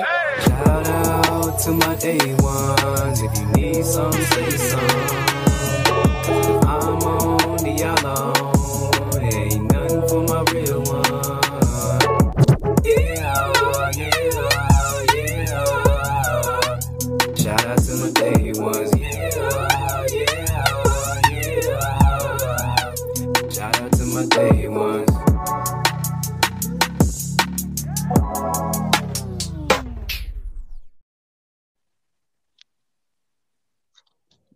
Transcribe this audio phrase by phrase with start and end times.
[0.00, 3.20] Shout out to my day ones.
[3.20, 4.80] If you need some, say some.
[6.66, 7.74] I'm on the
[9.16, 11.02] it ain't nothing for my real one.
[12.84, 13.52] Yeah,
[13.94, 14.16] yeah,
[15.14, 15.34] yeah.
[17.36, 19.01] Shout out to my day ones.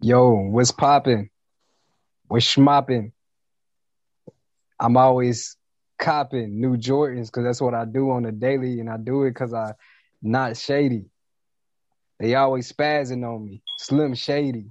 [0.06, 1.28] Yo, what's poppin'?
[2.28, 3.10] What's schmoppin'?
[4.78, 5.56] I'm always
[5.98, 9.30] copping new Jordans because that's what I do on the daily, and I do it
[9.30, 9.72] because I
[10.22, 11.06] not shady.
[12.20, 14.66] They always spazzing on me, slim shady,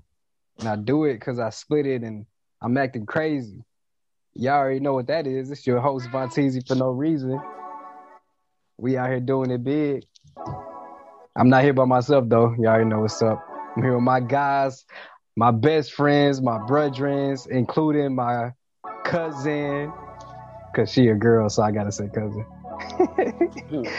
[0.59, 2.25] and I do it because I split it and
[2.61, 3.61] I'm acting crazy.
[4.35, 5.51] Y'all already know what that is.
[5.51, 7.41] It's your host Vonteezy for no reason.
[8.77, 10.05] We out here doing it big.
[11.35, 12.55] I'm not here by myself though.
[12.57, 13.45] Y'all already know what's up.
[13.75, 14.85] I'm here with my guys,
[15.35, 18.53] my best friends, my brethrens, including my
[19.03, 19.91] cousin,
[20.73, 22.45] cause she a girl, so I gotta say cousin.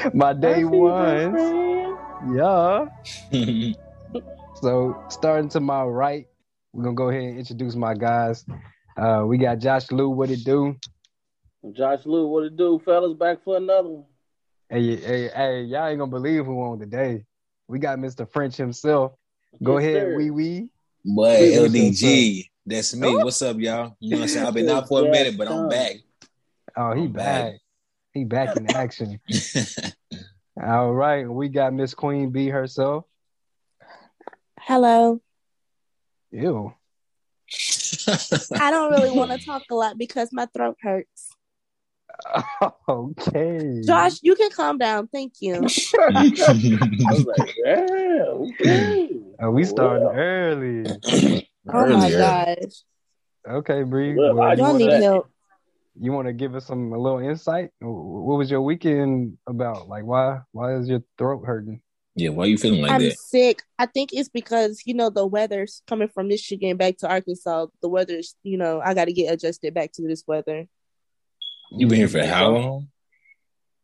[0.14, 1.36] my day one,
[2.34, 2.86] yeah.
[4.54, 6.26] so starting to my right,
[6.72, 8.44] we're gonna go ahead and introduce my guys.
[8.96, 10.74] Uh, we got Josh Lou, what it do?
[11.72, 13.12] Josh Lou, what it do, fellas?
[13.12, 14.04] Back for another one.
[14.70, 17.24] Hey, hey, hey, y'all ain't gonna believe who on today.
[17.68, 18.30] We got Mr.
[18.30, 19.12] French himself.
[19.62, 20.16] Go Yes, ahead, sir.
[20.16, 20.68] wee wee.
[21.06, 22.50] Boy, Wait, LDG.
[22.66, 23.06] That's me.
[23.06, 23.24] Oh.
[23.24, 23.96] What's up, y'all?
[24.00, 24.46] You know what I'm saying?
[24.46, 25.92] I've been out for a minute, but I'm back.
[26.76, 27.52] Oh, he back.
[27.52, 27.60] back.
[28.12, 29.20] He back in action.
[30.62, 33.04] All right, we got Miss Queen B herself.
[34.58, 35.20] Hello.
[36.32, 36.74] Ew.
[38.58, 41.25] I don't really want to talk a lot because my throat hurts.
[42.88, 43.82] okay.
[43.84, 45.08] Josh, you can calm down.
[45.08, 45.54] Thank you.
[46.00, 46.28] I
[47.08, 49.10] was like, yeah, okay.
[49.40, 50.86] Oh, we starting Well, early.
[51.68, 52.18] Oh my Earlier.
[52.18, 52.72] gosh.
[53.48, 54.14] Okay, Bree.
[54.14, 55.30] Well, Well, I you Y'all want need help.
[56.00, 57.70] you want to give us some a little insight?
[57.80, 59.88] What was your weekend about?
[59.88, 61.80] Like, why why is your throat hurting?
[62.14, 63.18] yeah, why are you feeling like I'm that?
[63.18, 63.62] sick.
[63.78, 67.66] I think it's because, you know, the weather's coming from Michigan back to Arkansas.
[67.82, 70.66] The weather's, you know, I got to get adjusted back to this weather.
[71.70, 72.88] You been here for how long?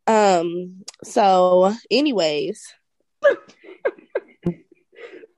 [0.06, 2.72] Um, so anyways,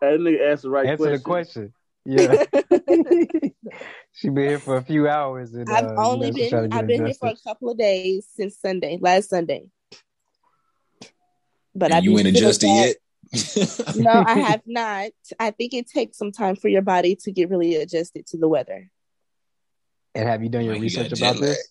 [0.01, 1.13] That nigga asked the right Answer question.
[1.13, 1.73] the question.
[2.05, 2.45] Yeah.
[4.13, 5.55] she been here for a few hours.
[5.55, 7.71] And, I've uh, only you know, she trying been I've been here for a couple
[7.71, 9.65] of days since Sunday, last Sunday.
[11.75, 12.97] But And I you ain't adjusted yet?
[13.95, 15.11] No, I have not.
[15.41, 18.49] I think it takes some time for your body to get really adjusted to the
[18.49, 18.91] weather.
[20.15, 21.69] And have you done your Like, you research jet about this?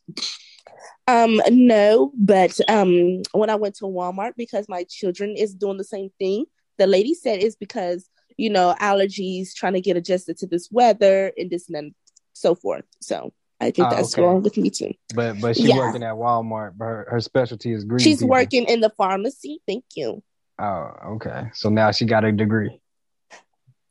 [1.08, 5.84] Um, no, but um, when I went to Walmart because my children is doing the
[5.84, 6.46] same thing,
[6.78, 11.32] the lady said it's because you know allergies, trying to get adjusted to this weather
[11.38, 11.96] and this and then
[12.34, 12.86] so forth.
[13.02, 14.24] So I think Ah, that's okay.
[14.24, 14.92] wrong with me too.
[15.14, 15.78] But but she Yeah.
[15.78, 16.74] working at Walmart.
[16.78, 18.00] But her, her specialty is green.
[18.04, 18.30] She's people.
[18.30, 19.62] working in the pharmacy.
[19.68, 20.24] Thank you.
[20.60, 21.50] Oh, okay.
[21.54, 22.80] So now she got a degree.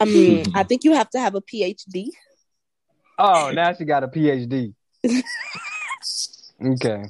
[0.00, 2.08] Um, I think you have to have a PhD.
[3.18, 4.74] Oh, now she got a PhD.
[6.64, 7.04] okay.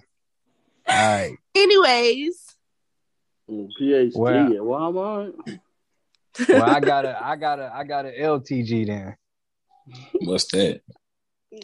[0.88, 1.36] All right.
[1.54, 2.54] Anyways,
[3.50, 5.58] PhD Well- at Walmart.
[6.48, 9.16] Well, I got a I got a I got a LTG then.
[10.20, 10.80] What's that?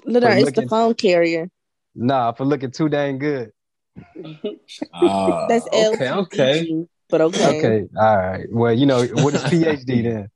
[0.05, 1.49] Literally, it's the phone carrier.
[1.95, 3.53] Nah, for looking too dang good.
[4.93, 6.17] Ah, That's okay, LTG.
[6.19, 6.87] okay.
[7.09, 7.59] But okay.
[7.59, 7.89] Okay.
[7.97, 8.47] All right.
[8.51, 10.29] Well, you know what is PhD then?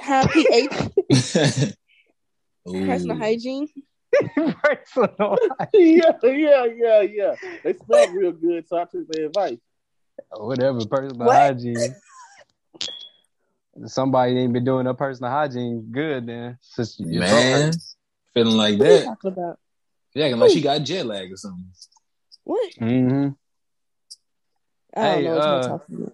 [0.00, 0.72] Have PH
[2.66, 3.68] personal hygiene.
[4.62, 5.38] Personal.
[5.74, 7.34] yeah, yeah, yeah, yeah.
[7.64, 9.58] They smell real good, so I took their advice.
[10.30, 10.84] Whatever.
[10.86, 11.36] Personal What?
[11.36, 11.94] hygiene.
[13.84, 16.58] Somebody ain't been doing their personal hygiene good then.
[16.62, 17.72] Since your Man,
[18.32, 19.04] feeling like What that.
[19.04, 19.58] talking about?
[20.14, 21.66] Yeah, acting like she got jet lag or something.
[22.44, 22.72] What?
[22.80, 23.28] Mm-hmm.
[24.98, 26.12] I don't Hey, know what uh, you're talking about.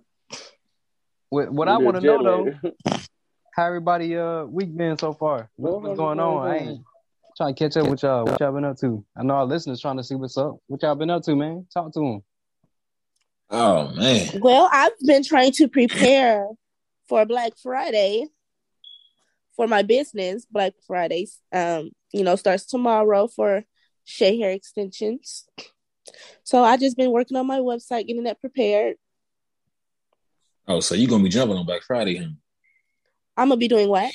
[1.29, 2.91] What, what I want to know jet though,
[3.55, 5.49] how everybody uh week been so far?
[5.57, 6.47] What, what's going on?
[6.49, 6.85] I ain't
[7.37, 8.25] trying to catch up with y'all.
[8.25, 9.05] What y'all been up to?
[9.17, 10.57] I know our listeners trying to see what's up.
[10.67, 11.67] What y'all been up to, man?
[11.73, 12.25] Talk to them.
[13.51, 14.41] Oh man.
[14.41, 16.47] Well, I've been trying to prepare
[17.09, 18.27] for Black Friday
[19.57, 20.47] for my business.
[20.51, 23.65] Black Fridays, um, you know, starts tomorrow for
[24.05, 25.47] Shea Hair Extensions.
[26.45, 28.97] So I just been working on my website, getting that prepared.
[30.67, 32.31] Oh, so you gonna be jumping on Black Friday, huh?
[33.37, 34.13] I'm gonna be doing what?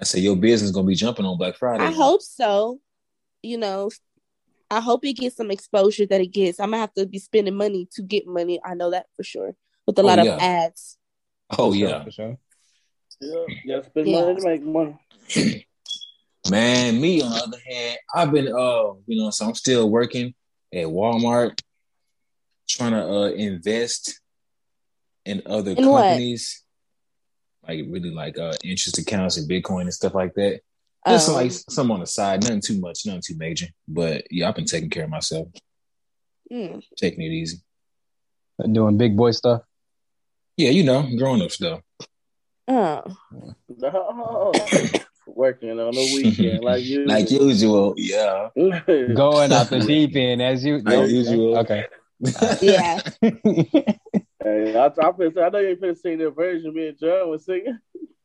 [0.00, 1.84] I say your business gonna be jumping on Black Friday.
[1.84, 2.80] I hope so.
[3.42, 3.90] You know,
[4.70, 6.58] I hope it gets some exposure that it gets.
[6.60, 8.60] I'm gonna have to be spending money to get money.
[8.64, 9.54] I know that for sure.
[9.86, 10.34] With a Oh, lot yeah.
[10.36, 10.96] of ads.
[11.50, 12.38] Oh For sure, yeah, for sure.
[13.20, 14.20] Yeah, yeah, spend Yeah.
[14.22, 14.98] money to make money.
[16.48, 17.00] man.
[17.00, 20.34] Me on the other hand, I've been uh, you know, so I'm still working
[20.72, 21.60] at Walmart,
[22.68, 24.20] trying to uh invest
[25.26, 26.04] in other In what?
[26.04, 26.62] companies,
[27.70, 30.60] like really like uh interest accounts and Bitcoin and stuff like that.
[31.06, 33.66] Just Um, like some on the side, nothing too much, nothing too major.
[33.88, 35.48] But yeah, I've been taking care of myself,
[36.52, 36.82] mm.
[36.96, 37.58] taking it easy.
[38.70, 39.62] Doing big boy stuff.
[40.56, 41.80] Yeah, you know, growing up stuff.
[42.68, 43.02] Oh.
[43.78, 44.52] No,
[45.26, 47.06] working on the weekend like you.
[47.06, 48.48] Like usual, yeah.
[48.54, 51.58] Going out the deep end as you Like usual.
[51.58, 51.86] Okay.
[52.60, 53.00] Yeah.
[54.42, 57.44] Hey, I, I, I know you ain't finna sing that version me and John was
[57.44, 57.78] singing.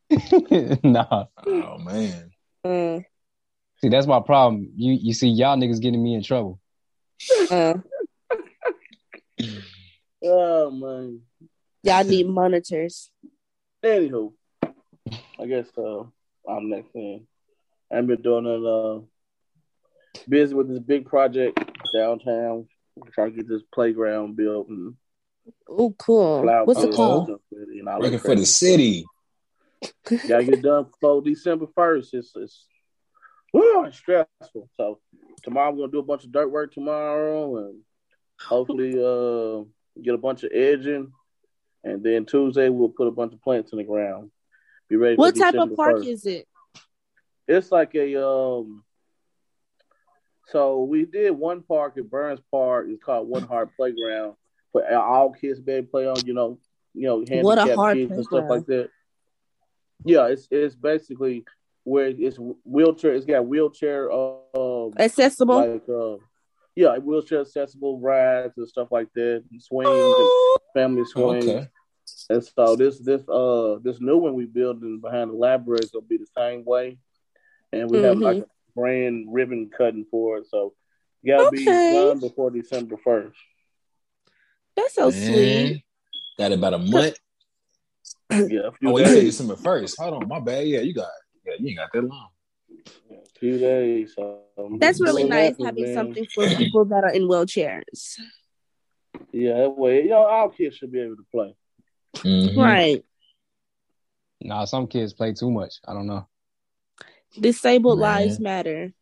[0.82, 1.26] nah.
[1.46, 2.30] Oh man.
[2.64, 3.04] Mm.
[3.78, 4.70] See, that's my problem.
[4.76, 6.60] You you see y'all niggas getting me in trouble.
[7.50, 7.74] Uh,
[10.24, 11.20] Oh man.
[11.82, 13.10] y'all need monitors.
[13.84, 14.32] Anywho,
[15.38, 16.02] I guess uh,
[16.48, 17.26] I'm next in.
[17.92, 18.64] I've been doing it.
[18.66, 21.58] Uh, busy with this big project
[21.94, 22.66] downtown.
[23.12, 24.94] Trying to get this playground built and
[25.68, 26.42] Oh, cool.
[26.42, 27.28] cloud What's it called?
[27.28, 29.04] Looking stuff, and all that Working for the city.
[30.04, 32.14] Gotta get done before December first.
[32.14, 32.66] It's it's
[33.52, 34.68] whew, it's stressful.
[34.76, 35.00] So
[35.42, 37.80] tomorrow I'm gonna do a bunch of dirt work tomorrow and
[38.40, 39.64] hopefully uh
[40.02, 41.12] get a bunch of edging.
[41.84, 44.30] And then Tuesday we'll put a bunch of plants in the ground.
[44.88, 45.16] Be ready.
[45.16, 46.06] What for type of park 1st.
[46.06, 46.48] is it?
[47.46, 48.82] It's like a um.
[50.48, 52.86] So we did one park at Burns Park.
[52.88, 54.36] It's called One Heart Playground
[54.84, 56.16] for all kids to be able to play on.
[56.26, 56.58] You know,
[56.94, 58.50] you know, handicapped What a hard kids and stuff playground.
[58.58, 58.90] like that.
[60.04, 61.44] Yeah, it's it's basically
[61.84, 63.14] where it's wheelchair.
[63.14, 65.72] It's got wheelchair um Accessible?
[65.72, 66.16] like uh
[66.74, 70.58] yeah wheelchair accessible rides and stuff like that, and swings Oh.
[70.74, 71.44] and family swings.
[71.46, 71.68] Okay.
[72.30, 76.04] And so this this uh this new one we building behind the library is gonna
[76.06, 76.98] be the same way,
[77.72, 80.46] and we have like a brand ribbon cutting for it.
[80.50, 80.74] So
[81.22, 83.38] you gotta be done before December first.
[84.76, 85.12] That's so Man,
[85.68, 85.84] sweet.
[86.38, 87.16] Got about a month.
[88.30, 89.24] Yeah, a few Oh, you said days.
[89.38, 89.98] December first.
[90.00, 90.66] Hold on, my bad.
[90.66, 91.08] Yeah, you got.
[91.44, 92.28] Yeah, you ain't got that long.
[93.12, 94.14] A few days.
[94.18, 95.94] Um, That's really what nice happens, having man.
[95.94, 98.18] something for people that are in wheelchairs.
[99.32, 101.56] Yeah, that way, you know, all kids should be able to play.
[102.16, 102.56] Mhm.
[102.56, 103.04] Right.
[104.40, 105.74] Nah, some kids play too much.
[105.86, 106.26] I don't know.
[107.38, 108.26] Disabled Man.
[108.26, 108.92] lives matter.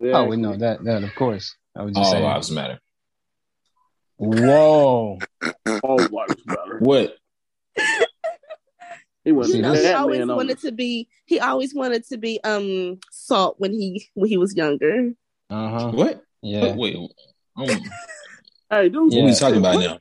[0.00, 0.84] Oh, we know that.
[0.84, 1.54] That of course.
[1.74, 2.24] I was just All saying.
[2.24, 2.80] lives matter.
[4.18, 5.18] Whoa.
[5.82, 6.78] All lives matter.
[6.80, 7.14] What?
[9.24, 10.62] He went You know, this- he always on wanted us.
[10.62, 11.08] to be.
[11.26, 15.12] He always wanted to be um salt when he when he was younger.
[15.50, 15.90] Uh huh.
[15.90, 16.22] What?
[16.42, 16.74] Yeah.
[16.74, 16.96] Wait.
[17.56, 17.66] um,
[18.70, 19.12] Hey, dude.
[19.12, 19.22] Yeah.
[19.22, 19.98] What we talking about now?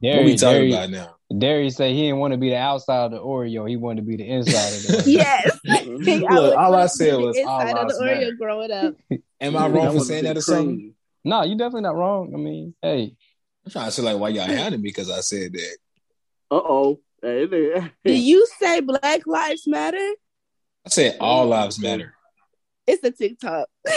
[0.00, 1.16] what are we talking Derry, about now?
[1.36, 3.68] Derry said he didn't want to be the outside of the Oreo.
[3.68, 5.06] He wanted to be the inside of the Oreo.
[5.06, 5.58] Yes.
[6.30, 8.32] Look, all I said was the all inside of the Oreo matter.
[8.38, 8.94] growing up.
[9.40, 10.94] Am I I wrong for saying that or something?
[11.24, 12.32] No, you're definitely not wrong.
[12.34, 13.14] I mean, hey,
[13.64, 15.76] I'm trying to say like why y'all had me because I said that.
[16.50, 16.98] Uh oh.
[17.22, 17.46] Hey,
[18.04, 20.14] Do you say Black Lives Matter?
[20.84, 22.12] I said all lives matter.
[22.84, 23.68] It's a TikTok.
[23.86, 23.92] all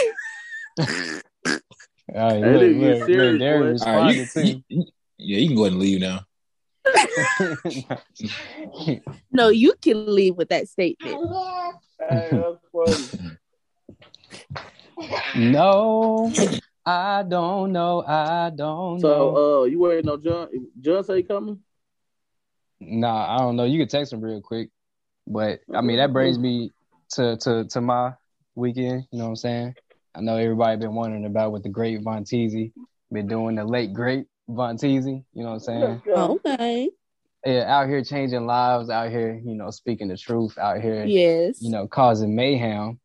[2.14, 3.78] right, Hey, look, look, serious, look, Derry boy.
[3.84, 4.86] All right, you, you-
[5.18, 6.20] yeah, you can go ahead and leave now.
[9.32, 11.16] No, you can leave with that statement.
[11.98, 13.08] Hey, that's funny.
[15.34, 16.32] no,
[16.88, 18.04] I don't know.
[18.06, 19.08] I don't know.
[19.34, 20.48] So, uh, you waiting on John?
[20.80, 21.58] John say coming?
[22.80, 23.64] Nah, I don't know.
[23.64, 24.70] You can text him real quick,
[25.26, 26.72] but I mean that brings me
[27.14, 28.12] to to to my
[28.54, 29.06] weekend.
[29.10, 29.74] You know what I'm saying?
[30.14, 32.72] I know everybody been wondering about what the great Von Teasy
[33.10, 33.56] been doing.
[33.56, 35.24] The late great Von Teasy.
[35.32, 36.02] You know what I'm saying?
[36.06, 36.90] Okay.
[37.44, 38.90] Yeah, out here changing lives.
[38.90, 40.56] Out here, you know, speaking the truth.
[40.58, 41.62] Out here, Yes.
[41.62, 42.98] you know, causing mayhem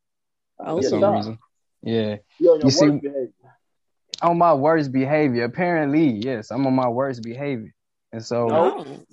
[0.58, 1.12] for some sir.
[1.16, 1.40] reason.
[1.84, 3.30] Yeah, You on You see- behavior.
[4.22, 5.44] On my worst behavior.
[5.46, 7.74] Apparently, yes, I'm on my worst behavior,
[8.12, 8.48] and so.
[8.51, 9.06] Oh.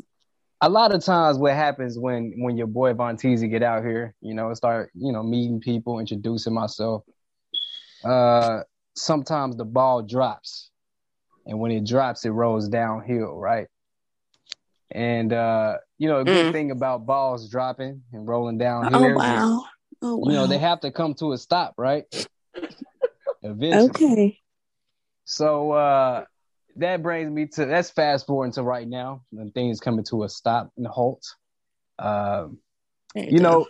[0.61, 4.13] a lot of times what happens when when your boy Von Teasy get out here,
[4.21, 7.05] you know, start, you know, meeting people, introducing myself,
[8.05, 8.61] uh
[8.97, 10.71] sometimes the ball drops.
[11.47, 13.69] and when it drops, it rolls downhill, right?
[14.91, 16.53] And uh, you know, a good Mm.
[16.53, 19.65] thing about balls dropping and rolling downhill, Oh is, wow.
[20.03, 22.05] Oh you know, they have to come to a stop, right?
[23.43, 23.89] Eventually.
[23.91, 24.39] Okay.
[25.31, 26.25] So uh
[26.77, 30.29] that brings me to that's fast forward to right now when things coming to a
[30.29, 31.23] stop and halt.
[31.99, 32.59] Um,
[33.15, 33.67] There you know,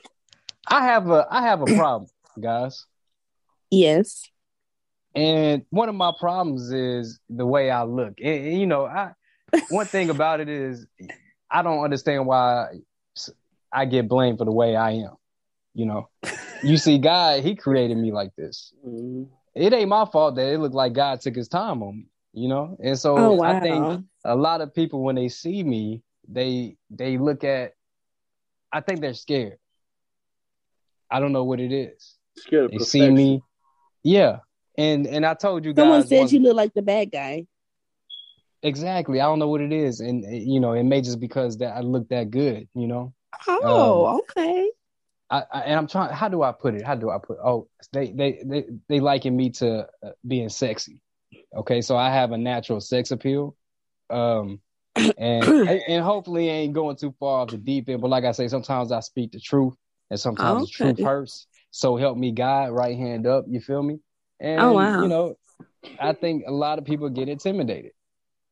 [0.69, 2.09] I have a I have a problem,
[2.41, 2.87] guys.
[3.73, 4.31] Yes.
[5.17, 8.21] And one of my problems is the way I look.
[8.23, 9.15] And, you know, I
[9.69, 10.87] one thing about it is
[11.51, 12.69] I don't understand why
[13.73, 15.17] I get blamed for the way I am.
[15.75, 16.09] You know,
[16.63, 18.73] you see, God, He created me like this.
[18.87, 19.27] Mhm.
[19.59, 22.07] It ain't my fault that it looked like God took His time on me.
[22.33, 26.03] You know, and so Oh I think a lot of people when they see me,
[26.29, 27.73] they they look at.
[28.73, 29.59] I think they're scared.
[31.11, 32.17] I don't know what it is.
[32.37, 33.43] Scared of They see me,
[34.05, 34.41] yeah,
[34.77, 37.47] and and I told you Someone guys said once- you look like the bad guy.
[38.63, 39.21] exactly.
[39.21, 41.81] I don't know what it is, and you know, it may just because that I
[41.81, 42.69] look that good.
[42.75, 43.15] You know,
[43.49, 44.71] Oh, um, okay.
[45.31, 46.13] I, I and I'm trying.
[46.13, 46.85] How do I put it?
[46.85, 47.39] How do I put?
[47.45, 51.01] Oh, they they they they liken me to uh, being sexy.
[51.55, 53.57] Okay, so I have a natural sex appeal,
[54.11, 54.61] um,
[54.97, 58.01] and and hopefully it ain't going too far off the deep end.
[58.01, 59.75] But like I say, sometimes I speak the truth,
[60.11, 61.47] and sometimes the truth hurts.
[61.71, 63.45] So help me God, right hand up.
[63.49, 63.99] You feel me?
[64.41, 65.03] And Oh, wow.
[65.03, 65.37] you know,
[66.01, 67.93] I think a lot of people get intimidated.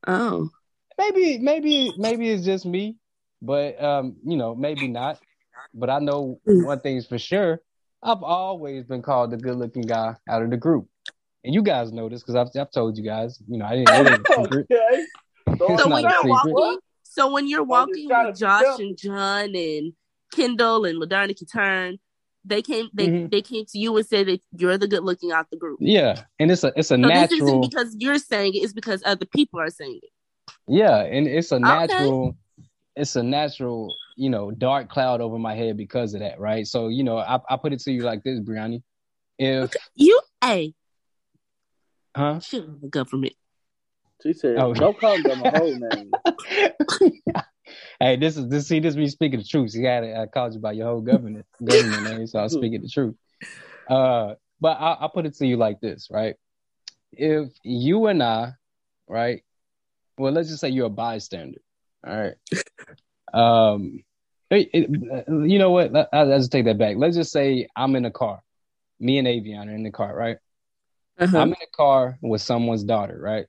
[0.07, 0.51] Oh.
[0.99, 2.97] Maybe maybe maybe it's just me,
[3.43, 5.19] but um, you know, maybe not.
[5.79, 7.61] But I know one thing's for sure.
[8.03, 10.89] I've always been called the good looking guy out of the group.
[11.45, 14.07] And you guys know this because I've, I've told you guys, you know, I didn't,
[14.07, 14.67] it ain't secret.
[14.73, 15.05] Okay.
[15.75, 16.29] It's So when you're secret.
[16.53, 18.81] walking, so when you're walking with Josh up.
[18.81, 19.93] and John and
[20.33, 21.99] Kendall and Ladonna Turn,
[22.45, 23.31] they came they Mhm.
[23.31, 25.79] they came to you and said that you're the good looking out the group.
[25.81, 26.25] Yeah.
[26.39, 29.03] And it's a it's a So this isn't natural because you're saying it, it's because
[29.07, 30.11] other people are saying it.
[30.69, 32.37] yeah, and it's a natural
[32.97, 36.67] it's a natural, you know, dark cloud over my head because of that, right?
[36.67, 38.83] So, you know, I, I put it to you like this, Brianni.
[39.39, 40.75] If You hey,
[42.17, 42.41] huh?
[42.41, 43.35] shit the government.
[44.23, 44.73] She said, Oh.
[44.73, 46.13] "Don't call them my whole name."
[48.01, 49.75] hey, this is this see this me speaking the truth.
[49.75, 52.89] You got I called you by your whole government government name, so I'm speaking the
[52.89, 53.15] truth.
[53.89, 56.37] Uh, but I, I put it to you like this, right?
[57.13, 58.53] If you and I,
[59.07, 59.43] right,
[60.19, 61.61] well, let's just say you're a bystander,
[62.07, 62.35] all right.
[63.37, 64.03] Um,
[64.51, 64.91] it- it-
[65.29, 65.93] you know what?
[65.93, 66.97] Let- I'll just take that back.
[66.97, 68.43] Let's just say I'm in a car,
[68.99, 70.39] me and Avion are in the car, right?
[71.19, 71.39] Uh-huh.
[71.39, 73.47] I'm in a car with someone's daughter, right?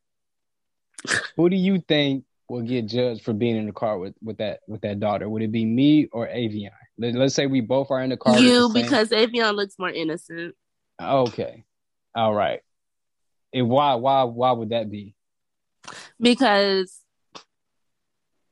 [1.37, 4.59] Who do you think will get judged for being in the car with, with that
[4.67, 5.29] with that daughter?
[5.29, 6.71] Would it be me or Avion?
[6.97, 8.39] Let, let's say we both are in the car.
[8.39, 10.55] You the because Avion looks more innocent.
[10.99, 11.63] okay,
[12.15, 12.61] all right.
[13.53, 15.15] And why why why would that be?
[16.19, 16.99] Because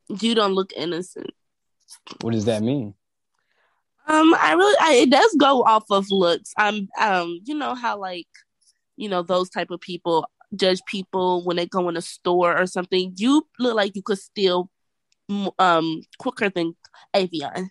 [0.07, 1.31] you don't look innocent.
[2.21, 2.93] What does that mean?
[4.07, 6.53] Um, I really, I, it does go off of looks.
[6.59, 8.27] Um, um, you know how like,
[8.97, 12.67] you know those type of people judge people when they go in a store or
[12.67, 13.13] something.
[13.17, 14.69] You look like you could steal,
[15.59, 16.75] um, quicker than
[17.15, 17.69] Avion.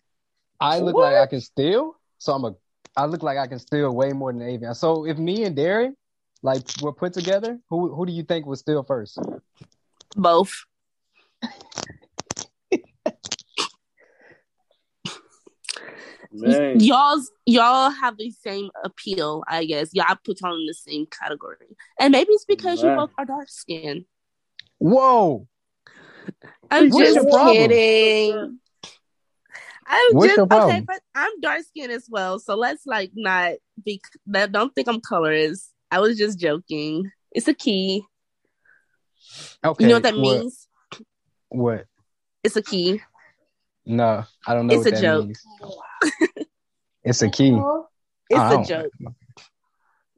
[0.60, 2.54] I look like I can steal, so I'm a.
[2.96, 4.74] I look like I can steal way more than Avion.
[4.74, 5.94] So if me and Darren,
[6.42, 9.18] like, were put together, who who do you think would steal first?
[10.16, 10.64] Both.
[16.36, 19.90] Man, Y'all's y'all have the same appeal, I guess.
[19.92, 23.48] Y'all put y'all in the same category, and maybe it's because you both are dark
[23.48, 24.04] skinned.
[24.78, 25.46] Whoa!
[26.70, 28.58] I'm What's just kidding.
[29.86, 32.38] I'm What's just okay, but I'm dark skinned as well.
[32.40, 33.52] So let's like not
[33.84, 34.00] be.
[34.26, 35.70] that- Don't think I'm colorist.
[35.90, 37.12] I was just joking.
[37.30, 38.02] It's a key.
[39.64, 40.68] Okay, You know what that what- means?
[41.50, 41.86] What?
[42.42, 43.00] It's a key.
[43.86, 45.26] No, I don't know It's what a that joke.
[45.26, 45.44] means.
[47.02, 47.60] It's a key.
[48.30, 48.92] It's I a don't- joke.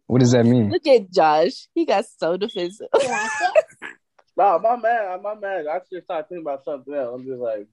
[0.07, 0.71] What does that mean?
[0.71, 1.67] Look at Josh.
[1.75, 2.87] He got so defensive.
[4.37, 5.67] no, my man, my man.
[5.69, 7.13] I just started thinking about something else.
[7.21, 7.67] I'm just like,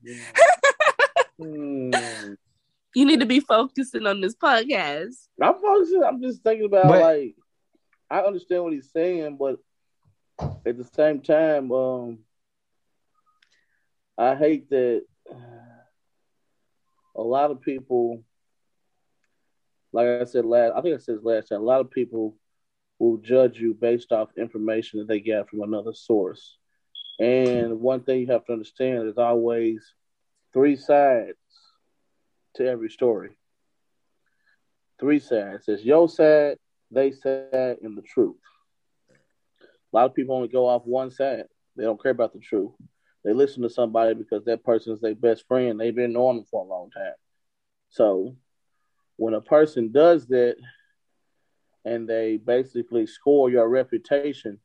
[1.37, 1.91] hmm.
[2.95, 5.13] you need to be focusing on this podcast.
[5.39, 6.03] I'm focusing.
[6.03, 7.35] I'm just thinking about But- like,
[8.09, 9.57] I understand what he's saying, but
[10.65, 12.19] at the same time, um,
[14.17, 15.03] I hate that
[17.15, 18.23] a lot of people,
[19.91, 22.35] like I said last, I think I said last time, a lot of people
[22.99, 26.57] will judge you based off information that they get from another source.
[27.19, 29.93] And one thing you have to understand is always
[30.53, 31.37] three sides
[32.55, 33.31] to every story.
[34.99, 35.65] Three sides.
[35.65, 36.57] There's your side,
[36.91, 38.37] they side, and the truth.
[39.11, 41.45] A lot of people only go off one side.
[41.75, 42.71] They don't care about the truth.
[43.23, 45.79] They listen to somebody because that person's their best friend.
[45.79, 47.13] They've been knowing them for a long time.
[47.89, 48.35] So
[49.15, 50.55] when a person does that
[51.85, 54.59] and they basically score your reputation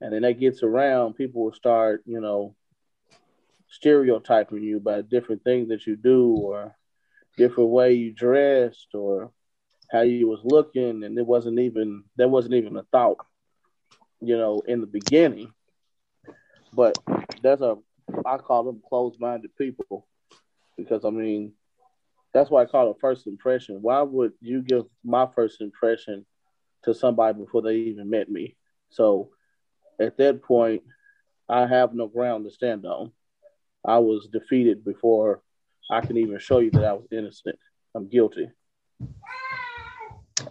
[0.00, 2.54] and then that gets around, people will start, you know,
[3.68, 6.76] stereotyping you by different things that you do or
[7.36, 9.32] different way you dressed or
[9.90, 13.24] how you was looking and it wasn't even there wasn't even a thought
[14.20, 15.52] you know in the beginning
[16.72, 16.98] but
[17.42, 17.76] there's a
[18.26, 20.06] i call them closed-minded people
[20.76, 21.52] because i mean
[22.32, 23.78] that's why i call it first impression.
[23.82, 26.24] Why would you give my first impression
[26.84, 28.56] to somebody before they even met me?
[28.90, 29.30] So
[30.00, 30.82] at that point
[31.48, 33.12] i have no ground to stand on.
[33.84, 35.42] I was defeated before
[35.90, 37.58] i can even show you that i was innocent.
[37.94, 38.48] I'm guilty.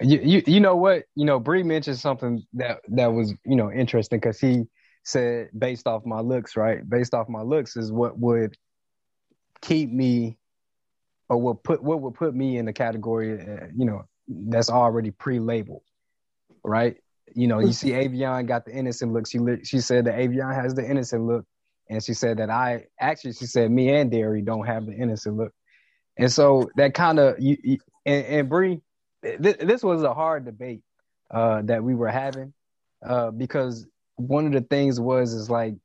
[0.01, 1.05] You, you you know what?
[1.15, 4.65] You know, Bree mentioned something that that was you know interesting because he
[5.03, 6.87] said based off my looks, right?
[6.87, 8.55] Based off my looks is what would
[9.61, 10.37] keep me,
[11.29, 15.11] or what put what would put me in the category, uh, you know, that's already
[15.11, 15.83] pre-labeled,
[16.63, 16.97] right?
[17.35, 19.27] You know, you see Avion got the innocent look.
[19.27, 21.45] She she said that Avion has the innocent look,
[21.89, 25.37] and she said that I actually she said me and Derry don't have the innocent
[25.37, 25.53] look,
[26.17, 28.81] and so that kind of you, you and, and Bree
[29.23, 30.81] th- this was a hard debate
[31.31, 32.53] uh, that we were having
[33.05, 33.87] uh, because
[34.19, 35.75] one of the things was is like,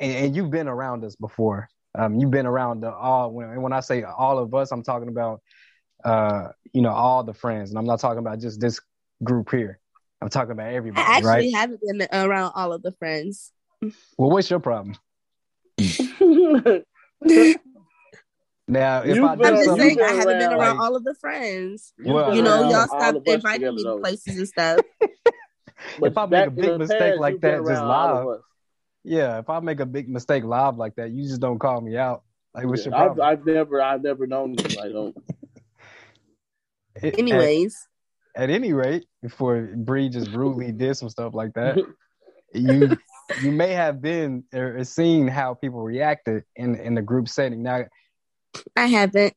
[0.00, 1.68] and, and you've been around us before.
[1.96, 3.30] Um, you've been around the all.
[3.30, 5.40] When, and when I say all of us, I'm talking about
[6.04, 8.80] uh, you know all the friends, and I'm not talking about just this
[9.22, 9.78] group here.
[10.20, 11.54] I'm talking about everybody, I actually right?
[11.54, 13.52] haven't been around all of the friends.
[14.18, 14.96] Well, what's your problem?
[18.66, 20.96] Now, if You've I been I'm just saying I haven't been around, around like- all
[20.96, 21.92] of the friends.
[22.02, 24.80] Well, you know, y'all all stopped inviting together, me to places and stuff.
[26.02, 28.40] If I make a big mistake past, like that, just around all of live,
[29.04, 31.96] yeah, if I make a big mistake live like that, you just don't call me
[31.96, 32.22] out.
[32.54, 33.20] Like, what's Yeah, your I've.
[33.20, 34.64] I've never, I've never known you.
[34.80, 35.16] I don't.
[37.02, 37.88] Anyways,
[38.34, 41.78] at, at any rate, before Bree just brutally did some stuff like that,
[42.54, 42.96] you
[43.42, 47.62] you may have been or seen how people reacted in in the group setting.
[47.62, 47.84] Now,
[48.76, 49.34] I haven't.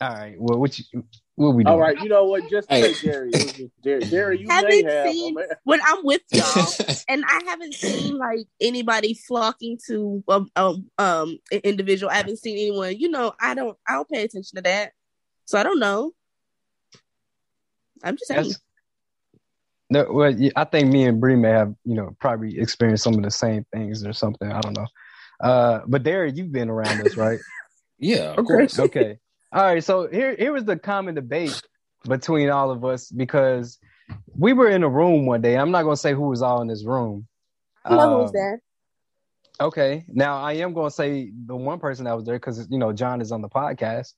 [0.00, 1.04] all right, well, what you
[1.38, 1.72] what we doing?
[1.72, 2.48] All right, you know what?
[2.48, 2.94] Just Hey.
[2.94, 3.32] say Jerry.
[3.34, 4.04] It Jerry.
[4.06, 5.12] Jerry, you may Haven't have.
[5.12, 5.54] seen- oh.
[5.64, 6.72] When I'm with y'all,
[7.08, 12.10] and I haven't seen like anybody flocking to um, um um an individual.
[12.10, 12.96] I haven't seen anyone.
[12.98, 13.76] You know, I don't.
[13.86, 14.92] I don't pay attention to that,
[15.44, 16.12] so I don't know.
[18.02, 18.42] I'm just saying.
[18.44, 18.60] That's
[19.90, 23.22] no, well, I think me and Bree may have, you know, probably experienced some of
[23.22, 24.50] the same things or something.
[24.52, 24.86] I don't know.
[25.40, 27.40] Uh, but Derek, you've been around us, right?
[27.98, 28.44] yeah, of Okay.
[28.44, 28.78] course.
[28.78, 29.18] okay.
[29.52, 29.82] All right.
[29.82, 31.60] So here, here was the common debate
[32.06, 33.78] between all of us because
[34.36, 35.56] we were in a room one day.
[35.56, 37.26] I'm not gonna say who was all in this room.
[37.84, 38.62] I know Um, there.
[39.60, 40.04] Okay.
[40.08, 42.92] Now I am going to say the one person that was there because you know
[42.92, 44.14] John is on the podcast,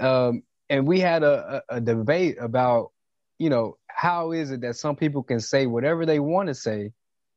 [0.00, 2.92] um, and we had a, a, a debate about
[3.38, 6.92] you know how is it that some people can say whatever they want to say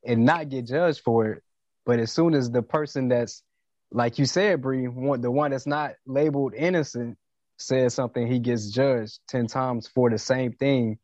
[0.05, 1.43] and not get judged for it,
[1.85, 3.43] but as soon as the person that's
[3.91, 7.17] like you said, Bree, the one that's not labeled innocent
[7.57, 10.97] says something, he gets judged ten times for the same thing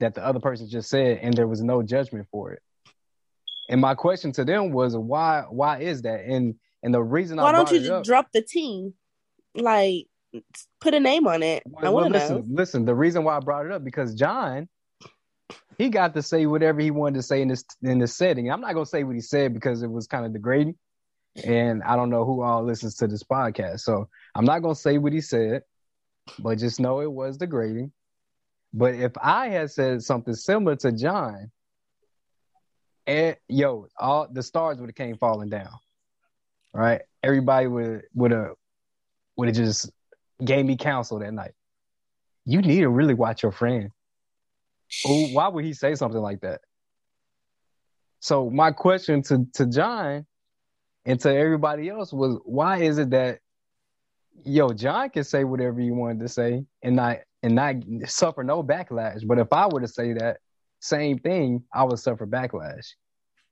[0.00, 2.62] that the other person just said, and there was no judgment for it.
[3.68, 6.24] And my question to them was why why is that?
[6.24, 8.94] And and the reason I Why don't you just up, drop the team?
[9.54, 10.06] Like,
[10.80, 11.62] put a name on it.
[11.82, 12.44] I want to listen, know.
[12.48, 14.68] listen, the reason why I brought it up because John
[15.78, 18.50] he got to say whatever he wanted to say in this in this setting.
[18.50, 20.76] I'm not gonna say what he said because it was kind of degrading.
[21.44, 23.80] And I don't know who all listens to this podcast.
[23.80, 25.62] So I'm not gonna say what he said,
[26.38, 27.92] but just know it was degrading.
[28.72, 31.50] But if I had said something similar to John,
[33.06, 35.70] and yo, all the stars would have came falling down.
[36.72, 37.02] Right?
[37.22, 38.54] Everybody would would have
[39.36, 39.90] would have just
[40.44, 41.52] gave me counsel that night.
[42.44, 43.90] You need to really watch your friend.
[45.06, 46.60] Oh, why would he say something like that?
[48.20, 50.26] So my question to to John
[51.04, 53.40] and to everybody else was, why is it that
[54.42, 58.62] yo John can say whatever he wanted to say and not and not suffer no
[58.62, 60.38] backlash, but if I were to say that
[60.80, 62.86] same thing, I would suffer backlash.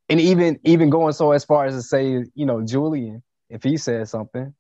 [0.08, 3.76] And even even going so as far as to say, you know, Julian, if he
[3.76, 4.54] said something,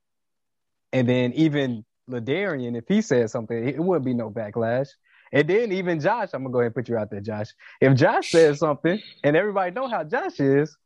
[0.92, 4.88] and then even Ladarian, if he said something, it wouldn't be no backlash.
[5.32, 7.48] And then even Josh, I'm gonna go ahead and put you out there, Josh.
[7.80, 10.76] If Josh says something, and everybody know how Josh is,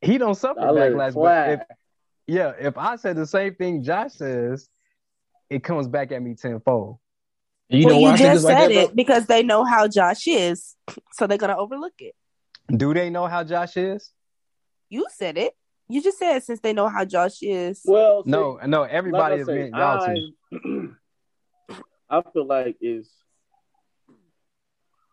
[0.00, 1.14] he don't suffer I backlash.
[1.14, 1.60] But if,
[2.26, 4.68] yeah, if I said the same thing Josh says,
[5.50, 6.98] it comes back at me tenfold.
[7.68, 9.42] You well, know you why I think just it's like said that, it because they
[9.42, 10.76] know how Josh is,
[11.12, 12.14] so they're gonna overlook it.
[12.74, 14.10] Do they know how Josh is?
[14.88, 15.54] You said it.
[15.88, 17.82] You just said since they know how Josh is.
[17.84, 18.82] Well, see, No, no.
[18.84, 20.16] Everybody like is say, meant y'all I.
[22.18, 23.10] I feel like is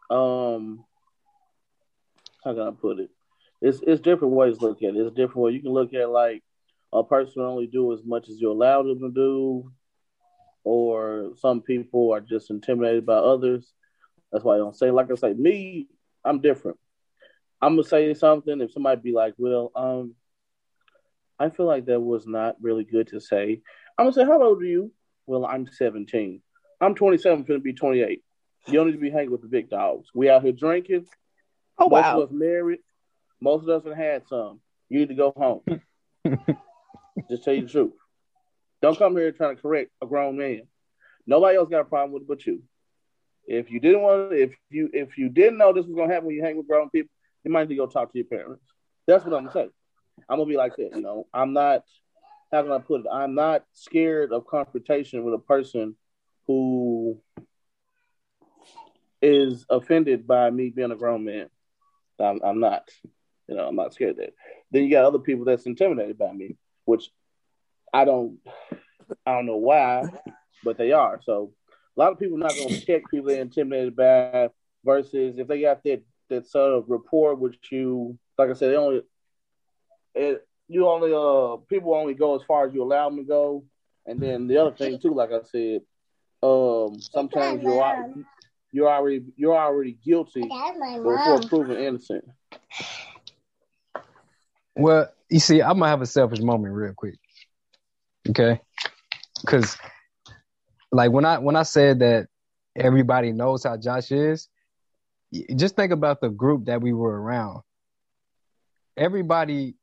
[0.09, 0.83] um
[2.43, 3.09] how can I put it?
[3.61, 4.97] It's it's different ways to look at it.
[4.97, 5.51] It's different way.
[5.51, 6.43] You can look at like
[6.93, 9.71] a person will only do as much as you allow them to do,
[10.63, 13.73] or some people are just intimidated by others.
[14.31, 14.91] That's why I don't say.
[14.91, 15.87] Like I say, me,
[16.23, 16.77] I'm different.
[17.61, 18.61] I'm gonna say something.
[18.61, 20.15] If somebody be like, "Well, um,
[21.39, 23.61] I feel like that was not really good to say,"
[23.97, 24.91] I'm gonna say, "How old are you?"
[25.27, 26.41] Well, I'm 17.
[26.81, 28.23] I'm 27, Gonna be 28.
[28.67, 30.09] You don't need to be hanging with the big dogs.
[30.13, 31.05] We out here drinking.
[31.77, 32.21] Oh Most wow.
[32.21, 32.79] of us married.
[33.39, 34.59] Most of us have had some.
[34.89, 35.61] You need to go home.
[37.29, 37.93] Just tell you the truth.
[38.81, 40.63] Don't come here trying to correct a grown man.
[41.27, 42.63] Nobody else got a problem with it but you.
[43.45, 46.35] If you didn't want, if you if you didn't know this was gonna happen when
[46.35, 47.11] you hang with grown people,
[47.43, 48.63] you might need to go talk to your parents.
[49.07, 49.69] That's what I'm gonna say.
[50.29, 50.95] I'm gonna be like that.
[50.95, 51.83] You know, I'm not.
[52.51, 53.07] How can I put it?
[53.11, 55.95] I'm not scared of confrontation with a person
[56.47, 57.21] who
[59.21, 61.49] is offended by me being a grown man.
[62.19, 62.89] I'm, I'm not.
[63.47, 64.33] You know, I'm not scared of that.
[64.71, 67.09] Then you got other people that's intimidated by me, which
[67.93, 68.37] I don't.
[69.25, 70.03] I don't know why,
[70.63, 71.19] but they are.
[71.23, 71.51] So
[71.97, 74.49] a lot of people not going to check people they're intimidated by.
[74.83, 78.77] Versus if they got that that sort of rapport with you, like I said, they
[78.77, 79.01] only
[80.15, 83.63] it, you only uh people only go as far as you allow them to go.
[84.07, 85.81] And then the other thing too, like I said,
[86.41, 87.83] um sometimes you're
[88.71, 90.41] you're already you're already guilty
[91.03, 92.25] before proven innocent.
[94.81, 97.15] Well, you see, I'm gonna have a selfish moment real quick.
[98.29, 98.59] Okay,
[99.41, 99.77] because
[100.91, 102.27] like when I when I said that
[102.75, 104.49] everybody knows how Josh is,
[105.55, 107.61] just think about the group that we were around.
[108.97, 109.75] Everybody,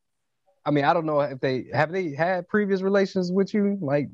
[0.65, 4.09] I mean, I don't know if they have they had previous relations with you, like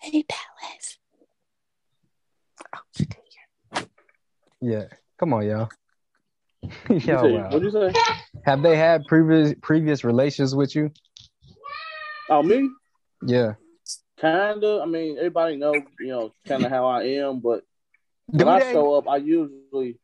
[0.00, 0.98] Hey Dallas.
[4.60, 4.84] yeah.
[5.18, 5.68] Come on, y'all.
[6.90, 7.50] Yo, wow.
[7.50, 7.92] What'd you say?
[8.44, 10.90] Have they had previous previous relations with you?
[12.28, 12.70] Oh me?
[13.22, 13.54] Yeah.
[14.20, 14.80] Kinda.
[14.82, 17.40] I mean, everybody know, you know, kind of how I am.
[17.40, 17.64] But
[18.34, 19.98] Do when I show up, I usually,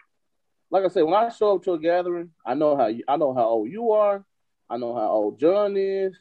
[0.70, 3.16] like I said, when I show up to a gathering, I know how you, I
[3.16, 4.24] know how old you are.
[4.68, 6.16] I know how old John is.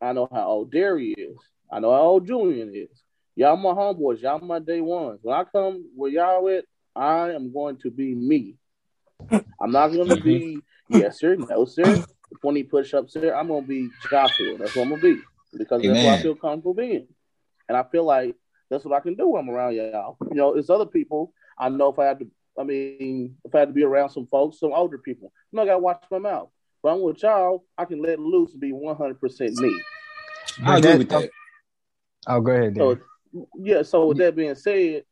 [0.00, 1.36] I know how old Derry is.
[1.70, 3.02] I know how old Julian is.
[3.34, 4.22] Y'all my homeboys.
[4.22, 5.20] Y'all my day ones.
[5.22, 8.56] When I come where y'all at, I am going to be me.
[9.30, 10.24] I'm not going to mm-hmm.
[10.24, 12.04] be yes sir, no sir.
[12.40, 13.34] Twenty push-ups, sir.
[13.34, 14.58] I'm going to be Joshua.
[14.58, 15.22] That's what I'm going to be
[15.56, 17.06] because that's what I feel comfortable being,
[17.68, 18.34] and I feel like
[18.70, 20.16] that's what I can do when I'm around y'all.
[20.28, 21.32] You know, it's other people.
[21.58, 22.30] I know if I had to.
[22.58, 25.62] I mean, if I had to be around some folks, some older people, you know,
[25.62, 26.48] I got to watch my mouth.
[26.82, 27.64] But I'm with y'all.
[27.76, 29.78] I can let loose and be 100 percent me.
[30.64, 31.30] I agree with that.
[32.26, 32.76] Oh, go ahead.
[32.76, 32.98] So
[33.58, 35.04] yeah, so with that being said,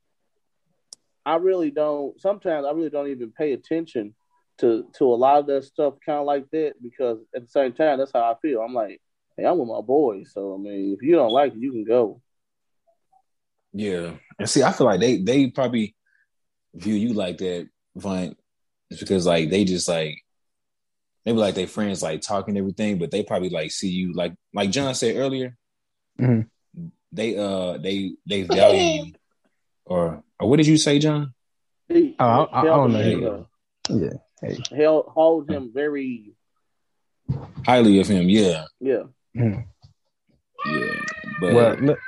[1.27, 4.15] I really don't sometimes I really don't even pay attention
[4.59, 7.73] to to a lot of that stuff kind of like that because at the same
[7.73, 8.61] time that's how I feel.
[8.61, 9.01] I'm like,
[9.37, 11.85] hey, I'm with my boys, so I mean, if you don't like it, you can
[11.85, 12.21] go.
[13.73, 15.97] Yeah, and see, I feel like they they probably
[16.75, 18.37] view you like that, Vine,
[18.91, 20.17] it's because like they just like
[21.25, 24.71] maybe like they friends like talking everything, but they probably like see you like like
[24.71, 25.57] John said earlier.
[26.21, 26.49] Mhm.
[27.13, 29.13] They uh they they value you,
[29.85, 31.33] or or what did you say, John?
[31.89, 33.47] He, Oh, I- I- I don't know.
[33.89, 34.19] held, Yeah.
[34.41, 34.59] Hey.
[34.77, 36.33] held, hold him very
[37.67, 39.05] Highly of him, yeah, yeah.
[39.35, 39.63] yeah.
[41.41, 41.99] But Well, look,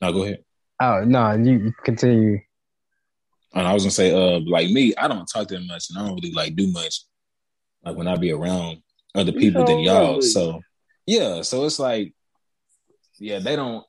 [0.00, 0.44] no, go ahead.
[0.80, 2.38] oh no, you you continue.
[3.54, 6.06] And I was gonna say, uh, like me, I don't talk that much, and I
[6.06, 7.00] don't really like do much.
[7.84, 8.82] Like when I be around
[9.14, 10.22] other people than y'all, really.
[10.22, 10.60] so
[11.06, 12.12] yeah, so it's like,
[13.18, 13.84] yeah, they don't.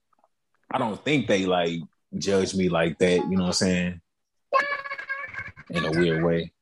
[0.71, 1.79] I don't think they like
[2.17, 3.17] judge me like that.
[3.17, 4.01] You know what I'm saying?
[5.69, 6.53] In a weird way,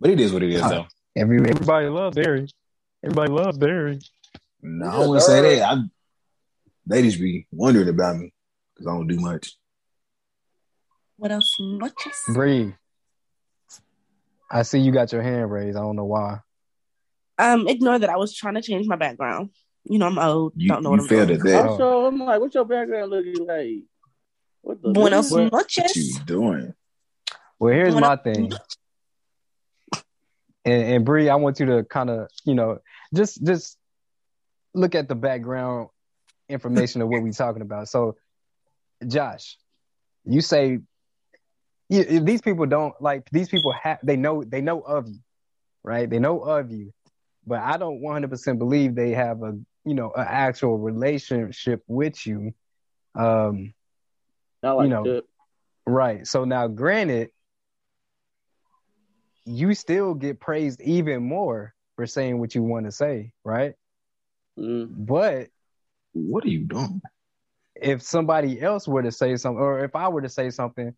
[0.00, 0.86] but it is what it is, though.
[1.16, 2.48] Every everybody loves Barry.
[3.02, 4.00] Everybody loves Barry.
[4.62, 5.68] No, I wouldn't say that.
[5.68, 5.82] I,
[6.86, 8.32] they just be wondering about me
[8.74, 9.56] because I don't do much.
[11.16, 11.54] What else?
[11.60, 12.22] Noches?
[12.28, 12.74] Bree,
[14.50, 15.76] I see you got your hand raised.
[15.76, 16.38] I don't know why.
[17.38, 18.10] Um, ignore that.
[18.10, 19.50] I was trying to change my background.
[19.84, 20.54] You know, I'm old.
[20.56, 21.40] You, don't know you what I'm failed doing.
[21.40, 21.66] at that.
[21.66, 23.84] Also, I'm like, what's your background looking like?
[24.64, 25.52] What the Buenos what?
[25.52, 26.74] What you doing?
[27.58, 28.50] Well, here's When my thing.
[30.64, 32.78] And, and Bree, I want you to kind of, you know,
[33.14, 33.76] just just
[34.72, 35.88] look at the background
[36.48, 37.88] information of what we're talking about.
[37.88, 38.16] So,
[39.06, 39.58] Josh,
[40.24, 40.78] you say
[41.90, 45.18] you, these people don't like these people have they know they know of you.
[45.82, 46.08] right?
[46.08, 46.94] They know of you,
[47.46, 52.54] but I don't 100% believe they have a you know an actual relationship with you.
[53.14, 53.74] Um,
[54.64, 55.24] Not like you know, that.
[55.86, 56.26] right.
[56.26, 57.28] So now, granted,
[59.44, 63.74] you still get praised even more for saying what you want to say, right?
[64.58, 64.88] Mm.
[64.90, 65.48] But
[66.14, 67.02] What are you doing?
[67.76, 70.94] if somebody else were to say something, or if I were to say something,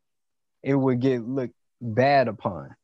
[0.62, 2.76] it would get looked bad upon.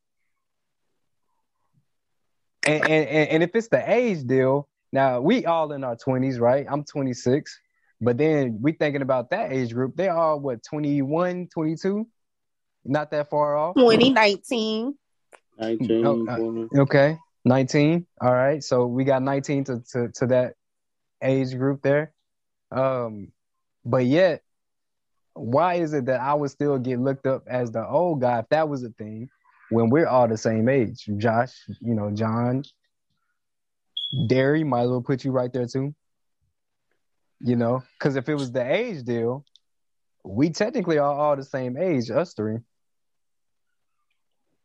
[2.67, 6.41] And, and, and and if it's the age deal, now we all in our twenties,
[6.41, 6.67] right?
[6.69, 7.57] I'm 26,
[8.03, 9.97] but then we thinking about that age group.
[9.97, 12.07] They are what 21, 22,
[12.85, 13.77] not that far off.
[13.77, 14.95] 2019.
[15.59, 16.27] 19, Oh,
[16.75, 18.07] uh, Okay, 19.
[18.21, 20.55] All right, so we got 19 to to, to that
[21.23, 22.13] age group there.
[22.73, 23.29] Um,
[23.85, 24.43] but yet,
[25.35, 28.49] why is it that I would still get looked up as the old guy if
[28.49, 29.29] that was a thing
[29.71, 31.07] when we're all the same age?
[31.19, 32.65] Josh, you know, John,
[34.27, 35.95] Derry, might as well put you right there too.
[37.45, 39.45] You know, because if it was the age deal,
[40.25, 42.59] we technically are all the same age, us three.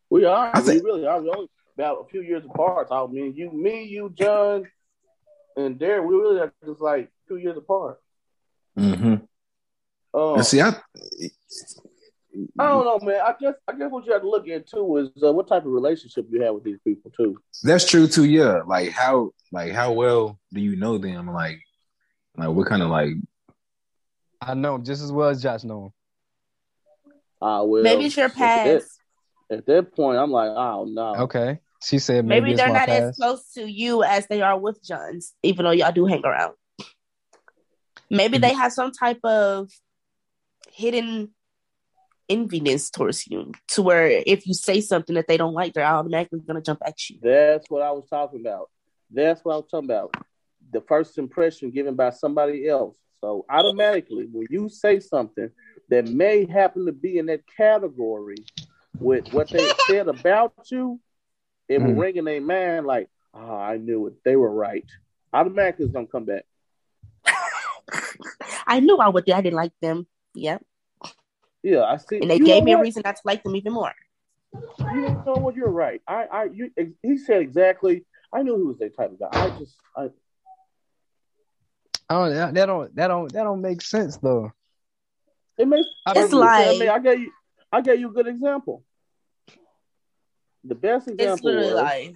[0.10, 0.52] We are.
[0.54, 1.22] I we think- really are.
[1.22, 2.88] We only about a few years apart.
[2.92, 4.66] I mean, you, me, you, John,
[5.56, 6.06] and Derek.
[6.08, 8.00] We really are just like two years apart.
[8.78, 9.16] Mm-hmm.
[10.20, 10.76] Um, see, I
[12.60, 13.22] I don't know, man.
[13.26, 15.66] I guess I guess what you have to look at too is uh, what type
[15.66, 17.40] of relationship you have with these people too.
[17.64, 18.26] that's true too.
[18.26, 21.32] Yeah, like how like how well do you know them?
[21.32, 21.60] Like
[22.38, 23.14] like what kind of like
[24.42, 25.92] I know him just as well as Josh know him.
[27.42, 28.92] Uh, well, Maybe it's your at that- past.
[29.50, 31.16] At that point, I'm like, oh no.
[31.24, 34.42] Okay, she said maybe, Maybe it's they're my not as close to you as they
[34.42, 36.54] are with Johns, even though y'all do hang around.
[38.10, 39.70] Maybe they have some type of
[40.74, 41.30] hidden
[42.30, 46.42] enviness towards you, to where if you say something that they don't like, they're automatically
[46.46, 47.18] gonna jump at you.
[47.22, 48.70] That's what I was talking about.
[49.10, 50.14] That's what I was talking about.
[50.72, 52.98] The first impression given by somebody else.
[53.22, 55.50] So automatically, when you say something
[55.90, 58.38] that may happen to be in that category
[59.00, 61.00] with what they said about you,
[61.70, 62.00] it will Mm.
[62.00, 64.14] ring in their mind like, oh, I knew it.
[64.24, 64.86] They were right.
[65.34, 66.46] Automatically, it's gonna come back.
[68.68, 69.30] I knew I would.
[69.30, 70.08] I didn't like them.
[70.36, 70.64] Yep,
[71.64, 72.20] Yeah, I see.
[72.22, 73.94] and they You gave know me a reason not to like them even more.
[74.94, 75.56] You know what?
[75.56, 76.02] You're right.
[76.08, 78.06] I, I, you, he said exactly.
[78.32, 79.30] I knew he was that type of guy.
[79.32, 80.10] I just, I,
[82.10, 84.52] Oh, that, that don't that don't that don't make sense though.
[85.58, 87.32] It makes I It's mean, like- I mean, I gave you,
[87.72, 88.84] I gave you a good example.
[90.64, 92.16] The best example It's example literally was like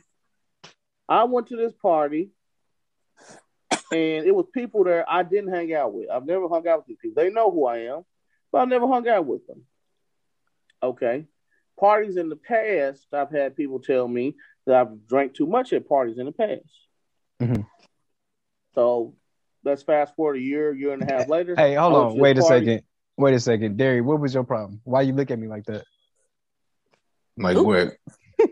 [1.09, 2.31] I went to this party,
[3.91, 6.09] and it was people there I didn't hang out with.
[6.09, 7.21] I've never hung out with these people.
[7.21, 8.03] They know who I am,
[8.51, 9.65] but I never hung out with them.
[10.81, 11.25] Okay,
[11.79, 15.87] parties in the past, I've had people tell me that I've drank too much at
[15.87, 16.87] parties in the past.
[17.41, 17.65] Mhm.
[18.75, 19.15] So
[19.63, 21.55] let's fast forward a year, year and a half later.
[21.55, 22.17] Hey, hold oh, on.
[22.17, 22.65] Wait a party.
[22.65, 22.83] second.
[23.17, 23.77] Wait a second.
[23.77, 24.81] Derry, what was your problem?
[24.83, 25.83] Why you look at me like that?
[27.37, 27.63] like Ooh.
[27.63, 27.93] what?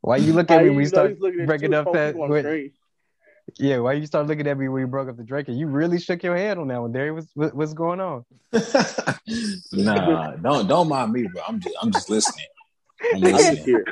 [0.00, 2.14] Why you look at me you when you start he's looking at breaking up that?
[2.14, 2.44] people what-
[3.58, 5.58] yeah, why you start looking at me when you broke up the drinking?
[5.58, 7.12] You really shook your head on that one, Derry.
[7.12, 8.24] What's what, what's going on?
[9.72, 11.42] nah, don't don't mind me, bro.
[11.46, 12.46] I'm just I'm just listening.
[13.14, 13.84] I'm I listening.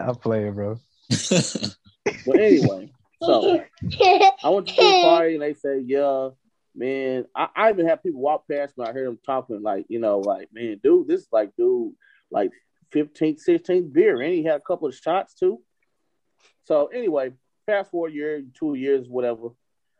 [0.00, 0.78] I'm playing, bro.
[1.10, 2.90] But anyway,
[3.22, 3.60] so
[4.00, 6.30] I went to the party and they say, yeah,
[6.74, 7.26] man.
[7.34, 8.84] I, I even have people walk past me.
[8.84, 11.92] I hear them talking like, you know, like, man, dude, this is like, dude,
[12.30, 12.50] like
[12.94, 14.20] 15th, 16th beer.
[14.20, 15.60] And he had a couple of shots too.
[16.64, 17.32] So anyway,
[17.66, 19.48] fast forward a year, two years, whatever.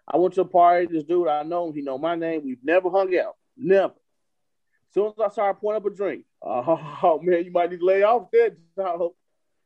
[0.09, 0.87] I went to a party.
[0.87, 1.75] This dude, I know him.
[1.75, 2.43] He know my name.
[2.45, 3.37] We've never hung out.
[3.57, 3.95] Never.
[3.95, 7.85] As soon as I started pouring up a drink, oh man, you might need to
[7.85, 8.57] lay off that.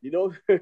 [0.03, 0.33] You know,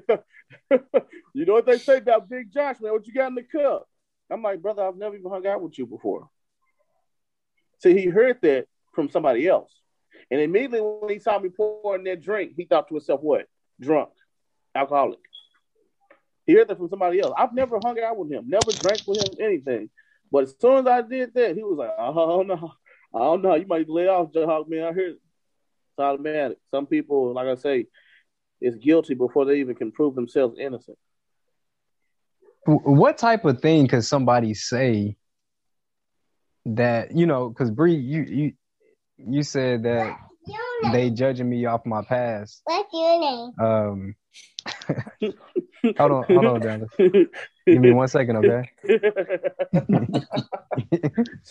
[1.33, 2.91] you know what they say about Big Josh, man?
[2.91, 3.87] What you got in the cup?
[4.29, 6.29] I'm like, brother, I've never even hung out with you before.
[7.79, 9.71] So he heard that from somebody else.
[10.29, 13.45] And immediately when he saw me pouring that drink, he thought to himself, what?
[13.79, 14.09] Drunk,
[14.75, 15.19] alcoholic.
[16.45, 17.33] He heard that from somebody else.
[17.37, 19.89] I've never hung out with him, never drank with him, anything.
[20.31, 22.73] But as soon as I did that, he was like, oh, no.
[23.13, 23.55] I don't know.
[23.55, 24.83] You might lay off, Jahawk, man.
[24.83, 25.19] I heard it.
[25.91, 26.59] It's automatic.
[26.71, 27.87] Some people, like I say,
[28.61, 30.97] is guilty before they even can prove themselves innocent.
[32.65, 35.17] What type of thing could somebody say
[36.65, 37.49] that you know?
[37.49, 38.53] Because Bree, you you
[39.17, 40.15] you said that
[40.91, 42.61] they judging me off my past.
[42.65, 43.51] What's your name?
[43.59, 44.15] Um,
[45.97, 46.89] hold on, hold on, Dallas.
[46.97, 48.69] Give me one second, okay?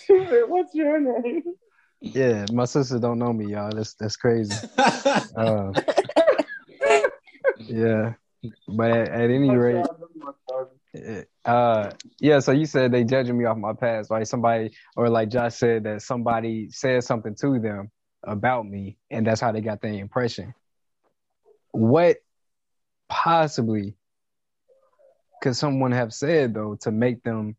[0.08, 1.42] What's your name?
[2.00, 3.70] Yeah, my sister don't know me, y'all.
[3.74, 4.54] That's that's crazy.
[5.36, 5.72] Uh,
[7.68, 8.14] yeah,
[8.66, 9.86] But at, at any rate,
[11.44, 12.38] uh, yeah.
[12.40, 14.26] So you said they judging me off my past, right?
[14.26, 17.90] Somebody, or like Josh said, that somebody said something to them
[18.24, 20.54] about me, and that's how they got the impression.
[21.72, 22.18] What
[23.08, 23.96] possibly
[25.42, 27.56] could someone have said though to make them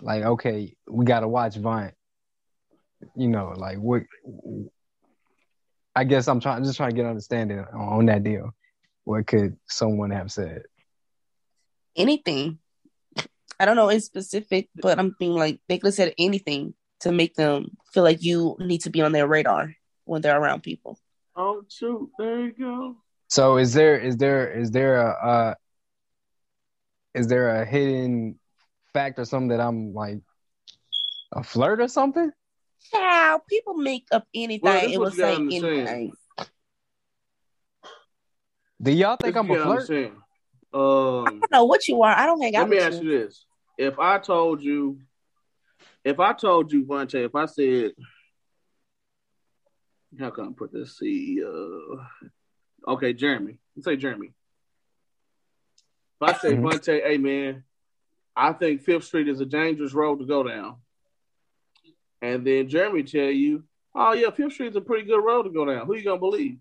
[0.00, 1.92] like, okay, we got to watch Vine?
[3.16, 4.02] You know, like what?
[5.94, 8.54] I guess I'm trying, just trying to get understanding on, on that deal.
[9.04, 10.62] What could someone have said?
[11.96, 12.58] Anything.
[13.60, 17.12] I don't know in specific, but I'm being like they could have said anything to
[17.12, 19.74] make them feel like you need to be on their radar
[20.04, 20.98] when they're around people.
[21.36, 22.10] Oh shoot!
[22.18, 22.96] There you go.
[23.28, 25.54] So is there is there is there a uh,
[27.14, 28.38] is there a hidden
[28.92, 30.20] fact or something that I'm like
[31.32, 32.30] a flirt or something?
[32.90, 34.60] Child, people make up anything.
[34.62, 36.12] Well, this it what will say anything.
[38.80, 39.90] Do y'all think This I'm a gotta flirt?
[39.90, 40.16] understand.
[40.74, 42.16] I Um, don't know what you are.
[42.16, 43.10] I don't hang out let me with ask you.
[43.10, 43.44] you this:
[43.78, 45.00] If I told you,
[46.04, 47.92] if I told you, Vontae, if I said,
[50.18, 50.98] how can I put this?
[50.98, 53.58] See, uh, okay, Jeremy.
[53.76, 54.32] Let's say Jeremy.
[56.20, 56.62] If I say, Mhm.
[56.62, 57.64] Vontae, hey man,
[58.34, 60.81] I think Fifth Street is a dangerous road to go down,
[62.22, 65.50] and then Jeremy tell you, oh yeah, Fifth Street is a pretty good road to
[65.50, 65.86] go down.
[65.86, 66.56] Who you gonna believe?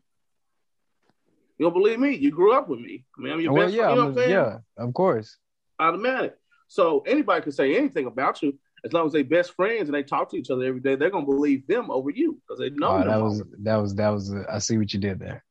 [1.58, 2.16] You gonna believe me?
[2.16, 3.06] You grew up with me.
[3.18, 3.96] I mean, I'm your Well, best yeah, friend.
[3.96, 4.32] You know I'm what I'm saying?
[4.78, 5.38] yeah, of course.
[5.80, 6.36] automatic.
[6.68, 10.02] So anybody can say anything about you as long as they best friends and they
[10.04, 10.96] talk to each other every day.
[10.96, 13.24] They're gonna believe them over you because they know Oh, that longer.
[13.24, 14.34] was that was that was.
[14.34, 15.44] Uh, I see what you did there.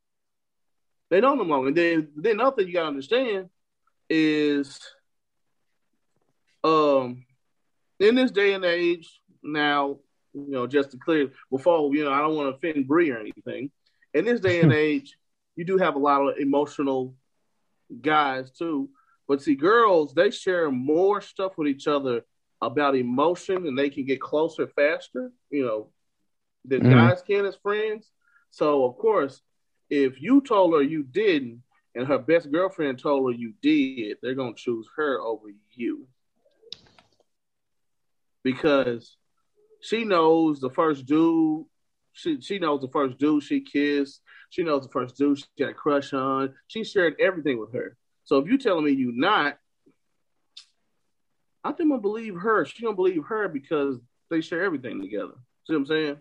[1.11, 1.69] They know them longer.
[1.69, 3.51] And then then another thing you gotta understand
[4.09, 4.81] is,
[6.65, 7.25] um,
[8.01, 9.99] in this day and age now,
[10.33, 13.19] you know, just to clear before you know, I don't want to offend Bree or
[13.19, 13.71] anything.
[14.15, 15.17] In this day and age,
[15.57, 17.15] you do have a lot of emotional
[18.01, 18.89] guys too.
[19.29, 22.25] But see, girls, they share more stuff with each other
[22.61, 25.89] about emotion and they can get closer faster, you know,
[26.65, 26.91] than Mhm.
[26.91, 28.11] guys can as friends.
[28.51, 29.43] So, of course,
[29.89, 31.63] if you told her you didn't
[31.95, 36.07] and her best girlfriend told her you did, they're going to choose her over you.
[38.43, 39.17] Because
[39.83, 41.65] she knows the first dude,
[42.13, 45.71] she, she knows the first dude she kissed, she knows the first dude she got
[45.71, 46.55] a crush on.
[46.67, 47.97] She shared everything with her.
[48.25, 49.59] So if you telling me you not,
[51.63, 52.65] I think I'm gonna believe her.
[52.65, 53.99] She gonna believe her because
[54.31, 55.35] they share everything together.
[55.67, 56.17] See what I'm saying?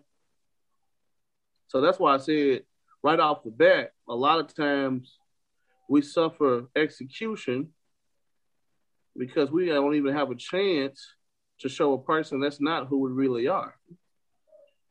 [1.68, 2.62] So that's why I said
[3.02, 5.16] right off the bat, a lot of times
[5.88, 7.70] we suffer execution
[9.16, 11.14] because we don't even have a chance
[11.60, 13.74] to show a person that's not who we really are.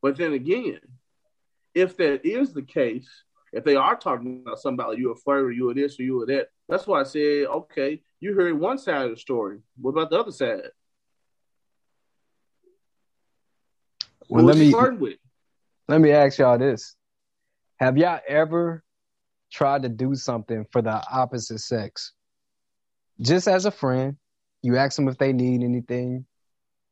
[0.01, 0.79] But then again,
[1.73, 3.09] if that is the case,
[3.51, 6.23] if they are talking about somebody, you a flirt, or you a this, or you
[6.23, 9.59] a that, that's why I said, okay, you heard one side of the story.
[9.79, 10.61] What about the other side?
[14.29, 15.17] Well, let me flirting with?
[15.87, 16.95] let me ask y'all this:
[17.79, 18.83] Have y'all ever
[19.51, 22.13] tried to do something for the opposite sex,
[23.19, 24.17] just as a friend?
[24.61, 26.25] You ask them if they need anything,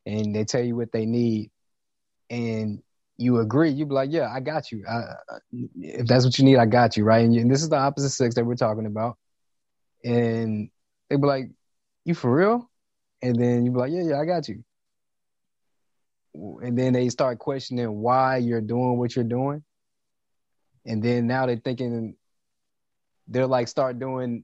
[0.08, 1.52] and they tell you what they need,
[2.30, 2.82] and
[3.18, 3.72] you agree.
[3.72, 4.86] you'd be like, "Yeah, I got you.
[4.88, 5.02] I,
[5.52, 7.26] if that's what you need, I got you." Right?
[7.26, 9.18] And, you, and this is the opposite sex that we're talking about,
[10.04, 10.70] and
[11.10, 11.52] they be like,
[12.06, 12.70] "You for real?"
[13.22, 14.64] And then you'd be like, "Yeah, yeah, I got you."
[16.62, 19.64] and then they start questioning why you're doing what you're doing.
[20.86, 22.16] And then now they're thinking
[23.28, 24.44] they're like start doing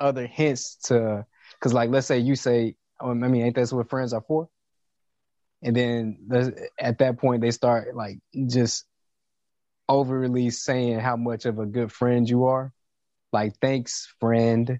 [0.00, 3.88] other hints to because like let's say you say um, I mean ain't that what
[3.88, 4.48] friends are for?
[5.64, 8.84] And then the- at that point they start like just
[9.88, 12.72] overly saying how much of a good friend you are.
[13.32, 14.78] Like thanks friend.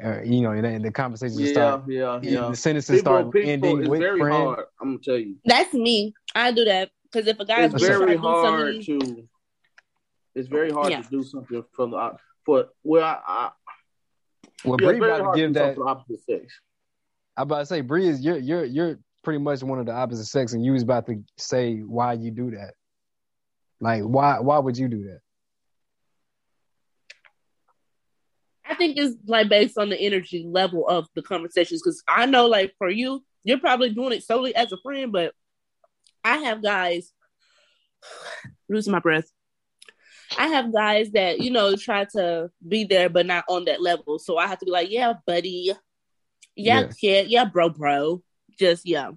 [0.00, 2.48] Or, you know, and the conversation Yeah, start yeah, yeah.
[2.50, 4.46] the sentences People, start people, ending it's with very friend.
[4.46, 4.64] hard.
[4.80, 6.14] I'm gonna tell you, That's me.
[6.36, 9.28] I do that because if a guy it's very to do hard something, to.
[10.36, 11.02] It's very hard Yeah.
[11.02, 12.12] to do something from the
[12.46, 13.50] for well, I, I
[14.64, 16.60] Well, yeah, Bree it's about to give do that for the opposite sex.
[17.36, 18.98] I about to say, Bree is you're you're you're
[19.28, 22.30] pretty much one of the opposite sex, and you was about to say why you
[22.30, 22.72] do that.
[23.78, 25.20] Like why why would you do that?
[28.64, 31.82] I think it's like based on the energy level of the conversations.
[31.82, 35.34] Because I know, like for you, you're probably doing it solely as a friend, but
[36.24, 37.12] I have guys
[38.70, 39.30] losing my breath.
[40.38, 44.18] I have guys that you know try to be there, but not on that level.
[44.18, 45.74] So I have to be like, yeah, buddy,
[46.56, 46.88] yeah, Yeah.
[46.98, 48.22] kid, yeah, bro, bro,
[48.58, 49.10] just yeah.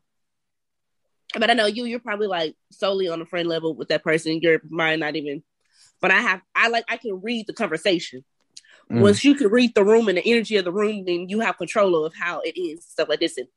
[1.38, 4.40] But I know you, you're probably like solely on a friend level with that person.
[4.42, 5.44] Your mind not even.
[6.02, 8.26] But I have, I like, I can read the conversation.
[8.92, 9.02] Mm.
[9.02, 11.58] Once you can read the room and the energy of the room, then you have
[11.58, 13.38] control of how it is, stuff like this.
[13.38, 13.48] And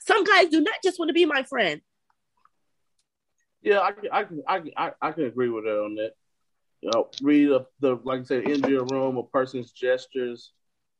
[0.00, 1.82] some guys do not just want to be my friend.
[3.60, 6.12] Yeah, I, can- I I, can- I, I can agree with her on that.
[6.80, 10.52] You know, read the, the like I said, energy of the room, a person's gestures,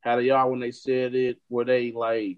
[0.03, 1.39] how they are when they said it.
[1.49, 2.37] Were they like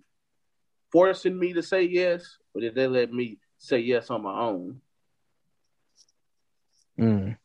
[0.92, 4.80] forcing me to say yes, or did they let me say yes on my own?
[7.00, 7.36] Mm.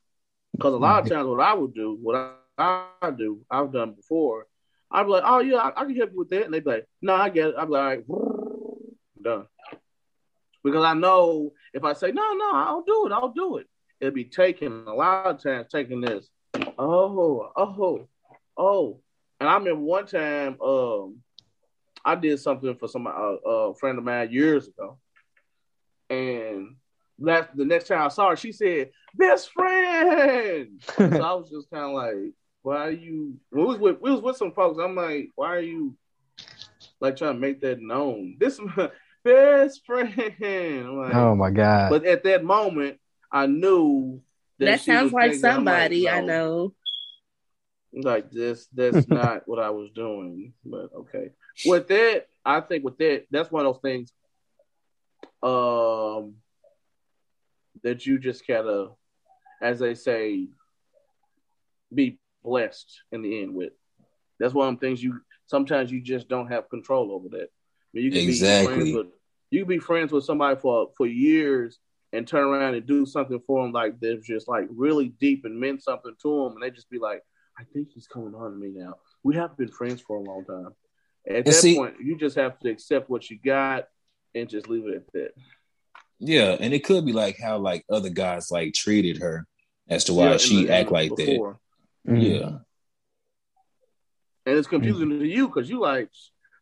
[0.52, 3.94] Because a lot of times, what I would do, what I, I do, I've done
[3.94, 4.48] before,
[4.92, 6.72] I'd be like, "Oh yeah, I, I can help you with that," and they'd be
[6.72, 8.06] like, "No, I get it." I'd be like,
[9.22, 9.48] "Done,"
[10.64, 13.68] because I know if I say, "No, no, I'll do it," I'll do it.
[14.00, 16.30] It'll be taking a lot of times taking this.
[16.78, 18.08] Oh, oh,
[18.58, 19.00] oh,
[19.40, 21.18] and I remember one time, um,
[22.06, 24.98] I did something for some uh, a friend of mine years ago,
[26.10, 26.76] and
[27.20, 31.70] last the next time I saw her, she said, "Best friend." so I was just
[31.70, 34.80] kind of like, "Why are you?" We was with we was with some folks.
[34.82, 35.96] I'm like, "Why are you
[37.00, 38.90] like trying to make that known?" This is my
[39.24, 40.14] best friend.
[40.18, 41.90] I'm like, Oh my god.
[41.90, 42.98] But at that moment,
[43.32, 44.22] I knew
[44.60, 46.74] that, That, she sounds was like thinking, I'm somebody I know.
[47.94, 50.54] Like this, that's not what I was doing.
[50.66, 51.32] But okay.
[51.66, 54.14] With that, I think with that, that's one of those things
[55.44, 56.36] um
[57.84, 58.90] that you just gotta,
[59.62, 60.48] as they say,
[61.94, 63.74] be blessed in the end with.
[64.40, 67.50] That's one of them things you sometimes you just don't have control over that.
[67.50, 68.76] I mean, you can be Exactly.
[68.76, 69.08] friends with
[69.52, 71.80] you can be friends with somebody for for years
[72.14, 75.60] and turn around and do something for them like that's just like really deep and
[75.60, 77.22] meant something to them, and they just be like,
[77.60, 78.96] I think he's coming on to me now.
[79.24, 80.74] We have been friends for a long time.
[81.28, 83.88] At And that see- point, you just have to accept what you got
[84.34, 85.32] and just leave it at that.
[86.20, 89.46] Yeah, and it could be like how like other guys like treated her
[89.90, 91.60] as to why Yeah, she the- act like before.
[92.06, 92.12] that.
[92.14, 92.40] Mhm.
[92.42, 92.58] Yeah.
[94.46, 95.20] And it's confusing Mm-hmm.
[95.20, 96.10] to you because you like,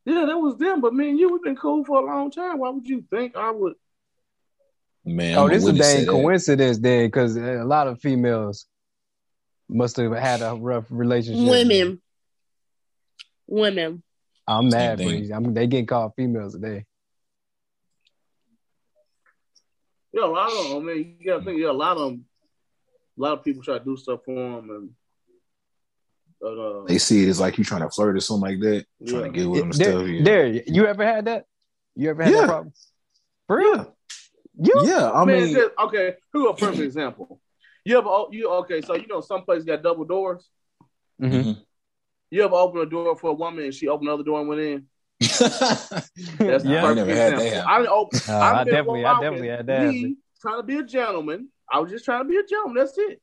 [0.05, 2.57] yeah, that was them, but me and you we've been cool for a long time.
[2.59, 3.73] Why would you think I would?
[5.05, 8.65] Man, Oh, I'm this is a witness dang coincidence then, because a lot of females
[9.69, 11.47] must have had a rough relationship.
[11.47, 12.01] Women.
[13.47, 14.01] Women.
[14.47, 15.27] I'm mad, thing.
[15.29, 16.85] but I mean, they getting called females today.
[20.13, 21.15] Yo, I don't know, man.
[21.19, 22.25] You gotta think, yeah, a lot of them,
[23.17, 24.89] a lot of people try to do stuff for them, and
[26.39, 28.85] but, uh, They see it as like you trying to flirt or something like that,
[29.07, 30.07] trying to get with them and There, stuff.
[30.07, 30.23] Yeah.
[30.23, 31.45] there, you ever had that?
[31.95, 32.39] You ever had Yeah.
[32.41, 32.73] that problem?
[33.47, 33.97] For real?
[34.57, 34.83] You?
[34.85, 37.41] yeah, I man, mean, just- okay, who a perfect example?
[37.83, 38.81] You ever, you okay?
[38.81, 40.47] So you know, some places got double doors.
[41.21, 41.61] Mhm.
[42.31, 44.61] You ever open a door for a woman and she opened another door and went
[44.61, 44.85] in?
[45.19, 46.79] That's the Yeah.
[46.79, 47.51] I perfect never had that example.
[47.51, 47.67] happen.
[47.67, 48.19] I didn't open.
[48.29, 49.87] Uh, I've I definitely, I definitely had that.
[49.87, 51.49] Me trying to be a gentleman.
[51.71, 52.77] I was just trying to be a gentleman.
[52.83, 53.21] That's it.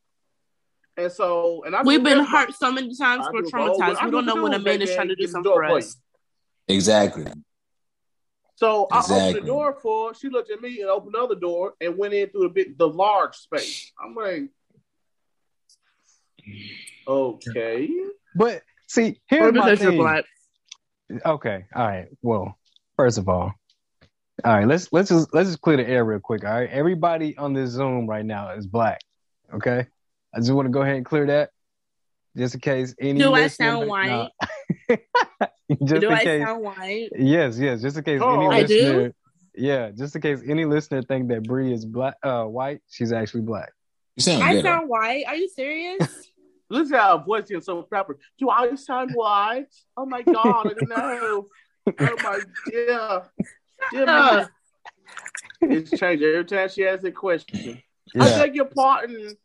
[0.96, 3.26] And so, and I We've been that- hurt so many times.
[3.32, 4.00] We're do for old- traumatized.
[4.04, 5.64] We do don't know for when a man is trying to do get something for
[5.66, 5.96] for us.
[6.68, 7.26] exactly.
[8.56, 10.14] So I opened the door for her.
[10.14, 12.78] She looked at me and opened the other door and went in through the big,
[12.78, 13.90] the large space.
[14.02, 14.50] I'm like,
[17.08, 17.88] okay.
[18.34, 19.96] But see, Or here's my thing.
[19.98, 20.24] black.
[21.26, 22.06] Okay, all right.
[22.22, 22.56] Well,
[22.96, 23.52] first of all,
[24.44, 24.66] all right.
[24.66, 26.44] Let's let's just let's just clear the air real quick.
[26.44, 29.00] All right, everybody on this Zoom right now is black.
[29.54, 29.86] Okay,
[30.34, 31.50] I just want to go ahead and clear that,
[32.36, 33.18] just in case any.
[33.18, 33.86] Do I listener- sound no.
[33.88, 34.30] white?
[35.84, 36.42] just Do in I case.
[36.46, 37.08] sound white?
[37.18, 37.82] Yes, yes.
[37.82, 38.74] Just in case Oh, any I do?
[38.74, 39.14] listener.
[39.54, 43.42] Yeah, just in case any listener think that Bree is black, uh, white, she's actually
[43.42, 43.70] black.
[44.16, 45.24] You sound I sound white.
[45.26, 46.28] Are you serious?
[46.72, 48.18] Listen how her voice gets so proper.
[48.38, 49.66] Do I sound white?
[49.96, 51.46] Oh my god, I don't know.
[51.98, 52.38] Oh my
[52.70, 53.22] dear.
[53.92, 54.36] yeah uh.
[54.36, 54.48] man.
[55.72, 57.82] It's changed every time she asks a question.
[58.16, 59.36] I Yeah, beg your pardon.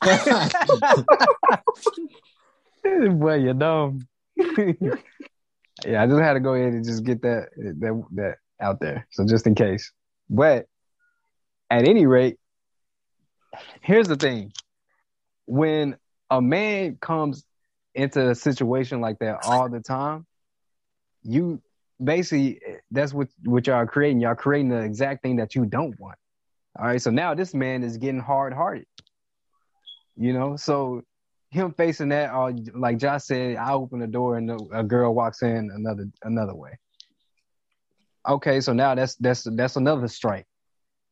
[3.18, 4.06] boy, you dumb.
[4.36, 9.06] yeah, I just had to go ahead and just get that that that out there.
[9.10, 9.92] So just in case.
[10.28, 10.66] But
[11.70, 12.38] at any rate,
[13.80, 14.52] here's the thing.
[15.46, 15.96] When
[16.30, 17.44] a man comes
[17.94, 20.26] into a situation like that all the time,
[21.22, 21.60] you
[22.02, 22.60] basically
[22.90, 24.20] that's what what y'all creating.
[24.20, 26.16] Y'all creating the exact thing that you don't want.
[26.78, 27.02] All right.
[27.02, 28.86] So now this man is getting hard hearted.
[30.16, 31.02] You know, so
[31.50, 35.42] him facing that, or like Josh said, I open the door and a girl walks
[35.42, 36.78] in another another way.
[38.28, 40.46] Okay, so now that's that's that's another strike.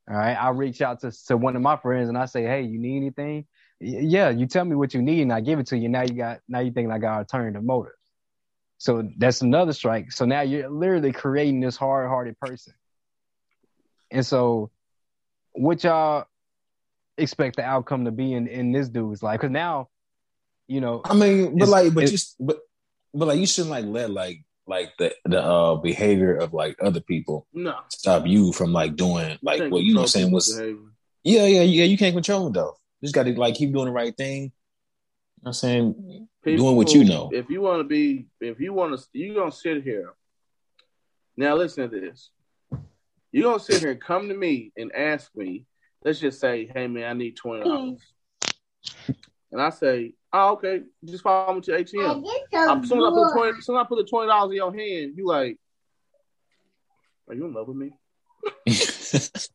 [0.09, 2.63] All right, I reach out to to one of my friends and I say, "Hey,
[2.63, 3.47] you need anything?"
[3.81, 5.89] Y- Yeah, you tell me what you need and I give it to you.
[5.89, 7.93] Now you got now you think I got alternative motive.
[8.79, 10.13] So that's another strike.
[10.13, 12.75] So now you're literally creating this hard-hearted person.
[14.11, 14.71] And so,
[15.53, 16.27] what y'all
[17.17, 19.41] expect the outcome to be in in this dude's life?
[19.41, 19.89] Because now,
[20.69, 22.59] you know, I mean, but like, but it- just but
[23.13, 27.01] but like you shouldn't like let like like the the uh behavior of like other
[27.01, 27.75] people No.
[27.89, 30.57] stop you from like doing like Can't what you know what I'm saying was
[31.25, 32.77] yeah yeah yeah you can't control them though.
[33.01, 34.43] You just got to like keep doing the right thing.
[34.43, 34.51] You know
[35.41, 37.31] what I'm saying doing what you know.
[37.33, 40.15] If you want to be, if you want to, you're gonna sit here.
[41.37, 42.31] Now listen to this.
[43.31, 45.65] You're gonna sit here and come to me and ask me.
[46.05, 48.01] Let's just say, hey man, I need twenty dollars,
[49.53, 52.25] and I say, oh okay, just follow me to ATM.
[52.69, 55.13] I'm soon I put twenty, soon I put the twenty dollars in your hand.
[55.17, 55.59] You like,
[57.29, 57.93] are you in love with me?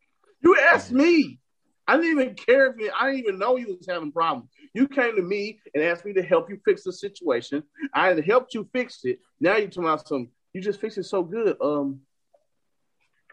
[0.44, 1.40] You asked me.
[1.88, 4.50] I didn't even care if you, I didn't even know you was having problems.
[4.74, 7.64] You came to me and asked me to help you fix the situation.
[7.94, 9.20] I had helped you fix it.
[9.40, 10.30] Now you're talking about some.
[10.54, 11.58] You just fixed it so good.
[11.62, 12.02] Um,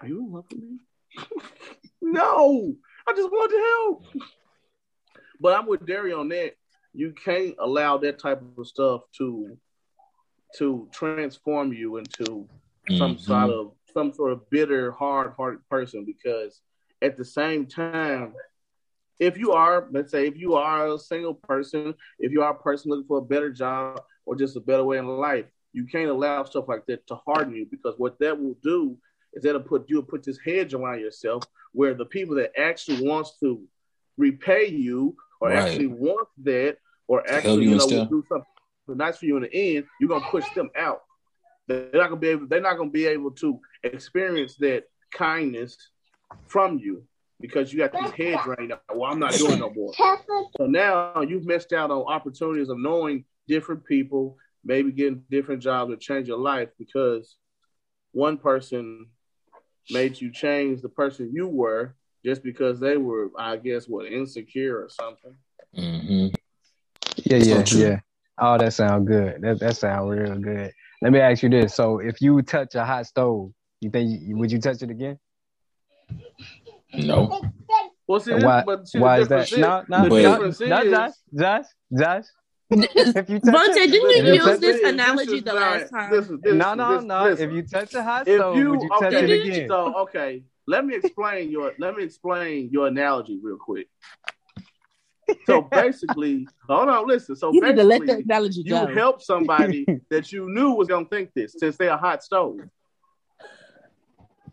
[0.01, 0.79] are you in love with me?
[2.03, 2.75] no,
[3.07, 4.25] I just want to help.
[5.41, 6.55] But I'm with Derry on that.
[6.93, 9.57] You can't allow that type of stuff to
[10.57, 12.49] to transform you into
[12.99, 13.21] some Mhm.
[13.21, 16.61] sort of some sort of bitter, hard-hearted person because
[17.03, 18.35] at the same time,
[19.19, 22.59] if you are, let's say, if you are a single person, if you are a
[22.59, 26.11] person looking for a better job or just a better way in life, you can't
[26.11, 28.97] allow stuff like that to harden you because what that will do
[29.35, 33.39] is that'll put you put this hedge around yourself where the people that actually wants
[33.39, 33.63] to
[34.17, 35.63] repay you or Right.
[35.69, 38.47] actually want that or actually you know will do something
[38.89, 41.03] nice for you in the end, you're gonna push them out.
[41.69, 42.47] They're not gonna be able.
[42.49, 45.77] They're not gonna be able to experience that kindness
[46.47, 47.05] from you
[47.41, 48.81] because you got these heads right now.
[48.95, 49.93] Well, I'm not doing no more.
[50.57, 55.93] So now you've missed out on opportunities of knowing different people, maybe getting different jobs
[55.93, 57.37] or change your life because
[58.13, 59.07] one person
[59.91, 64.77] made you change the person you were just because they were, I guess, what insecure
[64.79, 65.35] or something.
[65.75, 66.27] hmm
[67.25, 68.01] Yeah, yeah, So yeah.
[68.39, 69.41] Oh, that sounds good.
[69.43, 70.73] That that sounds real good.
[71.03, 74.37] Let me ask you this: So, if you touch a hot stove, you think you,
[74.37, 75.19] would you touch it again?
[76.95, 77.41] No.
[78.07, 78.65] Well, see, why?
[78.67, 79.51] but see, why is that?
[79.53, 81.65] No, no, But- no, difference no, Josh, Josh,
[81.97, 82.25] Josh.
[82.73, 85.81] If you touch Vontae, it, didn't you you use touch this analogy is the not-
[85.81, 86.11] last time?
[86.11, 87.25] This this, no, no, this, no.
[87.25, 87.51] listen.
[87.51, 89.69] If you touch a hot stove, you would you touch okay, it again?
[89.69, 93.89] so okay, let me explain your let me explain your analogy real quick.
[95.47, 97.37] So basically, hold on, listen.
[97.37, 100.89] So You need to let the basically, analogy you help somebody that you knew was
[100.89, 102.59] gonna think this since they're a hot stove.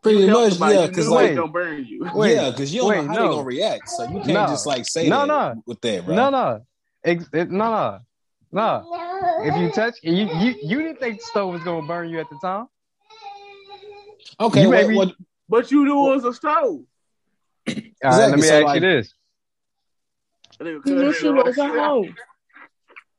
[0.02, 0.88] Pretty You much, somebody yeah.
[0.88, 2.10] Because knew was like, gonna burn you.
[2.16, 3.22] Wait, yeah, because you don't wait, know how no.
[3.22, 4.48] they gonna react, so you can't No.
[4.48, 5.64] just like say No, that no.
[5.66, 6.16] with that, bro.
[6.16, 6.62] No, eh, no,
[7.04, 8.00] Ex- it, no,
[8.52, 9.44] no, no.
[9.44, 12.30] If you touch, you you you didn't think the stove was gonna burn you at
[12.30, 12.68] the time.
[14.40, 15.14] Okay, You what, maybe- what,
[15.50, 16.64] But you knew it was a stove.
[16.64, 16.86] All
[17.68, 19.14] right, let me so, ask like- you this.
[20.60, 22.06] You knew she was a hoe.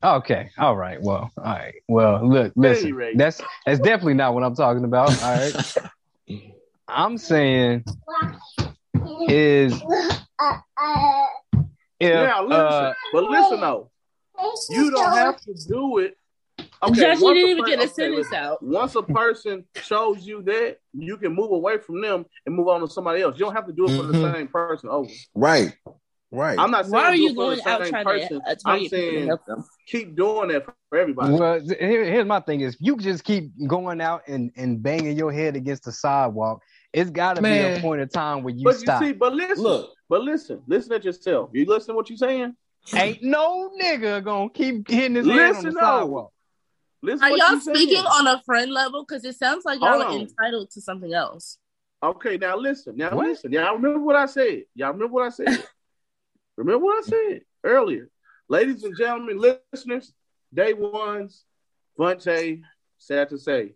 [0.02, 1.00] Okay, all right.
[1.02, 1.74] Well, all right.
[1.88, 2.96] Well, look, listen.
[3.16, 5.10] That's that's definitely not what I'm talking about.
[5.22, 5.74] All right.
[6.88, 7.84] I'm saying
[9.28, 9.80] is
[12.00, 13.90] if Now listen, uh, but listen though,
[14.70, 16.16] you don't have to do it.
[16.82, 18.36] Okay, Josh, you didn't even per- get a okay, sentence listen.
[18.36, 18.62] out.
[18.62, 22.80] Once a person shows you that, you can move away from them and move on
[22.80, 23.34] to somebody else.
[23.38, 24.32] You don't have to do it for the Mhm.
[24.34, 25.10] same person over.
[25.34, 25.74] right,
[26.30, 26.58] right.
[26.58, 28.40] I'm not saying Why are you it for the going out trying person.
[28.40, 29.64] to I'm target people to saying help them?
[29.86, 31.32] keep doing that for everybody.
[31.36, 35.32] well, here, here's my thing: is you just keep going out and and banging your
[35.32, 36.62] head against the sidewalk.
[36.92, 39.02] It's got to be a point of time where you but stop.
[39.02, 41.50] you see, but listen, Look, but listen, listen at yourself.
[41.52, 42.56] You listen to what you're saying.
[42.94, 45.80] Ain't no nigga gonna keep hitting his head on Listen, the no.
[45.80, 46.32] sidewalk.
[47.02, 47.76] Listen Are what y'all you're saying.
[47.76, 49.04] speaking on a friend level?
[49.06, 50.20] Because it sounds like y'all Hold are on.
[50.22, 51.58] entitled to something else.
[52.02, 52.96] Okay, now listen.
[52.96, 53.26] Now What?
[53.28, 53.52] listen.
[53.52, 54.62] Y'all remember what I said.
[54.74, 55.64] Y'all remember what I said.
[56.56, 58.08] remember what I said earlier.
[58.48, 59.38] Ladies and gentlemen,
[59.72, 60.12] listeners,
[60.54, 61.44] day ones,
[61.98, 62.62] Vontae,
[62.96, 63.74] sad to say,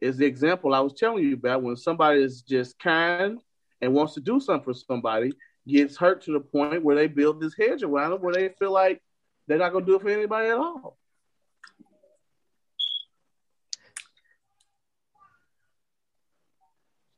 [0.00, 3.38] is the example I was telling you about when somebody is just kind
[3.80, 5.32] and wants to do something for somebody,
[5.66, 8.72] gets hurt to the point where they build this hedge around them where they feel
[8.72, 9.02] like
[9.46, 10.96] they're not going to do it for anybody at all.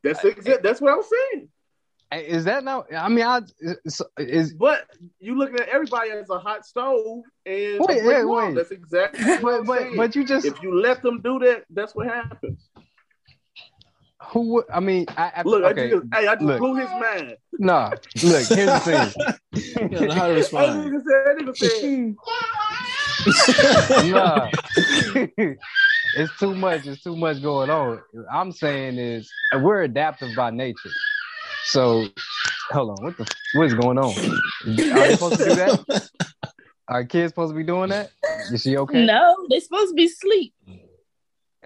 [0.02, 1.48] That's exa- that's what I was saying.
[2.12, 2.84] Hey, Is that now?
[2.94, 4.84] I mean, I is, is But
[5.18, 8.46] you looking at everybody as a hot stove and Wait, a brick wait, wall.
[8.48, 8.54] wait.
[8.56, 9.96] That's exactly what but I'm but saying.
[9.96, 12.68] but you just if you let them do that, that's what happens.
[14.24, 14.40] who?
[14.52, 15.86] would- I mean, I, I Look, okay.
[15.86, 16.58] I just, hey, I just look.
[16.58, 17.36] blew his mind.
[17.58, 17.90] Nah,
[18.22, 18.46] look.
[18.48, 19.12] Here's the thing.
[19.54, 20.92] you don't know how to That respond.
[20.92, 22.16] nigga said, nigga said,
[24.10, 24.50] nah.
[26.14, 26.86] it's too much.
[26.86, 28.00] It's too much going on.
[28.30, 30.90] I'm saying is we're adaptive by nature.
[31.64, 32.06] So
[32.70, 33.04] hold on.
[33.04, 34.14] What the what is going on?
[34.66, 36.10] Are you supposed to do that?
[36.88, 38.10] Are kids supposed to be doing that?
[38.52, 39.06] Is she okay?
[39.06, 40.52] No, they're supposed to be asleep.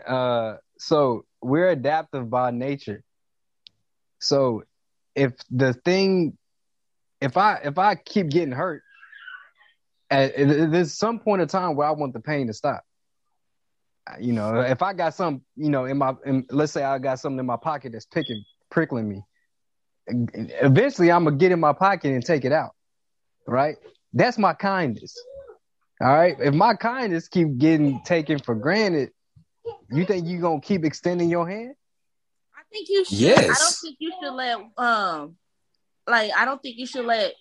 [0.07, 3.03] Uh, so we're adaptive by nature.
[4.21, 4.63] So
[5.15, 6.37] if the thing,
[7.21, 8.83] if I if I keep getting hurt,
[10.11, 12.85] at, there's some point in time where I want the pain to stop.
[14.21, 17.19] You know, if I got some, you know, in my, in, let's say I got
[17.19, 19.25] something in my pocket that's picking, prickling me.
[20.09, 22.73] Eventually, I'm gonna get in my pocket and take it out.
[23.47, 23.77] Right?
[24.13, 25.17] That's my kindness.
[26.01, 26.37] All right.
[26.39, 29.11] If my kindness keep getting taken for granted,
[29.91, 31.75] you think you gonna keep extending your hand?
[32.57, 33.19] I think you should.
[33.19, 33.45] Yes.
[33.45, 35.37] I don't think you should let um,
[36.07, 37.33] like I don't think you should let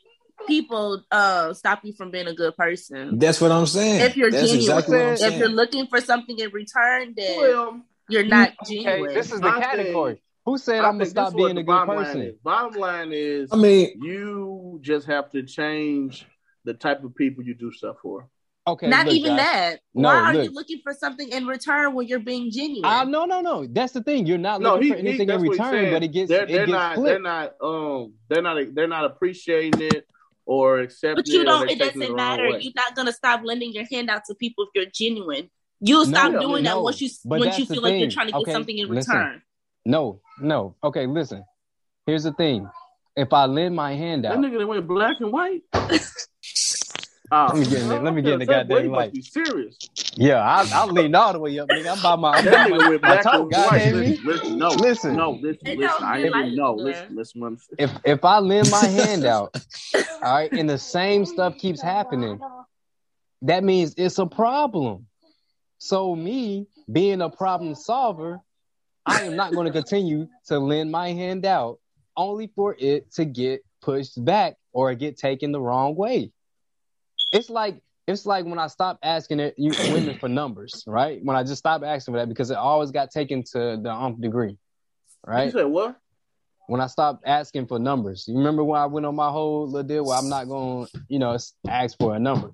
[0.47, 3.17] people uh stop you from being a good person.
[3.19, 4.01] That's what I'm saying.
[4.01, 7.37] If you're That's genuine, exactly what I'm if you're looking for something in return, then
[7.37, 9.13] Well, you're not Okay, genuine.
[9.13, 10.21] this is the My category.
[10.45, 12.05] Thing- Who said I I'm gonna stop this is what being a good bottom line
[12.05, 12.21] person?
[12.21, 12.35] is.
[12.43, 16.25] Bottom line is, I mean, you just have to change
[16.63, 18.29] the type of people you do stuff for.
[18.67, 19.45] Okay, not look, even guys.
[19.45, 19.79] that.
[19.93, 20.43] No, Why are look.
[20.45, 22.83] you looking for something in return when you're being genuine?
[22.83, 23.67] Ah, no, no, no.
[23.67, 24.25] That's the thing.
[24.25, 26.47] You're not No, looking he, for anything that's in return, but it gets they're, it
[26.47, 27.05] they're gets not flipped.
[27.05, 30.07] they're not um they're not they're not appreciating it
[30.47, 31.45] or accepting but you it.
[31.45, 31.69] don't.
[31.69, 32.49] It doesn't matter.
[32.49, 32.59] way.
[32.61, 35.51] You're not gonna stop lending your hand out to people if you're genuine.
[35.79, 38.31] You'll stop yeah, doing that once you but once you feel like you're trying to
[38.33, 39.13] get Okay, something in listen.
[39.15, 39.41] return.
[39.85, 40.75] No, no.
[40.83, 41.45] Okay, listen.
[42.05, 42.69] Here's the thing.
[43.15, 45.61] If I lend my hand out, That out, nigga that went black and white.
[47.31, 49.11] Oh, Let me get in the- let me get in the goddamn light.
[49.11, 49.79] Be serious.
[50.15, 51.91] yeah, I I leaned all the way up, nigga.
[51.93, 53.49] I'm by my, I'm That by nigga my, went my black and white.
[53.51, 53.93] Goddamn.
[53.95, 55.15] Listen, listen, no, Listen.
[55.15, 55.79] no, listen, It listen.
[55.79, 56.77] don't I ain't light even know.
[56.77, 56.85] there.
[56.85, 59.55] Listen, listen, what If if I lend my hand out,
[60.21, 62.39] all right, and the same stuff keeps happening,
[63.41, 65.07] that means it's a problem.
[65.79, 68.39] So me being a problem solver,
[69.05, 71.79] I am not going to continue to lend my hand out
[72.17, 76.31] only for it to get pushed back or get taken the wrong way.
[77.31, 81.19] It's like it's like when I stopped asking it, you women for numbers, right?
[81.23, 84.21] When I just stopped asking for that because it always got taken to the nth
[84.21, 84.57] degree,
[85.25, 85.45] right?
[85.45, 85.97] You said what?
[86.67, 88.25] when I stopped asking for numbers.
[88.27, 90.91] You remember when I went on my whole little deal where I'm not going, to
[91.07, 91.37] you know,
[91.67, 92.53] ask for a number.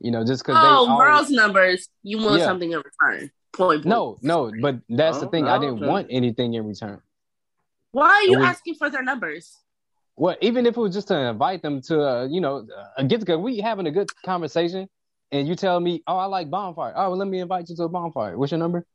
[0.00, 1.88] You know, just because Oh, they always, girls' numbers.
[2.02, 2.44] You want Yeah.
[2.46, 3.30] something in return.
[3.56, 3.82] Point.
[3.82, 3.86] blank.
[3.86, 5.46] No, no, but that's the Oh, thing.
[5.48, 5.86] I didn't okay.
[5.86, 7.00] want anything in return.
[7.92, 9.56] Why are you was- asking for their numbers?
[10.18, 13.20] Well, even if it was just to invite them to, uh, you know, a get
[13.20, 14.88] together, we having a good conversation,
[15.30, 16.94] and you tell me, oh, I like bonfire.
[16.96, 18.38] Oh, well, let me invite you to a bonfire.
[18.38, 18.86] What's your number?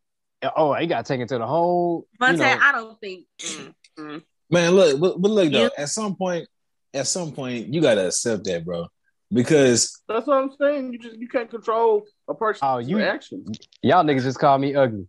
[0.56, 2.08] Oh, it got taken to the whole.
[2.20, 3.26] You know, I don't think.
[3.40, 4.24] mm, mm.
[4.50, 5.66] man, look, but, but look though.
[5.66, 6.48] You- At some point,
[6.94, 8.88] at some point, you gotta accept that, bro,
[9.32, 10.94] because That's what I'm saying.
[10.94, 13.60] You just you can't control a person's Oh, you- actions.
[13.82, 15.08] y'all niggas just call me ugly.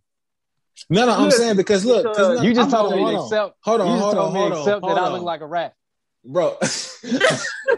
[0.89, 2.97] no, no, I'm Listen, saying because look, 'cause because- look, You just I'm- told me
[2.99, 3.55] hold to on, accept.
[3.63, 5.21] Hold on, you just hold told on, me hold on, accept hold that I look
[5.23, 5.73] like a rat.
[6.25, 6.57] bro.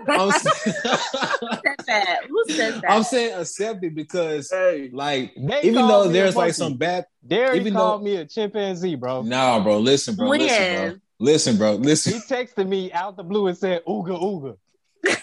[0.08, 2.20] I'm, Who said that?
[2.30, 2.84] Who said that?
[2.92, 7.60] I'm saying accept it because, Hey, like, They even though there's like some bad, Derek
[7.62, 9.24] even called though- me a chimpanzee, bro.
[9.24, 9.80] nah, bro.
[9.80, 10.30] Listen, bro.
[10.30, 11.00] Listen, bro.
[11.20, 11.78] Listen, bro.
[11.78, 14.58] He texted me out the blue and said, "Ooga ooga."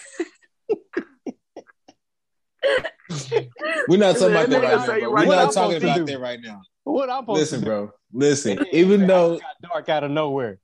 [3.87, 4.99] We're not talking about That that right now.
[4.99, 5.11] Bro.
[5.11, 6.61] right We're not talking I'm supposed about that right now.
[6.83, 7.91] What I'm supposed Listen, to bro.
[8.11, 8.65] Listen.
[8.71, 10.59] Even though got dark out of nowhere.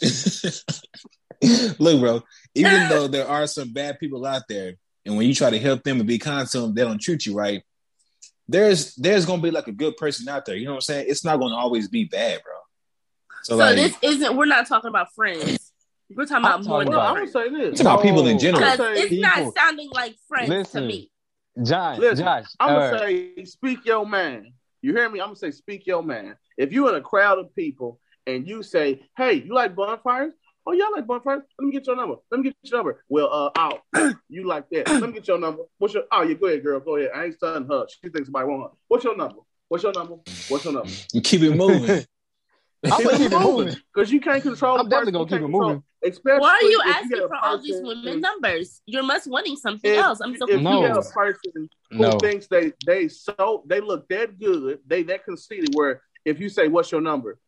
[1.78, 2.22] Look, bro,
[2.54, 4.74] even though there are some bad people out there,
[5.04, 7.26] and when you try to help them and be kind to them, they don't treat
[7.26, 7.62] you right.
[8.48, 10.56] There's there's gonna be like a good person out there.
[10.56, 11.06] You know what I'm saying?
[11.08, 12.54] It's not gonna always be bad, bro.
[13.42, 14.36] So, So like, this isn't.
[14.36, 15.72] We're not talking about friends.
[16.14, 17.72] We're talking I'm about more talking than well, about- I'm gonna say this.
[17.72, 18.62] it's about people in general.
[18.64, 19.28] It's people.
[19.44, 20.82] not sounding like friends Listen.
[20.82, 21.10] to me.
[21.62, 24.52] John, Listen, Josh, I'm gonna uh, say, speak your man.
[24.82, 25.20] You hear me?
[25.20, 26.36] I'm gonna say, speak your man.
[26.56, 30.32] If you in a crowd of people and you say, "Hey, you like bonfires?
[30.66, 31.42] Oh, y'all like bonfires?
[31.58, 32.16] Let me get your number.
[32.30, 33.04] Let me get your number.
[33.08, 33.82] Well, uh, out.
[34.28, 34.88] you like that?
[34.88, 35.62] Let me get your number.
[35.78, 36.04] What's your?
[36.10, 36.80] Oh, yeah, go ahead, girl.
[36.80, 37.10] Go ahead.
[37.14, 37.86] I ain't studying her.
[37.88, 38.76] She thinks somebody want her.
[38.88, 39.40] What's your number?
[39.68, 40.16] What's your number?
[40.48, 40.90] What's your number?
[41.12, 42.04] You keep it moving.
[42.92, 43.76] I'm gonna keep it moving.
[43.94, 44.78] because you can't control.
[44.78, 45.28] I'm the definitely person.
[45.28, 45.82] gonna keep it moving.
[46.04, 48.82] Especially Why are you asking get a for all these person- women numbers?
[48.86, 50.20] You're must wanting something If, else.
[50.20, 50.62] I'm so if confused.
[50.62, 50.94] you No.
[50.94, 52.10] get a person who No.
[52.18, 55.70] thinks they they so they look that good, they that conceited.
[55.74, 57.38] Where if you say, "What's your number?"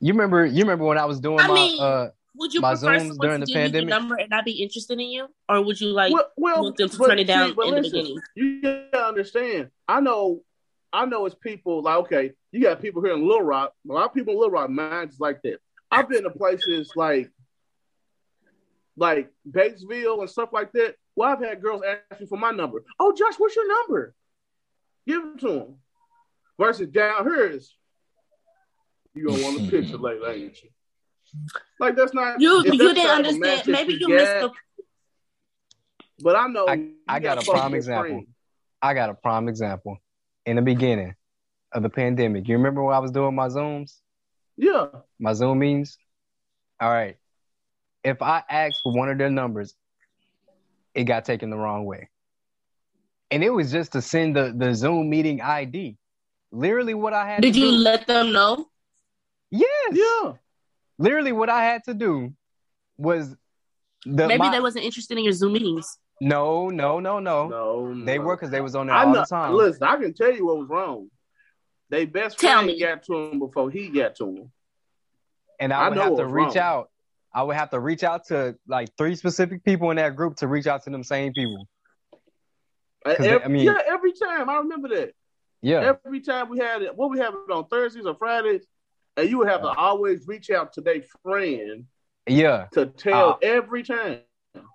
[0.00, 0.44] You remember?
[0.46, 1.54] You remember when I was doing I my?
[1.54, 3.88] mean- uh, Would you my prefer Zooms during to the give you pandemic?
[3.88, 6.76] the number and not be interested in you, or would you like well, well, want
[6.76, 8.20] them to turn it down see, but in the listen, beginning?
[8.34, 9.70] You gotta understand.
[9.88, 10.42] I know,
[10.92, 11.26] I know.
[11.26, 13.72] It's people like okay, you got people here in Little Rock.
[13.88, 15.58] A lot of people in Little Rock, minds like that.
[15.90, 17.30] I've been to places like,
[18.96, 20.94] like Batesville and stuff like that.
[21.16, 22.84] Well, I've had girls ask me for my number.
[22.98, 24.14] Oh, Josh, what's your number?
[25.06, 25.74] Give it to them.
[26.58, 27.74] Versus down here is,
[29.14, 30.70] you don't want a picture later, ain't you?
[31.78, 33.62] Like that's not You if you didn't understand.
[33.66, 34.50] Maybe you missed get- the
[36.22, 38.02] But I know I, I got gotta a prime example.
[38.10, 38.26] friend.
[38.82, 39.96] I got a prime example.
[40.46, 41.14] In the beginning
[41.72, 43.98] of the pandemic, you remember when I was doing my Zooms,
[44.56, 44.86] Yeah.
[45.18, 45.98] my Zoom meetings?
[46.80, 47.16] All right.
[48.02, 49.74] If I asked for one of their numbers,
[50.94, 52.08] it got taken the wrong way.
[53.30, 55.96] And it was just to send the, the Zoom meeting ID.
[56.50, 57.72] Literally what I had Did to you do.
[57.76, 58.66] let them know?
[59.50, 59.92] yes.
[59.92, 60.32] Yeah.
[60.98, 62.32] Literally what I had to do
[62.98, 63.36] was
[64.04, 65.98] the Maybe my- they wasn't interested in your Zoom meetings.
[66.20, 67.48] No, no, no, no.
[67.48, 68.24] No, They no.
[68.24, 69.20] were because they was on there I all know.
[69.20, 69.52] the time.
[69.54, 71.08] Listen, I can tell you what was wrong.
[71.88, 72.78] They best Tell friend me.
[72.80, 74.52] got to him before he got to him.
[75.58, 76.58] and I I would know have to reach wrong.
[76.58, 76.90] out.
[77.32, 80.48] I would have to reach out to like three specific people in that group to
[80.48, 81.66] reach out to them same people.
[82.12, 85.14] Uh, 'Cause they- every, I mean- yeah, every time I remember that.
[85.62, 88.66] Yeah, Every time we had it, what we have it on Thursdays or Fridays,
[89.18, 91.84] and you would have to always reach out to their friend
[92.26, 92.66] yeah.
[92.72, 94.20] to tell Uh, every time.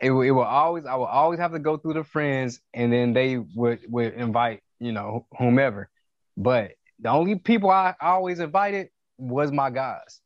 [0.01, 0.85] It it will always.
[0.85, 4.61] I will always have to go through the friends, and then they would would invite
[4.79, 5.89] you know whomever.
[6.37, 10.21] But the only people I always invited was my guys.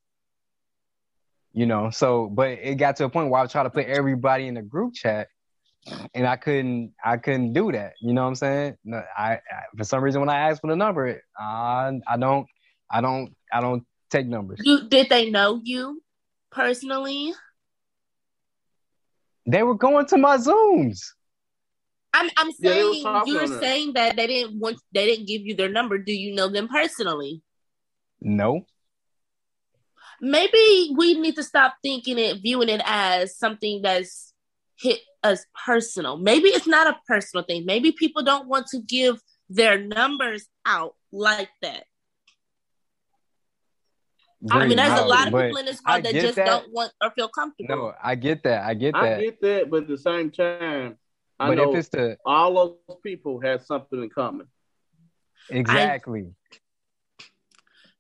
[1.54, 3.88] You know, so but it got to a point where I was trying to put
[3.88, 5.30] everybody in the group chat,
[6.14, 6.94] and I couldn't.
[7.04, 7.94] I couldn't do that.
[8.02, 8.78] You know what I'm saying?
[8.84, 9.40] No, I, I
[9.78, 12.48] for some reason when I asked for the number, I I don't
[12.90, 14.60] I don't I don't take numbers.
[14.64, 16.02] You did they know you
[16.52, 17.34] personally?
[19.46, 21.00] They were going to my zooms.
[22.14, 25.28] I'm I'm Yeah, they were saying talking you're saying that they didn't want they didn't
[25.28, 25.98] give you their number.
[25.98, 27.42] Do you know them personally?
[28.22, 28.66] No.
[30.22, 34.34] Maybe we need to stop thinking it, viewing it as something that's
[34.78, 36.18] hit us personal.
[36.18, 37.66] Maybe it's not a personal thing.
[37.66, 39.20] Maybe people don't want to give
[39.50, 41.86] their numbers out like that.
[44.50, 46.46] I mean, there's a lot of people in this I world that just that.
[46.46, 47.76] don't want or feel comfortable.
[47.76, 48.64] No, I get that.
[48.66, 49.20] I get that.
[49.20, 50.98] I get that, but at the same time,
[51.40, 54.48] I but know if it's the all those people had something in common.
[55.50, 56.34] exactly,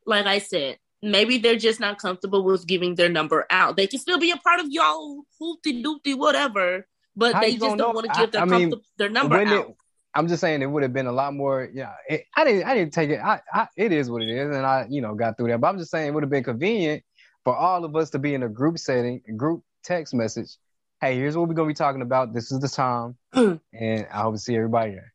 [0.05, 3.75] like I said, maybe they're just not comfortable with giving their number out.
[3.77, 7.77] They can still be a part of y'all hoopty doopty whatever, but How they just
[7.77, 9.69] don't want to give their I- I mean, their number out.
[9.69, 9.75] it-
[10.19, 11.69] I'm just saying it would have been a lot more.
[11.73, 12.65] Yeah, it, I didn't.
[12.65, 13.21] I didn't take it.
[13.21, 13.69] I, I.
[13.77, 15.61] It is what it is, and I, you know, got through that.
[15.61, 17.03] But I'm just saying it would have been convenient
[17.45, 20.57] for all of us to be in a group setting, group text message.
[20.99, 22.33] Hey, here's what we're gonna be talking about.
[22.33, 25.13] This is the time, and I hope to see everybody there.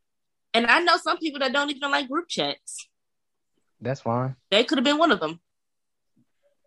[0.55, 2.89] And I know some people that don't even like group chats.
[3.83, 4.37] That's fine.
[4.51, 5.39] They could have been one of them.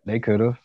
[0.05, 0.59] They could have.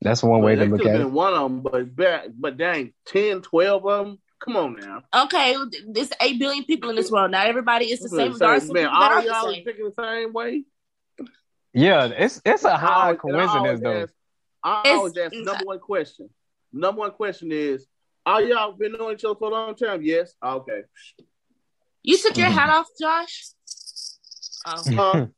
[0.00, 1.12] That's one way to look could have at been it.
[1.12, 4.18] one of them, but but dang, 10, 12 of them.
[4.40, 5.02] Come on now.
[5.24, 5.56] Okay,
[5.88, 7.30] there's eight billion people in this world.
[7.30, 8.32] Not everybody is the same.
[8.32, 9.58] Say, Regardless of man, people that all are the y'all same.
[9.60, 10.64] is thinking the same way.
[11.72, 14.02] Yeah, it's it's a I high always- and I coincidence though.
[14.02, 14.12] ask-
[14.62, 16.30] I It's- always ask number one question.
[16.72, 17.86] Number one question is,
[18.26, 20.02] are y'all been knowing each other for a long time?
[20.02, 20.34] Yes.
[20.42, 20.82] Okay.
[22.02, 23.44] You took your hat off, Josh.
[24.68, 24.82] Oh.
[24.96, 25.26] Huh?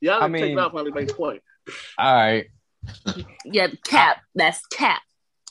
[0.00, 1.42] y'all I didn't take mean- it off when they make point.
[1.98, 2.46] All right,
[3.44, 4.18] Yeah, cap.
[4.34, 5.02] That's cap.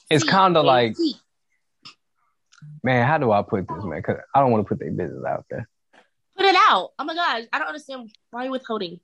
[0.10, 1.16] it's kind of like, C.
[2.84, 4.00] man, how do I put this, man?
[4.00, 5.68] Because I don't want to put their business out there.
[6.38, 6.92] Put it out.
[6.98, 9.00] Oh my gosh, I don't understand why you're withholding.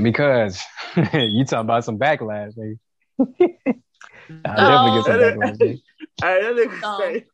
[0.00, 0.60] Because
[0.96, 2.78] you talking about some backlash, nigga.
[4.46, 4.66] I'll Oh.
[4.66, 5.58] definitely get some backlash.
[5.58, 5.82] nigga.
[6.22, 7.24] Hey, that nigga Um, say,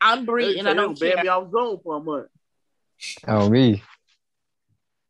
[0.00, 1.22] I'm Bree, they and I don't he'll ban care.
[1.24, 2.28] me off Zoom for a month.
[3.26, 3.82] Oh me.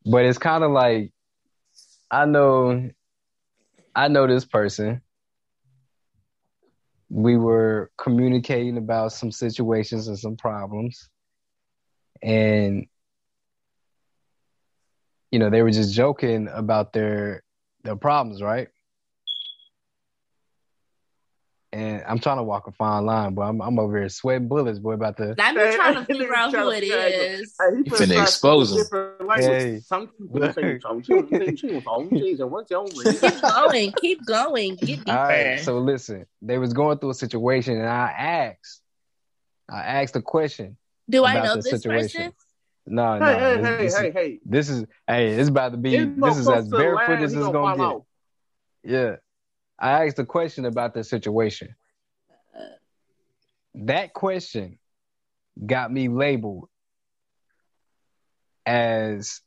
[0.05, 1.11] But it's kind of like
[2.11, 2.89] I know
[3.95, 5.01] I know this person.
[7.13, 11.09] We were communicating about some situations and some problems.
[12.23, 12.87] And
[15.29, 17.43] you know, they were just joking about their
[17.83, 18.69] their problems, right?
[21.73, 24.77] And I'm trying to walk a fine line, but I'm I'm over here sweating bullets,
[24.77, 27.55] boy, about to I'm trying to figure out who tryna it figure out- is.
[27.59, 28.85] Hey, You finna expose him.
[29.35, 29.81] Hey?
[33.01, 33.91] Keep going.
[33.93, 34.75] Keep going.
[34.75, 35.11] Get deeper.
[35.11, 35.59] All right.
[35.61, 38.81] So listen, they was going through a situation, and I asked,
[39.67, 40.77] I asked a question.
[41.09, 42.21] Do I know this situation.
[42.21, 42.33] person?
[42.85, 43.25] No, no.
[43.25, 44.39] Hey, hey, this, hey, this hey, is, hey.
[44.45, 45.95] this is hey, it's about to be.
[45.95, 47.83] It's This is as barefoot as it's gonna gonna get.
[47.83, 48.03] off.
[48.83, 49.15] Yeah.
[49.83, 51.75] I asked a question about the situation.
[53.75, 54.79] That question
[55.63, 56.69] got me labeled
[58.65, 59.41] as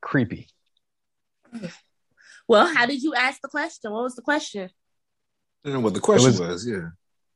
[0.00, 0.48] creepy.
[2.48, 3.92] Well, how did you ask the question?
[3.92, 4.70] What was the question?
[5.62, 6.66] I don't know what the question was- was.
[6.66, 6.88] Yeah.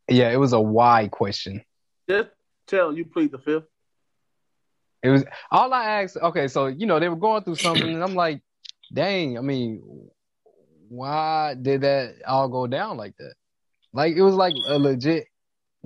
[0.09, 1.63] Yeah, it was a why question.
[2.09, 2.31] Just
[2.67, 3.67] tell you plead the fifth.
[5.03, 6.17] It was all I asked.
[6.17, 8.43] Okay, so you know they were going through something, and I'm like,
[8.93, 9.39] dang.
[9.39, 10.11] I mean,
[10.91, 13.35] why did that all go down like that?
[13.93, 15.29] Like it was like a legit,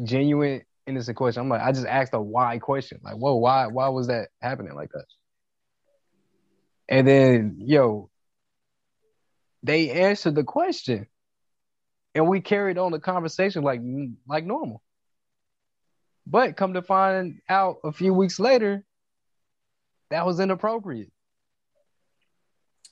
[0.02, 1.42] genuine, innocent question.
[1.42, 3.00] I'm like, I just asked a why question.
[3.05, 5.05] Like, whoa, why why was that happening like that?
[6.88, 8.11] And then, yo,
[9.62, 11.07] they answered the question.
[12.14, 13.80] And we carried on the conversation like
[14.26, 14.82] like normal.
[16.26, 18.84] But come to find out a few weeks later,
[20.09, 21.12] that was inappropriate.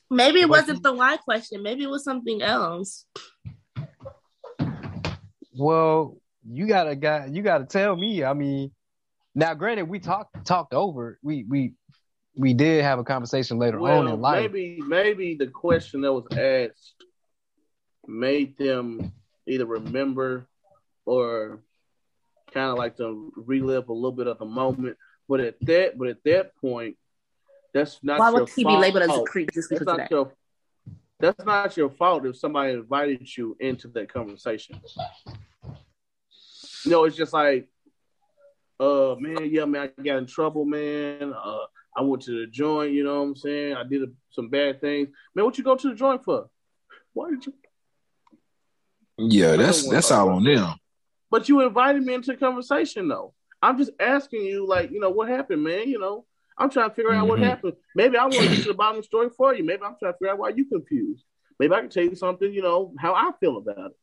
[0.09, 1.63] Maybe it wasn't the why question.
[1.63, 3.05] Maybe it was something else.
[5.55, 8.23] Well, you gotta got you gotta tell me.
[8.23, 8.71] I mean,
[9.35, 11.19] now granted, we talked talked over.
[11.21, 11.73] We we
[12.35, 14.51] we did have a conversation later well, on in life.
[14.51, 17.03] maybe maybe the question that was asked
[18.07, 19.13] made them
[19.47, 20.47] either remember
[21.05, 21.61] or
[22.53, 24.97] kind of like to relive a little bit of the moment.
[25.27, 26.97] But at that, but at that point,
[27.73, 28.19] that's not.
[28.19, 30.11] Why your would he be labeled as a creep just That's because of not that?
[30.11, 30.31] your.
[31.19, 34.81] That's not your fault if somebody invited you into that conversation.
[36.85, 37.69] No, it's just like,
[38.77, 41.33] uh, man, yeah, man, I got in trouble, man.
[41.33, 41.65] Uh,
[41.95, 43.75] I went to the joint, you know what I'm saying?
[43.75, 45.09] I did a, some bad things.
[45.33, 46.49] Man, what you go to the joint for?
[47.13, 47.53] Why did you?
[49.17, 50.73] Yeah, that's that's all on them.
[51.29, 53.33] But you invited me into the conversation, though.
[53.61, 55.87] I'm just asking you, like, you know, what happened, man?
[55.87, 56.25] You know,
[56.57, 57.43] I'm trying to figure out what Mhm.
[57.43, 57.73] happened.
[57.95, 59.63] Maybe I want to get to the bottom of the story for you.
[59.63, 61.25] Maybe I'm trying to figure out why you confused.
[61.59, 63.97] Maybe I can tell you something, you know, how I feel about it.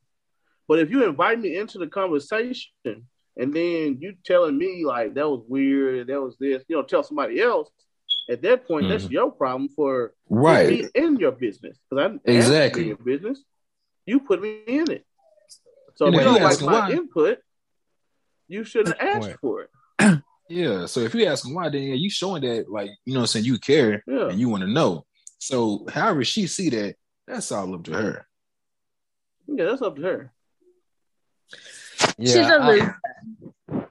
[0.69, 5.29] But if you invite me into the conversation and then you telling me like that
[5.29, 7.69] was weird, that was this, you know, tell somebody else.
[8.29, 9.11] At that point, that's Mhm.
[9.13, 10.69] your problem for Right.
[10.69, 12.83] me in your business because I'm Exactly.
[12.83, 13.43] in your business.
[14.07, 15.05] You put me in it.
[15.97, 17.39] So And if you you don't like my why- input,
[18.49, 19.71] you shouldn't ask for it.
[20.51, 20.87] Yeah.
[20.87, 23.25] So if you ask them why, then yeah, you showing that like you know what
[23.25, 24.29] I'm saying you care Yeah.
[24.29, 25.07] and you want to know.
[25.39, 26.97] So however she see that,
[27.27, 28.27] that's all up to her.
[29.47, 30.33] Yeah, that's up to her.
[32.19, 33.89] Yeah, She's a I- loser.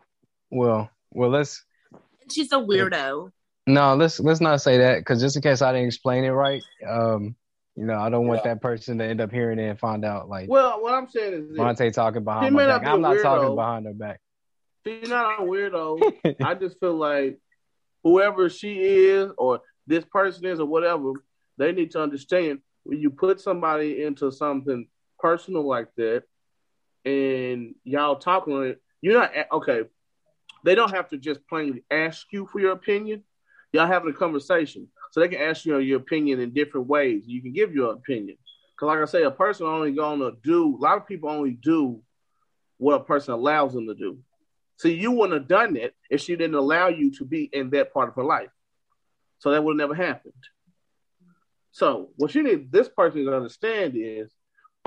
[0.52, 1.64] well, well, let's
[2.32, 3.32] She's a weirdo.
[3.68, 6.62] no, let's let's not say that because just in case I didn't explain it right,
[6.88, 7.36] um,
[7.76, 10.28] you know, I don't want that person to end up hearing it and find out
[10.30, 11.58] like Well, what I'm saying is this.
[11.58, 12.82] Monte talking He behind my may not back.
[12.84, 13.24] be a I'm not weirdo.
[13.24, 14.20] talking behind her back.
[14.86, 16.36] She's not a weirdo.
[16.44, 17.40] I just feel like
[18.04, 21.14] whoever she is or this person is or whatever,
[21.58, 24.88] they need to understand when you put somebody into something
[25.20, 26.24] personal like that
[27.06, 29.84] and y'all talking you're not okay.
[30.66, 33.24] They don't have to just plainly ask you for your opinion.
[33.72, 34.88] Y'all having a conversation.
[35.12, 37.24] So they can ask you your opinion in different ways.
[37.26, 38.38] You can give your opinion.
[38.76, 42.02] Because like I say, a person only gonna do a lot of people only do
[42.78, 44.20] what a person allows them to do.
[44.80, 47.94] See, you wouldn't have done it if she didn't allow you to be in that
[47.94, 48.50] part of her life.
[49.40, 50.34] So that would have never happened.
[51.72, 54.32] So what you need this person to understand is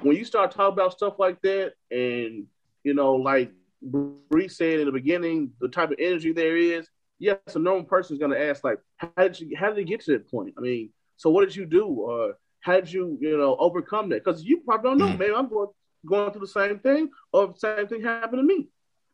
[0.03, 2.47] when you start talking about stuff like that, and
[2.85, 6.89] you know, like Bree said in the beginning, the type of energy there is,
[7.19, 10.01] yes, a normal person is gonna ask, like, how did you how did you get
[10.07, 10.55] to that point?
[10.57, 11.87] I mean, so what did you do?
[11.87, 14.25] Or how did you, you know, overcome that?
[14.25, 15.15] Because you probably don't know.
[15.15, 15.19] Mm.
[15.19, 15.69] Maybe I'm going
[16.07, 18.69] going through the same thing, or the same thing happened to me.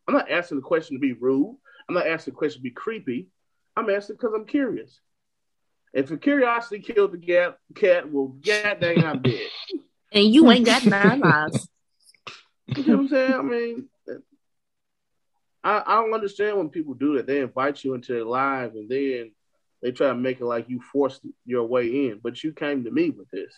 [0.09, 1.55] I'm not asking the question to be rude.
[1.87, 3.27] I'm not asking the question to be creepy.
[3.75, 4.99] I'm asking because I'm curious.
[5.93, 9.39] If the curiosity killed the cat, cat well, god dang, I'm dead.
[10.11, 11.69] And you ain't got nine lives.
[12.75, 13.33] You know what I'm saying?
[13.35, 13.89] I mean,
[15.63, 17.27] I, I don't understand when people do that.
[17.27, 19.31] They invite you into their lives and then
[19.83, 22.89] they try to make it like you forced your way in, but you came to
[22.89, 23.53] me with this.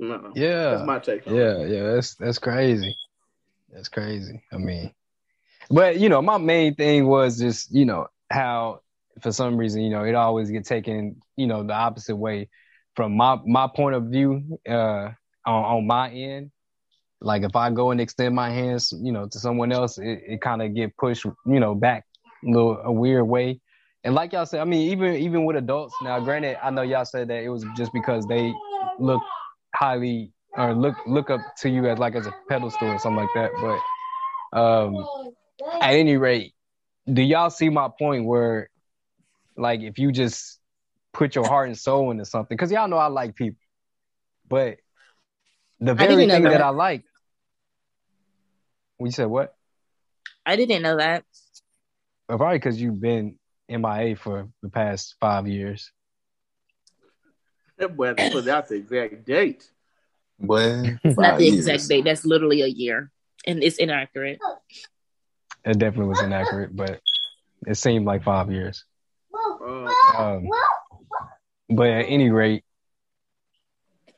[0.00, 1.36] No, Yeah, that's my take on it.
[1.36, 1.92] yeah, yeah.
[1.92, 2.96] That's that's crazy.
[3.72, 4.42] That's crazy.
[4.52, 4.92] I mean,
[5.70, 8.80] but you know, my main thing was just you know how
[9.20, 12.48] for some reason you know it always get taken you know the opposite way
[12.94, 15.10] from my my point of view uh
[15.46, 16.50] on, on my end.
[17.20, 20.40] Like if I go and extend my hands, you know, to someone else, it, it
[20.40, 22.04] kind of get pushed, you know, back
[22.44, 23.60] a little a weird way.
[24.04, 27.04] And like y'all said, I mean, even even with adults now, granted, I know y'all
[27.04, 28.54] said that it was just because they
[29.00, 29.20] look
[29.74, 33.34] highly or look look up to you as like as a pedestal or something like
[33.34, 33.52] that.
[34.52, 35.06] But um
[35.80, 36.54] at any rate,
[37.10, 38.68] do y'all see my point where
[39.56, 40.58] like if you just
[41.12, 43.60] put your heart and soul into something, because y'all know I like people,
[44.48, 44.78] but
[45.80, 46.50] the very thing that.
[46.50, 46.60] that.
[46.60, 47.04] I like.
[48.98, 49.54] We said what?
[50.44, 51.24] I didn't know that.
[52.26, 53.38] Probably because you've been
[53.68, 55.92] MIA for the past five years.
[57.76, 59.70] That boy had put out the exact date.
[60.38, 62.04] But Not the exact date.
[62.04, 63.10] That's literally a year,
[63.46, 64.38] and it's inaccurate.
[65.64, 67.00] It definitely was inaccurate, but
[67.66, 68.84] it seemed like five years.
[70.16, 70.48] Um,
[71.68, 72.64] but at any rate,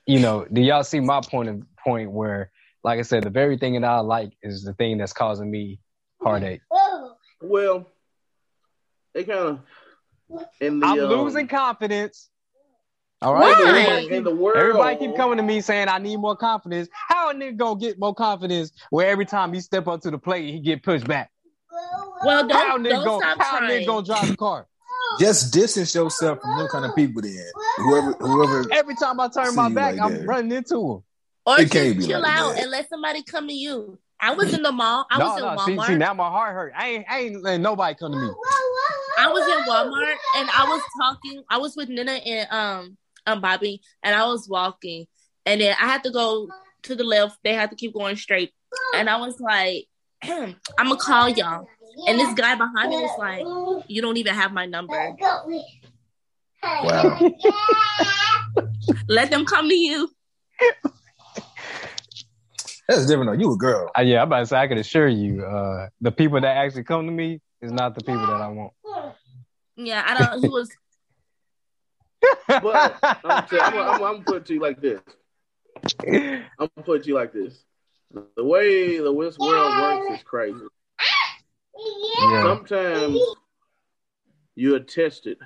[0.07, 2.51] you know, do y'all see my point of point where,
[2.85, 5.81] like I said, the very thing that I like is the thing that's causing me
[6.23, 6.61] heartache.
[7.41, 7.87] Well,
[9.15, 9.61] they kind of
[10.61, 12.29] in the I'm um, losing confidence.
[13.23, 13.57] All in right.
[13.59, 14.57] the- Everybody, in the world.
[14.57, 16.89] everybody keep coming to me saying I need more confidence.
[16.93, 20.19] How a nigga gonna get more confidence where every time he step up to the
[20.19, 21.31] plate, he get pushed back?
[22.25, 23.83] Well, don't, how nigga don't gonna, stop how trying.
[23.83, 24.67] nigga gonna drive the car?
[25.19, 27.21] Just distance yourself from them kind of people.
[27.21, 27.37] Then
[27.79, 28.65] whoever, whoever.
[28.73, 30.27] Every time I turn my back, like I'm that.
[30.27, 31.03] running into him.
[31.47, 32.63] Or It just can't be chill like out that.
[32.63, 33.99] and let somebody come to you.
[34.21, 35.07] I was in the mall.
[35.11, 35.87] I no, was in no, see, Walmart.
[35.87, 36.73] see, now my heart hurt.
[36.77, 38.29] I ain't, I ain't letting nobody come to me.
[39.19, 41.43] I was in Walmart and I was talking.
[41.49, 42.97] I was with Nina and um
[43.27, 45.07] um Bobby, and I was walking,
[45.47, 46.49] and then I had to go
[46.85, 47.39] to the left.
[47.45, 48.53] They had to keep going straight,
[48.95, 49.87] and I was like,
[50.23, 51.67] "I'm gonna call y'all."
[52.07, 55.17] And this guy behind me was like, "You don't even have my number.
[56.63, 57.19] Wow.
[59.09, 60.11] Let them come to you."
[62.89, 63.41] That's different though.
[63.41, 63.91] You a girl.
[63.97, 66.83] Uh, yeah, I'm about to say, I can assure you, uh, the people that actually
[66.83, 68.73] come to me is not the people that I want.
[69.77, 70.43] Yeah, I don't.
[70.43, 70.71] He was.
[72.49, 75.01] But I'm, tell- I'm, I'm, I'm gonna put it to you like this.
[76.07, 77.65] I'm gonna put it to you like this.
[78.37, 80.59] The way the world works is crazy.
[82.21, 82.43] Yeah.
[82.43, 83.19] Sometimes
[84.57, 85.39] you are tested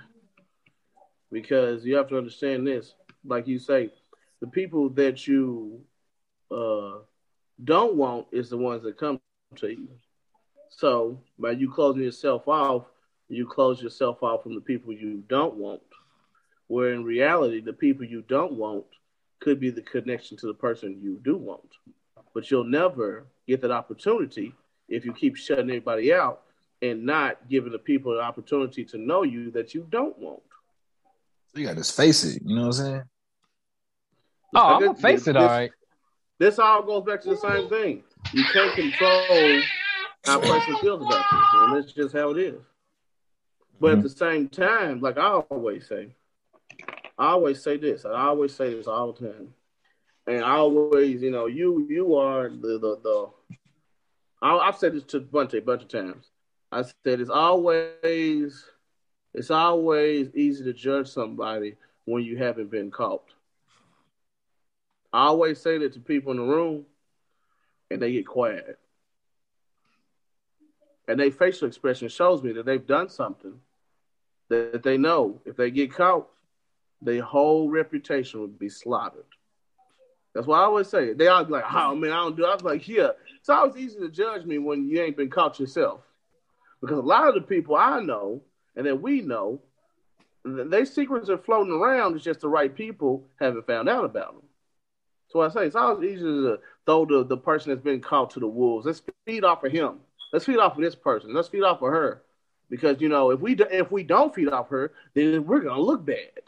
[1.31, 2.95] because you have to understand this.
[3.25, 3.91] Like you say,
[4.41, 5.83] the people that you
[6.51, 6.99] uh,
[7.63, 9.21] don't want is the ones that come
[9.57, 9.89] to you.
[10.71, 12.85] So by you closing yourself off,
[13.29, 15.81] you close yourself off from the people you don't want.
[16.69, 18.85] Where in reality, the people you don't want
[19.41, 21.69] could be the connection to the person you do want.
[22.33, 24.55] But you'll never get that opportunity
[24.89, 26.43] if you keep shutting everybody out
[26.83, 30.43] and not giving the people an opportunity to know you that you don't want.
[31.53, 32.43] So You got to just face it.
[32.45, 33.03] You know what I'm saying?
[34.55, 35.71] Oh, I'm This- gonna face it, all right.
[36.39, 38.03] This all goes back to the same thing.
[38.33, 39.63] You can't control
[40.25, 42.61] how a person feels about you, and that's just how it is.
[43.81, 44.03] But at mm-hmm.
[44.03, 46.15] the same time, like I always say,
[47.17, 48.05] I always say this.
[48.05, 49.55] I always say this all the time,
[50.27, 53.31] and I always, you know, you you are the the the.
[54.43, 56.31] I, I've said this to Bunte a bunch of times.
[56.73, 58.65] I said it's always
[59.33, 63.25] it's always easy to judge somebody when you haven't been caught.
[65.13, 66.87] I always say that to people in the room,
[67.91, 68.79] and they get quiet.
[71.07, 73.61] And their facial expression shows me that they've done something
[74.49, 76.29] that they know if they get caught,
[77.03, 79.25] their whole reputation would be slaughtered.
[80.35, 81.19] That's why I always say it.
[81.19, 82.49] They be like, oh man, I don't do it.
[82.49, 83.11] I was like, yeah.
[83.39, 86.01] It's always easy to judge me when you ain't been caught yourself.
[86.81, 88.43] Because a lot of the people I know
[88.75, 89.61] and that we know,
[90.45, 92.17] their secrets are floating around.
[92.17, 94.43] It's just the right people haven't found out about them.
[95.29, 98.41] So I say it's always easy to throw the, the person that's been caught to
[98.41, 98.87] the wolves.
[98.87, 100.01] Let's feed off of him.
[100.33, 101.33] Let's feed off of this person.
[101.33, 102.23] Let's feed off of her.
[102.71, 105.81] Because you know, if we do, if we don't feed off her, then we're gonna
[105.81, 106.41] look bad.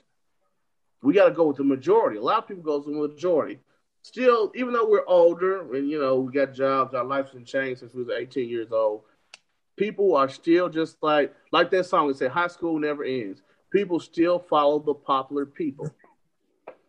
[1.03, 2.19] We got to go with the majority.
[2.19, 3.61] A lot of people go with the majority.
[4.03, 7.81] Still, even though we're older and you know we got jobs, our lives have changed
[7.81, 9.03] since we was 18 years old.
[9.77, 13.99] People are still just like like that song that said, "High school never ends." People
[13.99, 15.91] still follow the popular people.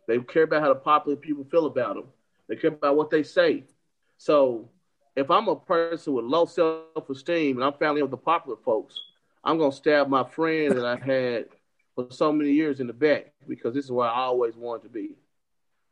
[0.07, 2.05] They care about how the popular people feel about them.
[2.47, 3.65] They care about what they say.
[4.17, 4.69] So,
[5.15, 8.99] if I'm a person with low self-esteem and I'm family of the popular folks,
[9.43, 11.45] I'm gonna stab my friend that I had
[11.97, 14.89] for so many years in the back because this is where I always wanted to
[14.89, 15.15] be.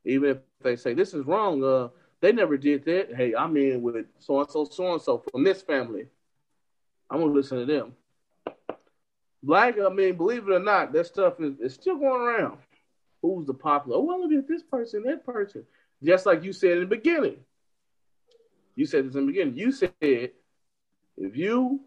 [0.05, 1.89] Even if they say this is wrong, uh,
[2.21, 3.15] they never did that.
[3.15, 6.07] Hey, I'm in with so and so, so and so from this family.
[7.09, 7.93] I'm gonna listen to them.
[9.41, 12.57] Black, I mean, believe it or not, that stuff is, is still going around.
[13.21, 13.97] Who's the popular?
[13.97, 15.63] Oh, well, look at this person, that person.
[16.03, 17.37] Just like you said in the beginning.
[18.75, 19.57] You said this in the beginning.
[19.57, 21.79] You said if you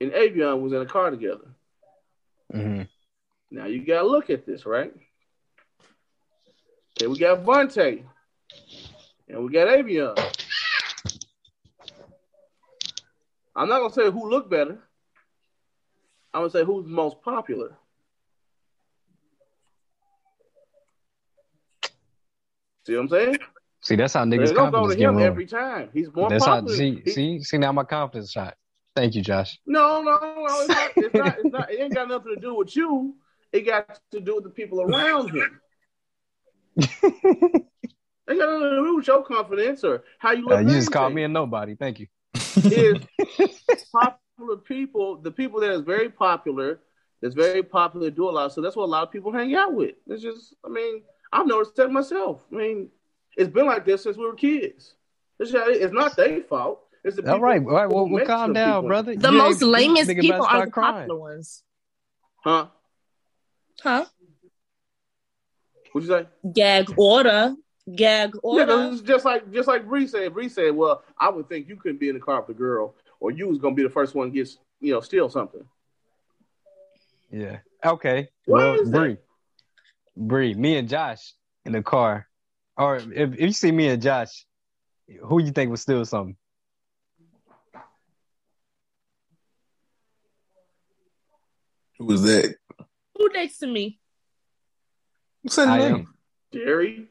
[0.00, 1.48] and Avion was in a car together,
[2.52, 2.88] Mhm.
[3.50, 4.92] Now you gotta look at this, right?
[6.98, 8.04] Okay, we got Vontae
[9.28, 10.16] and we got Avion.
[13.56, 14.78] I'm not gonna say who looked better.
[16.32, 17.76] I'm gonna say who's most popular.
[22.86, 23.38] See what I'm saying?
[23.82, 25.90] See, that's how niggas gonna go confidence to him every time.
[25.92, 26.56] He's more That's how.
[26.56, 26.76] popular.
[26.76, 27.58] See, He- see, see.
[27.58, 28.56] Now my confidence shot.
[28.94, 29.58] Thank you, Josh.
[29.66, 30.60] No, no, no.
[30.60, 31.38] It's not, it's not.
[31.38, 31.70] It's not.
[31.72, 33.14] It ain't got nothing to do with you.
[33.52, 35.60] It got to do with the people around him.
[36.76, 36.98] it
[38.28, 40.58] got nothing to do with your confidence or how you look.
[40.58, 41.74] Uh, you just called me a nobody.
[41.74, 42.06] Thank you.
[42.56, 43.00] is
[43.92, 46.80] popular people, the people that is very popular,
[47.20, 48.52] that's very popular, do a lot.
[48.52, 49.94] So that's what a lot of people hang out with.
[50.06, 52.42] It's just, I mean, I've noticed that myself.
[52.52, 52.88] I mean,
[53.36, 54.94] it's been like this since we were kids.
[55.38, 56.80] It's, it's not their fault.
[57.02, 57.88] It's the All people right, all right.
[57.88, 59.16] who Well, well make calm down, people- brother.
[59.16, 60.94] The You most lamest people are the crying.
[61.08, 61.62] popular ones.
[62.44, 62.66] Huh?
[63.82, 64.04] Huh?
[65.92, 66.50] What'd you say?
[66.52, 67.56] Gag order.
[67.94, 68.58] Gag order.
[68.70, 68.88] Yeah, order.
[68.90, 70.32] 'cause it's just like just like Bree said.
[70.32, 72.94] Bree said, "Well, I would think you couldn't be in the car with a girl,
[73.18, 74.48] or you was gonna be the first one to get
[74.80, 75.66] you know steal something."
[77.30, 77.58] Yeah.
[77.84, 78.28] Okay.
[78.46, 78.84] Why well.
[78.84, 79.16] Bree,
[80.16, 81.32] Bree, me and Josh
[81.64, 82.28] in the car,
[82.76, 84.46] or if, if you see me and Josh,
[85.22, 86.36] who you think would steal something?
[91.98, 92.56] Who was that?
[93.20, 94.00] Who next to me?
[95.42, 95.94] What's that I name?
[95.94, 96.14] am.
[96.54, 97.06] Jerry,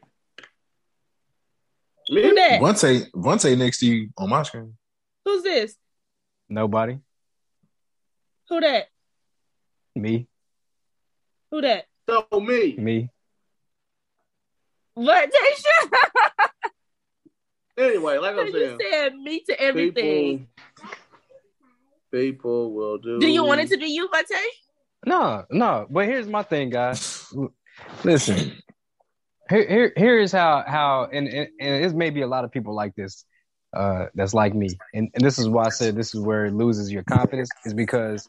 [2.08, 2.60] Who me, that?
[2.60, 4.76] Vontae, Vontae next to you on my screen.
[5.24, 5.76] Who's this?
[6.48, 6.98] Nobody.
[8.48, 8.86] Who that?
[9.94, 10.26] Me.
[11.52, 11.84] Who that?
[12.08, 12.74] so me.
[12.76, 13.08] Me.
[14.94, 15.90] What, Tasha?
[17.78, 20.48] Anyway, like I was you saying, said me to everything.
[20.76, 20.90] people,
[22.12, 23.18] people will do.
[23.20, 24.28] Do you want it to be you, Vate?
[25.06, 25.86] No, no.
[25.90, 27.32] But here's my thing, guys.
[28.04, 28.52] Listen.
[29.48, 32.52] Here, here, here is how how and and, and it may be a lot of
[32.52, 33.24] people like this,
[33.76, 36.52] uh, that's like me, and and this is why I said this is where it
[36.52, 38.28] loses your confidence is because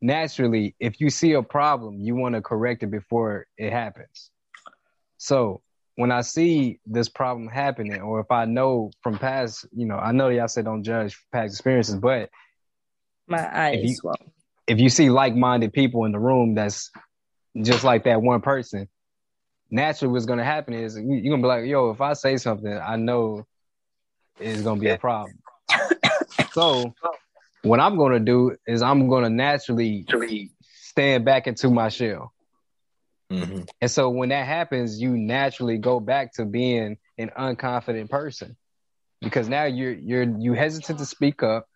[0.00, 4.30] naturally, if you see a problem, you want to correct it before it happens.
[5.16, 5.62] So
[5.96, 10.10] when I see this problem happening, or if I know from past, you know, I
[10.12, 12.30] know y'all said don't judge past experiences, but
[13.28, 14.16] My eyes If you- swell.
[14.68, 16.90] If you see like-minded people in the room that's
[17.60, 18.86] just like that one person,
[19.70, 22.72] naturally what's gonna happen is you- you're gonna be like, yo, if I say something,
[22.72, 23.46] I know
[24.38, 25.38] it's gonna be a problem.
[26.52, 26.94] so
[27.62, 30.06] what I'm gonna do is I'm gonna naturally
[30.62, 32.32] stand back into my shell.
[33.32, 33.62] Mm-hmm.
[33.80, 38.56] And so when that happens, you naturally go back to being an unconfident person.
[39.20, 41.66] Because now you're you're you hesitant to speak up,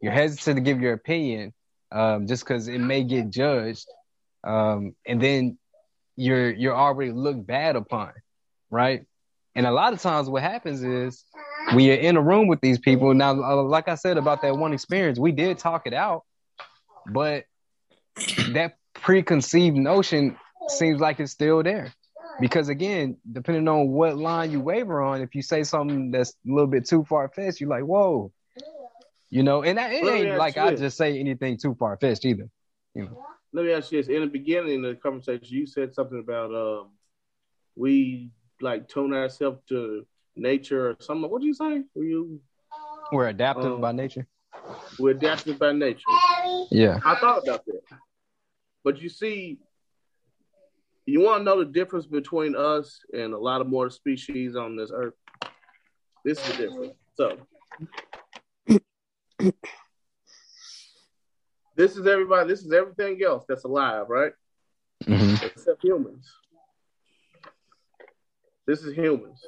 [0.00, 1.52] you're hesitant to give your opinion,
[1.92, 3.86] um, just because it may get judged.
[4.44, 5.58] Um, and then
[6.16, 8.12] you're you're already looked bad upon,
[8.70, 9.04] right?
[9.54, 11.24] And a lot of times what happens is
[11.72, 14.56] when you're in a room with these people, now uh, like I said about that
[14.56, 16.24] one experience, we did talk it out,
[17.06, 17.44] but
[18.50, 20.36] that preconceived notion
[20.68, 21.92] seems like it's still there.
[22.40, 26.50] Because again, depending on what line you waver on, if you say something that's a
[26.50, 28.32] little bit too far fetched, you're like, whoa.
[29.32, 30.80] You know, and that, it Let ain't like I this.
[30.80, 32.50] just say anything too far fetched either.
[32.94, 33.24] You know.
[33.54, 36.54] Let me ask you this: In the beginning of the conversation, you said something about
[36.54, 36.90] um,
[37.74, 38.30] we
[38.60, 40.06] like tune ourselves to
[40.36, 41.30] nature or something.
[41.30, 41.82] What did you say?
[41.94, 42.42] Were you
[43.10, 44.26] We're adaptive Um, by nature.
[44.98, 46.04] we're adaptive by nature?
[46.70, 46.98] Yeah.
[47.02, 47.80] I thought about that,
[48.84, 49.60] but you see,
[51.06, 54.76] you want to know the difference between us and a lot of more species on
[54.76, 55.14] this earth.
[56.22, 56.94] This is the difference.
[57.14, 57.38] So.
[61.74, 62.48] This is everybody.
[62.48, 64.32] This is everything else that's alive, right?
[65.08, 65.42] Mhm.
[65.42, 66.30] Except humans.
[68.66, 69.42] This is humans.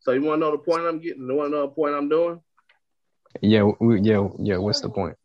[0.00, 1.26] So you want to know the point I'm getting?
[1.26, 2.40] You want to know the point I'm doing?
[3.40, 4.56] Yeah, we, yeah, yeah.
[4.58, 5.16] What's the point?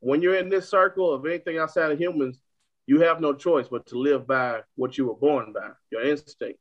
[0.00, 2.40] When you're in this circle of anything outside of humans,
[2.86, 6.58] you have no choice but to live by what you were born by, your instinct.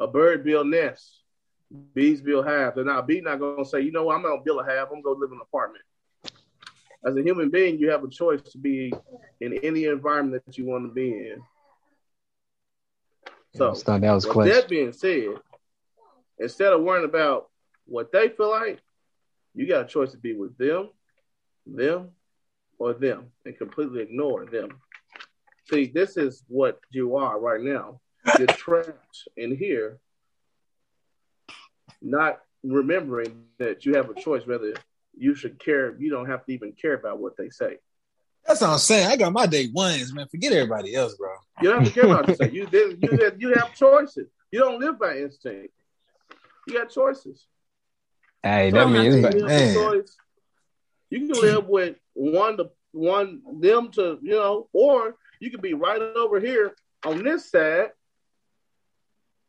[0.00, 1.22] A bird build nests,
[1.94, 2.74] bees build hives.
[2.74, 4.64] They're not a bee not gonna say, you know what, I'm not gonna build a
[4.64, 5.84] hive, I'm gonna go live in an apartment.
[7.04, 8.92] As a human being, you have a choice to be
[9.40, 11.42] in any environment that you want to be in.
[13.54, 14.50] So that was with clutch.
[14.50, 15.34] that being said,
[16.38, 17.48] instead of worrying about
[17.86, 18.80] what they feel like,
[19.54, 20.90] you got a choice to be with them,
[21.66, 22.10] them,
[22.78, 24.80] or them, and completely ignore them.
[25.70, 28.00] See, this is what you are right now.
[28.38, 29.98] You're trapped in here,
[32.02, 34.74] not remembering that you have a choice whether
[35.16, 35.96] you should care.
[35.98, 37.78] You don't have to even care about what they say.
[38.46, 39.08] That's what I'm saying.
[39.08, 40.26] I got my day ones, man.
[40.28, 41.30] Forget everybody else, bro.
[41.60, 42.52] You don't have to care about what they say.
[42.52, 43.02] You did.
[43.02, 43.40] You did.
[43.40, 44.28] You have choices.
[44.50, 45.74] You don't live by instinct.
[46.66, 47.46] You got choices.
[48.42, 49.74] Hey, So that means can it's live like, man.
[49.74, 50.16] choice.
[51.10, 55.74] You can live with one to one them to you know, or you could be
[55.74, 57.88] right over here on this side,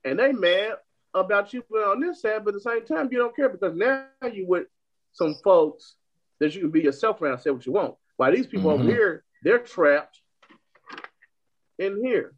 [0.03, 0.73] and they mad
[1.13, 3.75] about you being on this side, but at the same time you don't care because
[3.75, 4.67] now you with
[5.11, 5.95] some folks
[6.39, 7.95] that you can be yourself around and say what you want.
[8.17, 8.89] While these people over Mhm.
[8.89, 10.21] here, they're trapped
[11.77, 12.33] in here.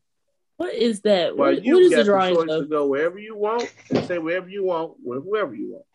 [0.57, 1.35] What is that?
[1.35, 3.73] While What, you what is got the the drawing choice to go wherever you want
[3.89, 5.85] and say wherever you want with whoever you want.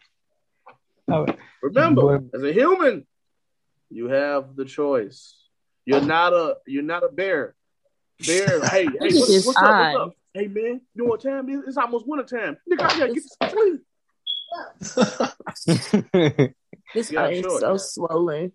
[1.09, 3.07] Oh, Remember, But- as a human,
[3.90, 5.36] you have the choice.
[5.85, 7.55] You're not a you're not a bear.
[8.19, 9.65] They're hey, hey, This what's, what's up?
[9.94, 10.16] What's up?
[10.36, 11.62] Hey man, you know what time it is?
[11.68, 12.58] It's almost winter time.
[12.70, 13.80] Nigga, I gotta get some sleep.
[16.94, 17.58] This Yeah, is sure.
[17.60, 18.52] so swollen.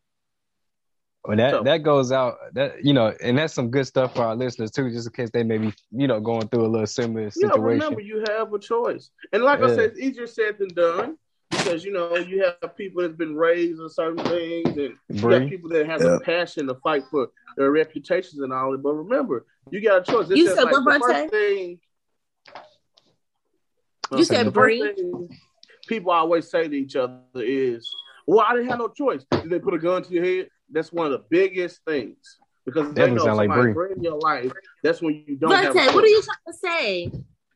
[1.26, 2.36] Well, that So- that goes out.
[2.54, 5.32] That you know, and that's some good stuff for our listeners too, just in case
[5.32, 7.64] they may be you know going through a little similar Yeah, situation.
[7.64, 9.10] remember you have a choice.
[9.34, 11.18] And like I said, it's easier said than done.
[11.50, 15.50] Because you know, you have people that's been raised in certain things and you have
[15.50, 16.12] people that have Yeah.
[16.12, 17.28] the passion to fight for
[17.58, 18.82] their reputations and all that.
[18.82, 20.30] But remember, you got a choice.
[20.30, 21.80] It's You said like what, the first thing
[24.18, 24.94] You said the Bree?
[25.88, 27.90] people always say to each other is,
[28.28, 29.26] Well, I didn't have no choice.
[29.32, 30.50] Did they put a gun to your head?
[30.70, 32.38] That's one of the biggest things.
[32.66, 33.92] Because they Definitely know sound like somebody Bree.
[33.96, 34.52] in your life,
[34.84, 37.12] that's when you don't have a what are you trying to say?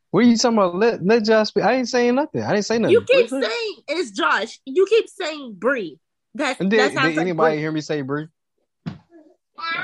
[0.10, 0.76] What are you talking about?
[0.76, 1.64] Let let Josh speak.
[1.64, 2.42] I ain't saying nothing.
[2.42, 2.94] I didn't say nothing.
[2.94, 4.60] You keep saying it's Josh.
[4.66, 6.00] You keep saying Bree.
[6.36, 7.62] That And that did, sounds did like anybody Bree.
[7.62, 8.28] hear me say Bree?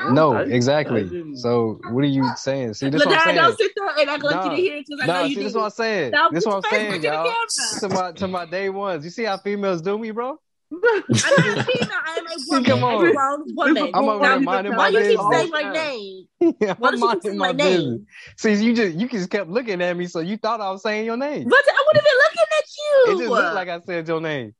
[0.09, 1.03] No, I- I exactly.
[1.03, 2.73] didn't- So what are you saying?
[2.73, 3.35] See, this what I'm saying.
[3.37, 4.43] don't sit there and act like Nah.
[4.43, 5.45] you didn't hear it because I know you see, did.
[5.47, 6.11] this what I'm saying.
[6.11, 7.79] Now, this put what I'm saying, back in the y'all.
[7.79, 9.03] To my to my day ones.
[9.05, 10.37] You see how females do me, bro?
[10.71, 11.97] I'm not a female.
[12.05, 12.65] I am a woman.
[12.65, 13.05] Come on.
[13.07, 13.91] A grown woman.
[13.93, 16.27] I'm over Now, here minding why you keep saying my name?
[16.59, 18.07] Yeah, Why I'm keep minding saying my my name?
[18.37, 21.05] See, you just you just kept looking at me, so you thought I was saying
[21.05, 21.47] your name.
[21.47, 23.13] But I would have been looking at you.
[23.13, 24.53] It just looked like I said your name.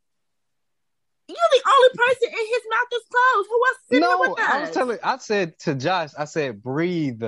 [1.31, 3.49] You're the only person and his mouth is closed.
[3.49, 4.45] Who else is sitting No, with us?
[4.49, 4.99] I was telling.
[5.03, 7.23] I said to Josh, I said breathe.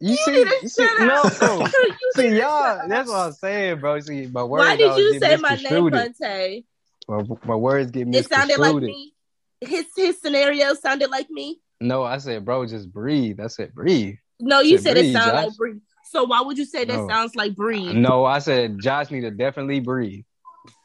[0.00, 1.58] You, see, need to you see, no, no.
[1.58, 2.88] You see, y'all.
[2.88, 3.98] That's what I'm saying, bro.
[4.00, 4.60] See, my words.
[4.60, 5.90] Why did you say my name.
[5.90, 6.64] Vontae?
[7.08, 8.18] My, my words get me.
[8.18, 9.12] It sounded like me.
[9.60, 11.60] His his scenario sounded like me.
[11.80, 13.40] No, I said, bro, just breathe.
[13.40, 14.16] I said, breathe.
[14.40, 15.80] No, you Said said it breathe, sounded like Bree.
[16.10, 17.08] So why would you say that No.
[17.08, 17.92] sounds like Bree?
[17.92, 20.24] No, I said, Josh need to definitely breathe.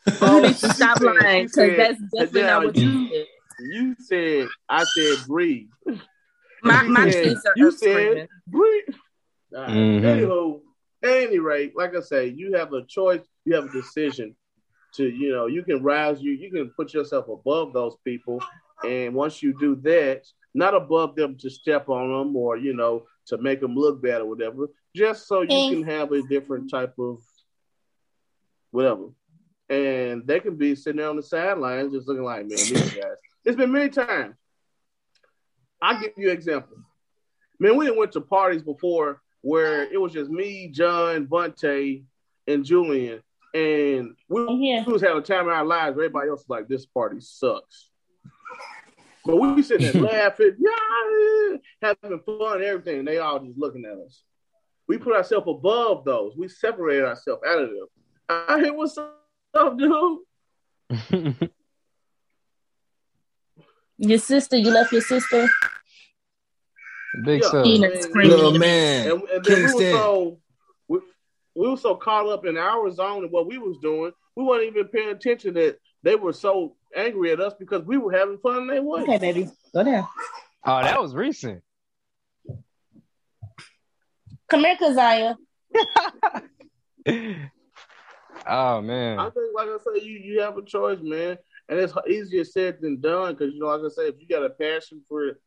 [0.07, 3.25] You need to stop said- lying because that's definitely now not what you you- said.
[3.59, 5.67] You said I said breathe.
[6.63, 8.27] My my said- kids are you up said screaming.
[8.47, 8.83] breathe.
[9.55, 9.69] All right.
[9.69, 10.01] Mhm.
[10.01, 10.61] Anywho,
[11.03, 13.21] at any rate, like I say, you have a choice.
[13.45, 14.35] You have a decision
[14.95, 16.21] to, you know, you can rise.
[16.21, 18.41] You you can put yourself above those people,
[18.83, 20.23] and once you do that,
[20.53, 24.21] not above them to step on them or you know to make them look bad
[24.21, 27.21] or whatever, just so you can have a different type of
[28.71, 29.07] whatever.
[29.69, 33.17] And they can be sitting there on the sidelines just looking like, man, these guys.
[33.45, 34.35] It's been many times.
[35.81, 36.77] I'll give you an example.
[37.59, 42.03] Man, we went to parties before where it was just me, John, Vontae,
[42.47, 43.21] and Julian.
[43.53, 46.49] And we, oh, we was having a time in our lives where everybody else was
[46.49, 47.89] like, this party sucks.
[49.25, 52.99] But we be sitting there laughing, yeah, having fun and everything.
[52.99, 54.23] And they all just looking at us.
[54.87, 56.35] We put ourselves above those.
[56.35, 57.87] We separated ourselves out of them.
[58.29, 59.22] I hear what's up,
[59.53, 60.19] dude.
[63.97, 65.47] Your sister, you left your sister.
[67.23, 67.49] Big Yeah.
[67.49, 67.63] son.
[67.63, 68.31] Tina And- screaming.
[68.31, 69.11] Little man.
[69.11, 70.39] And, and then we were so
[70.87, 70.99] we,
[71.55, 74.63] we were so caught up in our zone and what we was doing, we weren't
[74.65, 78.57] even paying attention that they were so angry at us because we were having fun
[78.57, 79.03] and they weren't.
[79.07, 80.07] Okay, baby, go down.
[80.65, 81.61] Oh, that was recent.
[84.49, 85.35] Come here, Kazaya.
[88.47, 89.19] Oh man.
[89.19, 91.37] I think, like I said, you you have a choice, man,
[91.69, 94.45] and it's easier said than done because you know, like I said, if you got
[94.45, 95.37] a passion for it,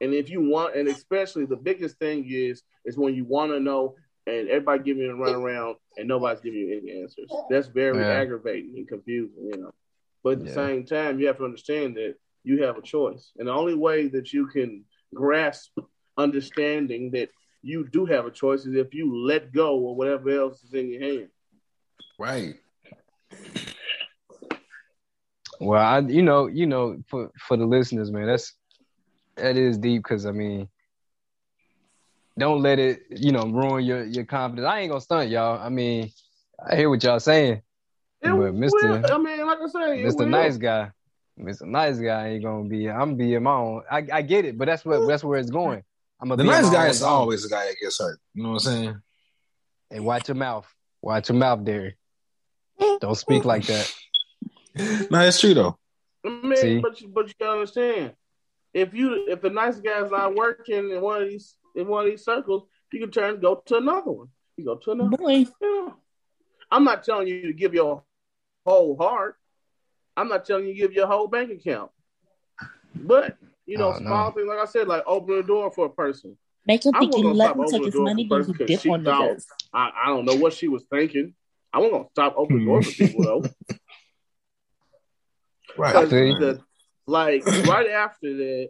[0.00, 3.60] and if you want, and especially the biggest thing is is when you want to
[3.60, 3.96] know,
[4.26, 7.32] and everybody giving you a run around, and nobody's giving you any answers.
[7.48, 8.20] That's very Yeah.
[8.20, 9.72] aggravating and confusing, you know.
[10.22, 10.54] But at the Yeah.
[10.54, 14.08] same time, you have to understand that you have a choice, and the only way
[14.08, 15.78] that you can grasp
[16.16, 17.30] understanding that
[17.62, 20.90] you do have a choice is if you let go of whatever else is in
[20.90, 21.28] your hand.
[22.20, 22.56] Right.
[25.58, 28.52] Well, I you know you know for for the listeners, man, that's
[29.36, 30.68] that is deep because I mean,
[32.38, 34.66] don't let it you know ruin your your confidence.
[34.66, 35.58] I ain't gonna stunt y'all.
[35.58, 36.10] I mean,
[36.62, 37.62] I hear what y'all saying,
[38.20, 38.52] It but.
[38.52, 40.26] Mister I mean, like I say, Mister.
[40.26, 40.90] Nice Guy,
[41.38, 42.90] Mister Nice Guy ain't gonna be.
[42.90, 43.82] I'm being my own.
[43.90, 45.82] I I get it, but that's what that's where it's going.
[46.20, 48.20] I'm a The nice guy is always the guy that gets hurt.
[48.34, 49.02] You know what I'm saying?
[49.88, 50.66] Hey, watch your mouth.
[51.00, 51.96] Watch your mouth, Derry.
[53.00, 53.92] Don't speak like that.
[55.10, 55.76] No, it's true though.
[56.24, 56.78] I mean, See?
[56.78, 58.12] but you, but you gotta understand,
[58.72, 62.10] if you if the nice guy's not working in one of these in one of
[62.10, 62.62] these circles,
[62.92, 64.28] you can turn and go to another one.
[64.56, 65.16] You go to another.
[65.16, 65.88] Boy, Yeah.
[66.70, 68.04] I'm not telling you to give your
[68.64, 69.34] whole heart.
[70.16, 71.90] I'm not telling you to give your whole bank account.
[72.94, 73.36] But
[73.66, 74.06] you know, Oh, no.
[74.06, 76.36] small things like I said, like open the door for a person.
[76.64, 78.28] make him I think wasn't you gonna let stop him opening take the his money,
[78.28, 79.46] for a then you person she on the thought- niggas.
[79.72, 81.34] I, I don't know what she was thinking.
[81.72, 83.44] I wasn't gonna stop opening doors for people though.
[85.76, 85.94] Right.
[85.94, 86.38] I feel you.
[86.38, 86.60] the,
[87.06, 88.68] like right after that,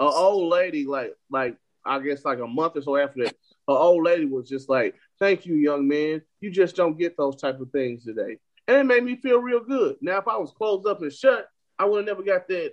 [0.00, 3.34] An old lady, like like I guess like a month or so after that,
[3.68, 6.22] an old lady was just like, "Thank you, young man.
[6.40, 8.38] You just don't get those type of things today,"
[8.68, 9.96] and it made me feel real good.
[10.00, 12.72] Now, if I was closed up and shut, I would have never got that.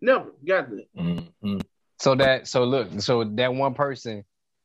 [0.00, 0.86] Never got that.
[0.96, 1.58] Mm-hmm.
[1.98, 4.24] So that so look, so that one person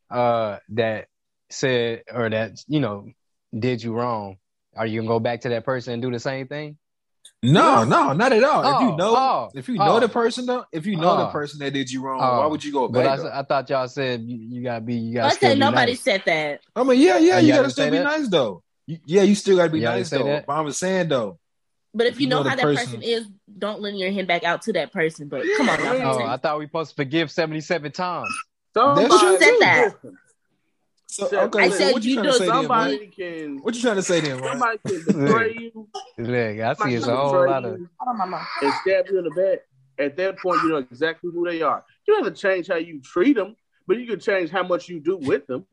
[0.09, 1.07] uh that
[1.49, 3.09] said or that you know
[3.57, 4.37] did you wrong,
[4.75, 6.77] are you gonna go back to that person and do the same thing?
[7.41, 8.61] No, no, not at all.
[8.61, 9.99] if Oh, you know, oh, if you know oh.
[9.99, 11.31] the person though, if you know the Oh.
[11.31, 12.39] person that did you wrong, Oh.
[12.41, 13.19] why would you go But back?
[13.19, 13.39] I.
[13.39, 15.91] I thought y'all said you, you gotta be you I gotta still said be nobody
[15.93, 16.01] nice.
[16.01, 16.61] said that.
[16.75, 18.03] I mean, yeah, yeah, Oh, you y'all gotta didn't still be that?
[18.03, 18.63] nice though.
[18.87, 20.23] You- yeah, you still gotta be Y'all nice say though.
[20.25, 20.45] that?
[20.45, 21.39] But I'm saying though,
[21.93, 23.25] But if you, You know, know how that person- person is,
[23.57, 25.27] don't lend your hand back out to that person.
[25.29, 26.13] But come on, now.
[26.13, 28.27] Oh, I thought we supposed to forgive seventy seven times.
[28.73, 29.93] Somebody That's true, Who said that?
[31.15, 32.53] So, Said- okay, I so said what you you trying to say then?
[32.55, 33.57] Somebody can.
[33.59, 34.41] What you trying to say then?
[34.41, 34.49] Mike?
[34.51, 35.87] Somebody can betray you.
[36.17, 38.45] Look, I see it's a whole lot of you Hold on, mama.
[38.61, 39.59] and stab you in the back.
[39.97, 41.85] At that point, you know exactly who they are.
[42.05, 43.55] You don't have to change how you treat them,
[43.87, 45.65] but you can change how much you do with them.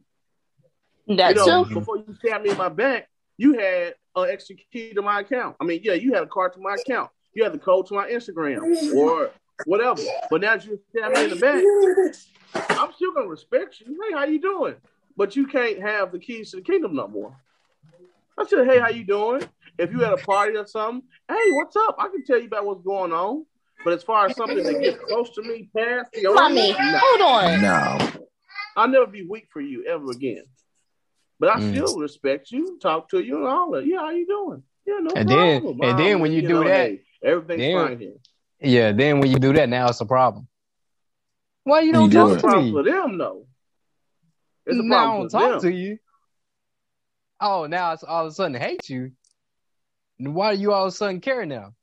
[1.08, 1.74] That you know, too.
[1.74, 5.56] before you stabbed me in my back, you had an extra key to my account.
[5.60, 7.10] I mean, yeah, you had a card to my account.
[7.34, 9.32] You had the code to my Instagram or
[9.66, 10.00] whatever.
[10.30, 11.64] But now that you stabbed me in the back,
[12.78, 13.86] I'm still gonna respect you.
[14.08, 14.76] Hey, how you doing?
[15.16, 17.36] But you can't have the keys to the kingdom no more.
[18.38, 19.42] I said, hey, how you doing?
[19.78, 21.96] If you had a party or something, hey, what's up?
[21.98, 23.44] I can tell you about what's going on.
[23.84, 26.76] But as far as something that gets close to me past the Mommy, no.
[27.02, 27.60] hold on.
[27.62, 27.98] No,
[28.76, 30.44] I'll never be weak for you ever again.
[31.40, 31.72] But I Mm.
[31.72, 33.84] still respect you, talk to you, and all that.
[33.84, 34.62] Yeah, how you doing?
[34.86, 38.14] Yeah, no And then- and then when you do that, hey, everything's then- fine here.
[38.60, 38.92] yeah.
[38.92, 40.46] Then when you do that, now it's a problem.
[41.64, 42.32] Why you You don't do talk it.
[42.34, 42.72] It's a to problem me?
[42.72, 43.46] for them, though.
[44.66, 45.60] It's a now I don't talk them.
[45.60, 45.98] to you.
[47.40, 49.12] Oh, now it's all of a sudden hate you.
[50.18, 51.74] And Why do you all of a sudden care now?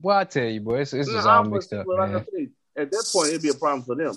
[0.00, 2.50] Well, I tell you, boy, it's, it's just all mixed up, but like I man.
[2.76, 4.14] at that point, it'd be a problem for them.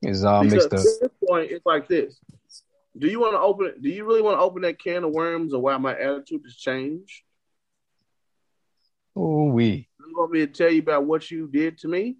[0.00, 0.80] It's all because mixed up.
[0.80, 2.18] at this point, it's like this.
[2.96, 3.82] Do you want to open it?
[3.82, 6.54] Do you really want to open that can of worms or why my attitude has
[6.54, 7.22] changed?
[9.18, 9.88] Ooh we.
[10.00, 12.16] You want me to tell you about what you did to me?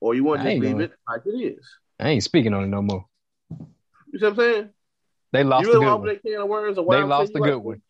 [0.00, 1.64] Or you want to leave gonna- it like it is?
[2.00, 3.06] I ain't speaking on it no more.
[4.12, 4.70] You see what I'm saying?
[5.32, 6.14] They lost you really the want good one.
[6.22, 7.82] that can of worms or They I'm lost the good like one.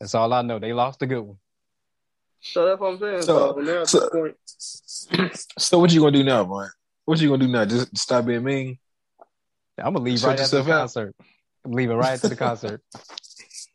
[0.00, 0.58] That's all I know.
[0.58, 1.38] They lost the good one.
[2.42, 2.50] this?
[2.52, 3.22] So that's what I'm saying.
[3.22, 6.68] So- So, now at so- this point, so what you gonna do now, man?
[7.06, 7.64] What you gonna do now?
[7.64, 8.78] Just stop being mean?
[9.78, 10.80] I'm gonna leave Shut right after the yourself out.
[10.82, 11.16] concert.
[11.64, 12.82] I'm leaving right after the concert.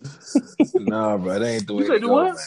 [0.75, 2.35] nah, bro, that ain't the way You to say do go, what?
[2.35, 2.43] man.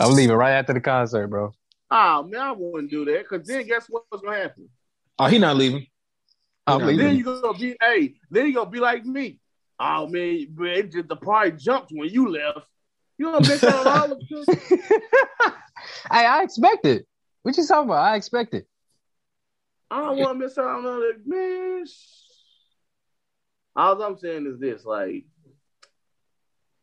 [0.00, 1.52] I'm leaving right after the concert, bro.
[1.90, 4.68] oh man, I wouldn't do that because then guess what- was gonna happen?
[5.18, 5.86] Oh, he not leaving.
[6.70, 7.06] I'm leaving.
[7.06, 9.40] Then you gonna be hey, then you gonna be like me.
[9.78, 12.66] Oh man, man it just, the party jumped when you left.
[13.18, 14.46] You gonna miss out on all of this.
[16.10, 17.06] hey, I expect it.
[17.42, 18.04] What you talking about?
[18.04, 18.66] I expect it.
[19.90, 21.84] I don't want to miss out on all that, man.
[23.76, 25.24] All I'm saying is this: like,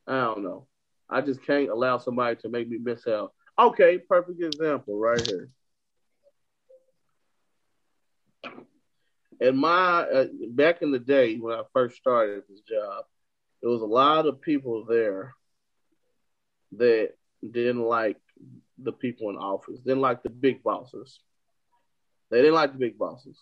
[0.08, 0.68] I don't know.
[1.10, 3.34] I just can't allow somebody to make me miss out.
[3.58, 5.50] Okay, perfect example right here.
[9.40, 13.06] In my uh, back in the day when I first started this job,
[13.62, 15.34] there was a lot of people there
[16.74, 17.12] that
[17.50, 18.18] didn't like
[18.78, 21.20] the people in office, didn't like the big bosses.
[22.30, 23.38] They didn't like the big bosses.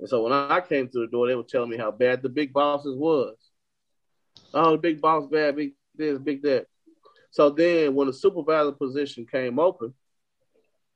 [0.00, 2.28] And so when I came through the door, they were telling me how bad the
[2.28, 3.36] big bosses was.
[4.52, 6.66] Oh, big boss bad, big this, big that.
[7.30, 9.94] So then when the supervisor position came open,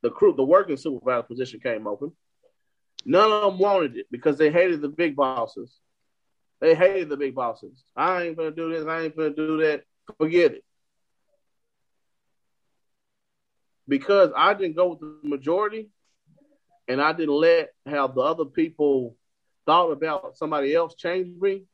[0.02, 2.12] the crew, the working supervisor position came open,
[3.06, 5.74] none of them wanted it because they hated the big bosses.
[6.60, 7.82] They hated the big bosses.
[7.94, 9.84] I ain't gonna do this, I ain't gonna do that.
[10.18, 10.64] Forget it.
[13.88, 15.90] Because I didn't go with the majority,
[16.88, 19.16] and I didn't let how the other people
[19.64, 21.64] thought about somebody else change me,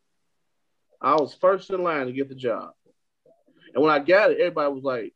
[1.00, 2.72] I was first in line to get the job.
[3.74, 5.14] And when I got it, everybody was like,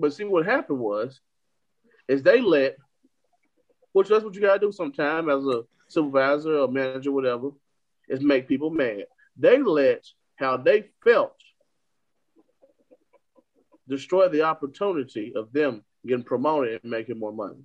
[0.00, 1.20] but see what happened was,
[2.08, 2.76] is they let,
[3.92, 7.50] which that's what you gotta do sometime as a supervisor or manager, whatever,
[8.08, 9.06] is make people mad.
[9.36, 10.04] They let
[10.36, 11.36] how they felt
[13.88, 17.62] destroy the opportunity of them getting promoted and making more money.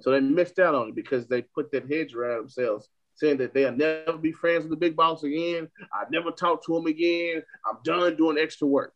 [0.00, 3.52] So they missed out on it because they put that hedge around themselves, saying that
[3.52, 5.68] they'll never be friends with the big boss again.
[5.92, 7.42] I never talk to him again.
[7.68, 8.94] I'm done doing extra work.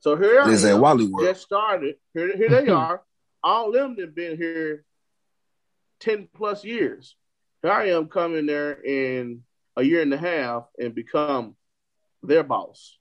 [0.00, 1.26] So here I There's that am, Wally world.
[1.26, 1.96] just started.
[2.14, 3.02] Here, here they are.
[3.42, 4.84] All them have been here
[6.00, 7.16] ten plus years.
[7.62, 9.42] Here I am coming there in
[9.76, 11.56] a year and a half and become
[12.22, 12.98] their boss.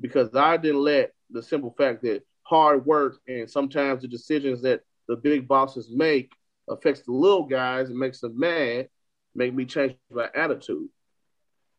[0.00, 4.80] because I didn't let the simple fact that hard work and sometimes the decisions that
[5.08, 6.32] the big bosses make
[6.68, 8.88] affects the little guys and makes them mad,
[9.34, 10.88] make me change my attitude.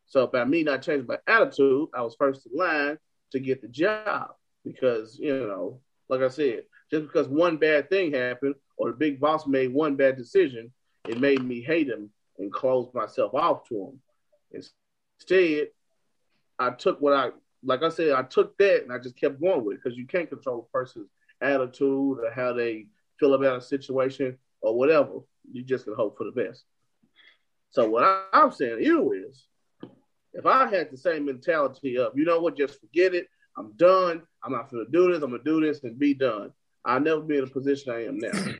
[0.07, 2.97] So by me not changing my attitude, I was first in line
[3.31, 4.31] to get the job
[4.63, 5.79] because you know,
[6.09, 9.95] like I said, just because one bad thing happened or the big boss made one
[9.95, 10.71] bad decision,
[11.07, 13.75] it made me hate him and close myself off to
[14.51, 14.63] him.
[15.21, 15.67] Instead,
[16.59, 17.31] I took what I
[17.63, 20.05] like I said, I took that and I just kept going with it because you
[20.05, 21.09] can't control a person's
[21.41, 22.85] attitude or how they
[23.19, 25.19] feel about a situation or whatever.
[25.51, 26.63] You just can hope for the best.
[27.71, 29.47] So what I, I'm saying to you is,
[30.35, 33.27] if I had the same mentality of, you know what, just forget it.
[33.57, 34.21] I'm done.
[34.43, 35.23] I'm not going to do this.
[35.23, 36.51] I'm going to do this and be done.
[36.83, 38.31] I'll never be in the position I am now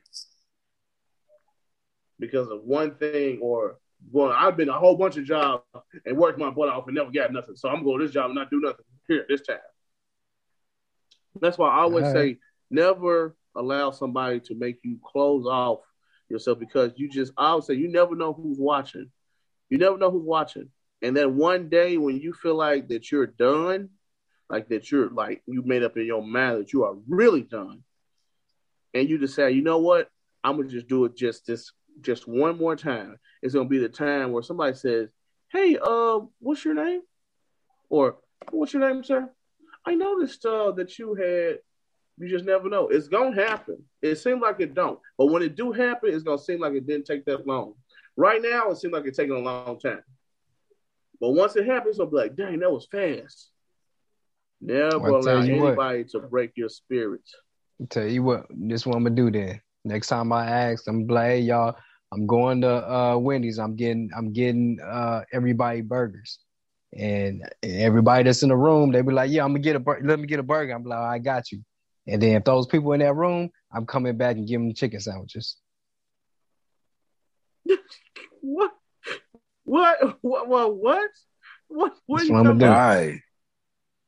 [2.20, 3.78] because of one thing or
[4.12, 4.34] going.
[4.36, 5.64] I've been a whole bunch of jobs
[6.06, 7.56] and worked my butt off and never got nothing.
[7.56, 9.58] So I'm going to this job and not do nothing here this time.
[11.42, 12.38] That's why I always say
[12.72, 15.80] never allow somebody to make you close off
[16.30, 19.12] yourself because you just I would say you never know who's watching.
[19.70, 20.70] You never know who's watching.
[21.06, 23.90] And then one day when you feel like that you're done,
[24.50, 27.84] like that you're like you made up in your mind that you are really done,
[28.96, 30.10] and you decide, you know what,
[30.44, 31.72] I'm gonna just do it just this
[32.02, 33.20] just one more time.
[33.44, 35.10] It's gonna be the time where somebody says,
[35.52, 37.02] Hey, uh, what's your name?
[37.88, 38.18] Or
[38.50, 39.30] what's your name, sir?
[39.86, 41.60] I noticed uh that you had
[42.18, 42.88] you just never know.
[42.88, 43.78] It's gonna happen.
[44.02, 46.88] It seems like it don't, but when it do happen, it's gonna seem like it
[46.88, 47.76] didn't take that long.
[48.18, 50.02] Right now, it seems like it's taking a long time.
[51.20, 53.50] But once it happens, I'll be like, dang, that was fast.
[54.62, 55.68] Never Well, allow you what.
[55.68, 57.22] anybody to break your spirit.
[57.90, 59.62] Tell you what, this what I'm gonna do then.
[59.84, 61.76] Next time I ask, I'm like, hey, y'all,
[62.12, 63.60] I'm going to uh Wendy's.
[63.60, 66.40] I'm getting I'm getting uh everybody burgers.
[66.98, 70.02] And everybody that's in the room, they be like, Yeah, I'm gonna get a bur-
[70.04, 70.74] let me get a burger.
[70.74, 71.62] I'm like, I got you.
[72.08, 75.00] And then if those people in that room, I'm coming back and giving them chicken
[75.00, 75.58] sandwiches.
[78.42, 78.72] What?
[79.66, 80.18] What?
[80.22, 80.48] What?
[80.48, 80.78] What?
[80.78, 81.10] What?
[81.68, 81.94] What?
[82.06, 82.18] What?
[82.20, 82.66] That's you what I'm gonna do.
[82.66, 82.78] about?
[82.78, 83.20] Right.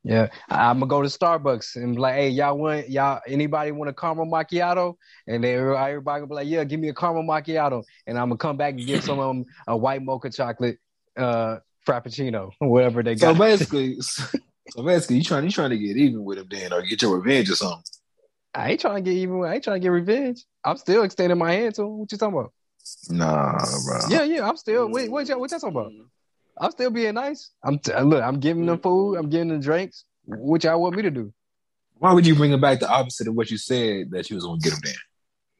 [0.03, 3.71] Yeah, I- I'm gonna go to Starbucks and be like, "Hey, y'all want y'all anybody
[3.71, 4.95] want a caramel macchiato?"
[5.27, 8.29] And then everybody everybody gonna be like, "Yeah, give me a caramel macchiato," and I'm
[8.29, 10.77] gonna come back and give some of them a white mocha chocolate
[11.17, 13.35] uh frappuccino, whatever they got.
[13.35, 16.83] So basically, so basically, you trying you trying to get even with him then, or
[16.83, 17.83] get your revenge or something.
[18.53, 19.43] I ain't trying to get even.
[19.43, 20.45] I ain't trying to get revenge.
[20.63, 21.97] I'm still extending my hand to him.
[21.99, 22.53] What you talking about?
[23.09, 23.99] Nah, bro.
[24.09, 24.47] Yeah, yeah.
[24.47, 24.89] I'm still.
[24.89, 25.91] Wait, what y'all, what y'all talking about?
[26.59, 27.51] I'm still being nice.
[27.63, 28.23] I'm t- look.
[28.23, 29.15] I'm giving them food.
[29.15, 30.05] I'm giving them drinks.
[30.25, 31.33] What y'all want me to do?
[31.99, 34.45] Why would you bring it back the opposite of what you said that you was
[34.45, 34.93] gonna get them then?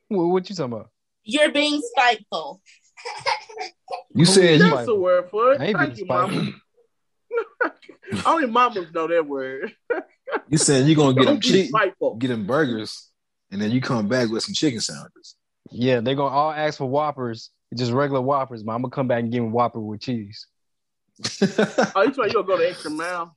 [0.09, 0.89] What, what you talking about?
[1.23, 2.61] You're being spiteful.
[4.13, 5.61] You said you, That's the word for it.
[5.61, 6.51] I ain't Thank being you, mama.
[8.25, 9.73] Only mamas know that word.
[10.47, 11.73] you said you're gonna get him Don't be cheap,
[12.19, 13.09] get them burgers,
[13.51, 15.35] and then you come back with some chicken sandwiches.
[15.71, 18.63] Yeah, they're gonna all ask for Whoppers, just regular Whoppers.
[18.63, 20.47] But I'm gonna come back and give them Whopper with cheese.
[21.95, 23.35] Oh, you trying you gonna go the extra mile?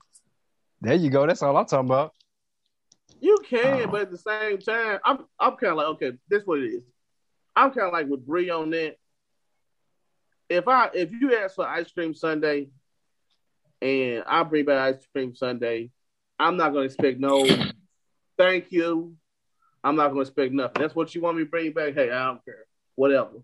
[0.83, 1.27] There you go.
[1.27, 2.13] That's all I'm talking about.
[3.21, 3.87] You can, Oh.
[3.89, 6.83] but at the same time, I'm I'm kind of like, okay, this what it is.
[7.57, 8.97] I'm kind of like with Bree on that.
[10.49, 12.67] If I if you ask for ice cream sundae,
[13.83, 15.91] and I bring back ice cream sundae,
[16.39, 17.47] I'm not gonna expect no
[18.39, 19.17] thank you.
[19.83, 20.81] I'm not gonna expect nothing.
[20.81, 21.95] That's what you want me to bring back.
[21.95, 22.67] Hey, I don't care,
[22.97, 23.43] whatever.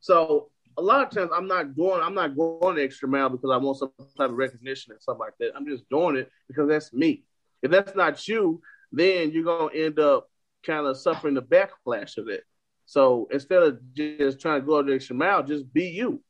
[0.00, 2.02] So a lot of times I'm not going.
[2.02, 5.20] I'm not going the extra mile because I want some type of recognition and something
[5.20, 5.52] like that.
[5.56, 7.24] I'm just doing it because that's me.
[7.62, 8.60] If that's not you,
[8.92, 10.30] then you're gonna end up
[10.64, 12.44] kind of suffering the backlash of it.
[12.86, 16.22] So instead of just trying to go the extra mile, just be you.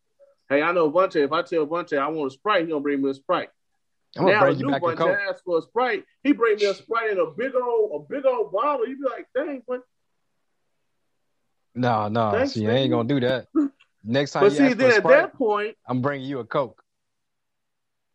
[0.49, 1.25] Hey, I know Vontae.
[1.25, 3.51] If I tell Vontae I want a sprite, he gonna bring me a sprite.
[4.17, 5.19] I'm gonna now bring the you new back a Vontae coke.
[5.29, 6.05] asks for a sprite.
[6.23, 8.87] He bring me a sprite in a big old a big old bottle.
[8.89, 9.83] You be like, dang, what?
[11.75, 12.33] No, no.
[12.33, 13.49] Thanks, see, I ain't gonna do that.
[14.05, 16.29] Next time But you see, ask for then a at Sprite, that point, I'm bringing
[16.29, 16.81] you a coke.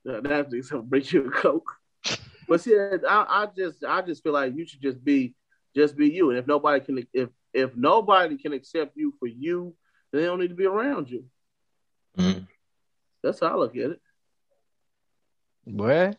[0.09, 1.69] uh, that's gonna bring you a coke.
[2.47, 5.35] But see, I, I just I just feel like you should just be
[5.73, 6.31] just be you.
[6.31, 9.73] And if nobody can if if nobody can accept you for you,
[10.11, 11.25] then they don't need to be around you.
[12.17, 12.47] Mhm.
[13.23, 14.01] That's how I look at it.
[15.71, 16.11] Boy,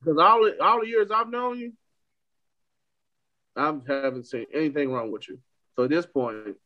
[0.00, 1.72] Because all the, all the years I've known you,
[3.56, 5.38] I haven't seen anything wrong with you.
[5.76, 6.56] So at this point,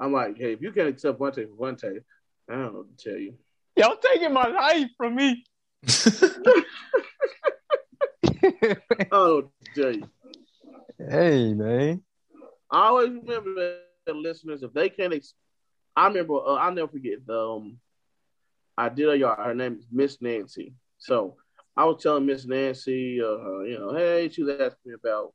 [0.00, 2.00] I'm like, hey, if you can't accept one take for one take,
[2.48, 3.34] I don't know what to tell you.
[3.76, 5.44] y'all taking my life from me.
[5.86, 6.64] I
[9.10, 10.08] don't know to tell you.
[10.98, 12.02] hey, man.
[12.70, 15.34] I always remember that the listeners, if they can't, ex-
[15.94, 17.24] I remember, uh, I'll never forget.
[17.26, 17.78] The, um,
[18.76, 19.38] I did a yard.
[19.38, 20.74] Her name is Miss Nancy.
[20.98, 21.36] So
[21.76, 25.34] I was telling Miss Nancy, uh, you know, hey, she was asking me about,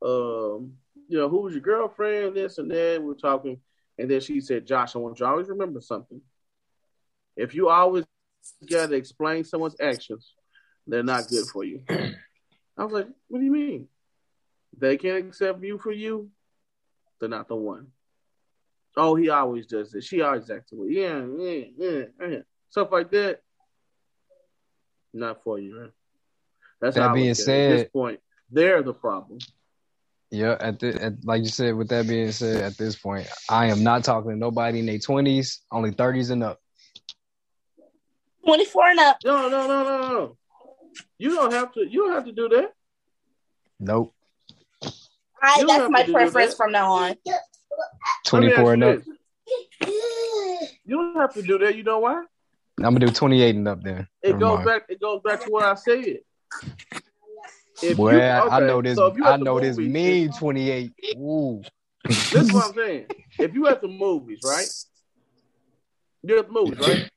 [0.00, 0.74] um,
[1.08, 2.98] you know, who was your girlfriend, this and that.
[3.00, 3.58] We were talking,
[3.98, 6.20] and then she said, Josh, I want you to always remember something.
[7.36, 8.04] If you always
[8.70, 10.34] got to explain someone's actions,
[10.86, 11.82] they're not good for you.
[11.88, 13.88] I was like, what do you mean?
[14.78, 16.30] They can't accept you for you,
[17.18, 17.88] they're not the one.
[18.96, 20.04] Oh, he always does this.
[20.04, 20.88] She always acts away.
[20.90, 22.38] Yeah, yeah, yeah, yeah.
[22.68, 23.40] Stuff like that.
[25.12, 25.92] Not for you, man.
[26.80, 27.44] That's That how being look at it.
[27.44, 28.20] said- at this point,
[28.50, 29.38] they're the problem.
[30.30, 31.74] Yeah, at the at, like you said.
[31.74, 34.98] With that being said, at this point, I am not talking to nobody in their
[34.98, 36.58] twenties, only thirties and up.
[38.46, 39.18] 24 and up.
[39.24, 40.36] No, no, no, no, no.
[41.18, 41.86] You don't have to.
[41.86, 42.72] You don't have to do that.
[43.78, 44.14] Nope,
[45.42, 46.56] I, that's my preference that.
[46.56, 47.08] from now on.
[47.08, 47.32] Let me
[48.24, 49.02] twenty ask four you and up.
[50.84, 51.76] You don't have to do that.
[51.76, 52.24] You know why?
[52.84, 54.06] I'm gonna do twenty eight and up then.
[54.22, 54.66] It Never goes mind.
[54.66, 54.82] back.
[54.88, 56.18] It goes back to what I said.
[57.82, 58.96] If Boy, you- I- I know this.
[58.96, 60.92] so I at the know this movies, mean twenty eight.
[61.14, 61.62] Ooh,
[62.04, 63.06] This is what I'm saying.
[63.38, 64.68] If you at the movies, right?
[66.22, 67.08] You're at the movies, right?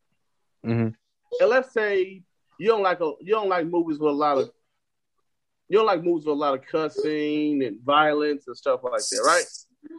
[0.63, 0.87] hmm
[1.39, 2.23] And let's say
[2.57, 4.49] you don't like a you don't like movies with a lot of
[5.69, 9.21] you don't like movies with a lot of cussing and violence and stuff like that,
[9.23, 9.45] right?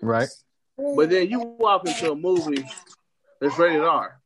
[0.02, 0.28] right.
[0.78, 2.64] But then you walk into a movie
[3.40, 4.20] that's rated R,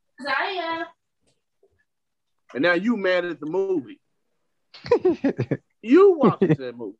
[2.53, 3.99] and now you mad at the movie.
[5.81, 6.97] You walked into that movie.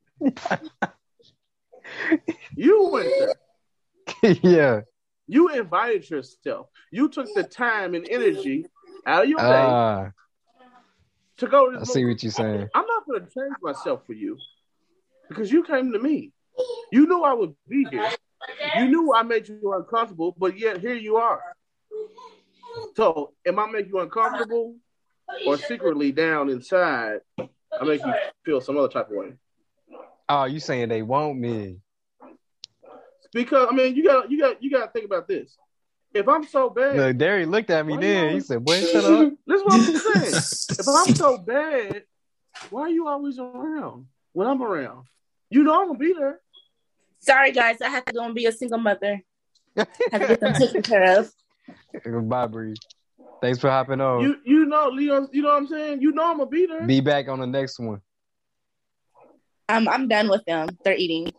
[2.56, 3.14] You went
[4.24, 4.34] there.
[4.44, 4.82] yeah.
[5.28, 6.68] You invited yourself.
[6.92, 8.66] You took the time and energy
[9.06, 10.12] out of your day Ah,
[11.38, 12.14] to go to I see movie.
[12.14, 12.70] what you're saying.
[12.74, 14.38] I'm not going to change myself for you
[15.30, 16.32] because you came to me.
[16.92, 18.10] You knew I would be here.
[18.78, 21.42] You knew I made you uncomfortable, but yet here you are.
[22.96, 24.76] So, am I making you uncomfortable
[25.48, 28.14] or secretly down inside, I make you
[28.46, 29.34] feel some other type of way?
[30.30, 31.78] Oh, you saying they want me?
[33.34, 35.58] Because I mean, you got you got you got to think about this.
[36.14, 38.30] If I'm so bad, Look, Derry looked at me then.
[38.30, 40.34] you He said, "Boy, shut up." This is what I'm saying.
[40.80, 42.04] if I'm so bad,
[42.70, 45.06] why are you always around when I'm around?
[45.50, 46.40] You know I'm gonna be there.
[47.20, 47.82] Sorry, guys.
[47.82, 49.22] I have to go and be a single mother.
[49.76, 51.34] have to get them taken care of.
[52.30, 52.76] Bye, Bree.
[53.42, 54.22] Thanks for hopping on.
[54.22, 55.30] You you know Leon.
[55.32, 56.02] You know what I'm saying.
[56.02, 58.02] You know I'm gonna be back on the next one.
[59.68, 60.70] I'm I'm done with them.
[60.84, 61.34] They're eating.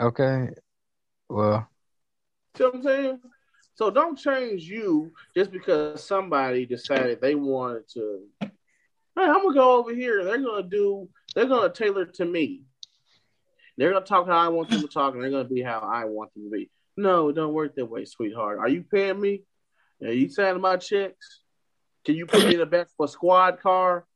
[0.00, 0.48] Okay.
[1.28, 1.68] Well,
[2.56, 3.20] See what I'm saying?
[3.74, 8.22] So don't change you just because somebody decided they wanted to.
[8.40, 8.50] Hey,
[9.16, 10.24] I'm gonna go over here.
[10.24, 11.08] They're gonna do.
[11.34, 12.62] They're gonna tailor to me.
[13.76, 16.04] They're gonna talk how I want them to talk, and they're gonna be how I
[16.04, 16.70] want them to be.
[16.96, 18.58] No, it don't work that way, sweetheart.
[18.58, 19.42] Are you paying me?
[20.02, 21.40] Are you signing my checks?
[22.04, 24.06] Can you put me in the back for a squad car?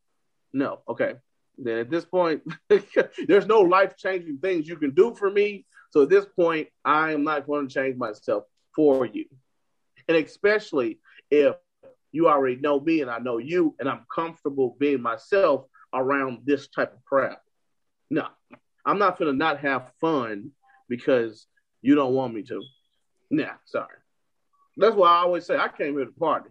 [0.52, 0.80] No.
[0.88, 1.14] Okay.
[1.56, 2.42] Then at this point,
[3.26, 5.66] there's no life changing things you can do for me.
[5.90, 8.44] So at this point, I am not going to change myself
[8.74, 9.24] for you.
[10.06, 11.00] And especially
[11.30, 11.56] if
[12.12, 16.68] you already know me and I know you, and I'm comfortable being myself around this
[16.68, 17.40] type of crap.
[18.10, 18.26] No,
[18.84, 20.52] I'm not going to not have fun
[20.88, 21.46] because
[21.82, 22.62] you don't want me to.
[23.30, 23.96] Nah, sorry.
[24.76, 26.50] That's why I always say I came here to party.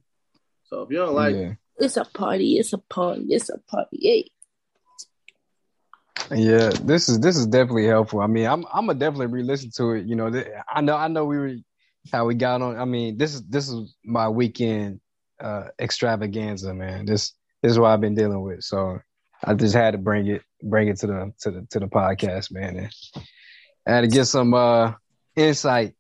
[0.66, 2.58] So if you don't like, yeah, It's a party.
[2.58, 3.26] It's a party.
[3.30, 4.00] It's a party.
[4.02, 4.30] Hey.
[6.36, 6.70] yeah.
[6.84, 8.20] This is this is definitely helpful.
[8.20, 10.06] I mean, I'm I'm gonna definitely re-listen to it.
[10.06, 11.56] You know, th- I know I know we were
[12.12, 12.78] how we got on.
[12.78, 15.00] I mean, this is this is my weekend
[15.40, 17.06] uh extravaganza, man.
[17.06, 18.64] This this is what I've been dealing with.
[18.64, 19.00] So
[19.44, 22.52] I just had to bring it bring it to the to the to the podcast,
[22.52, 22.78] man.
[22.78, 22.92] And
[23.88, 24.94] I had to get some uh
[25.38, 25.96] insight.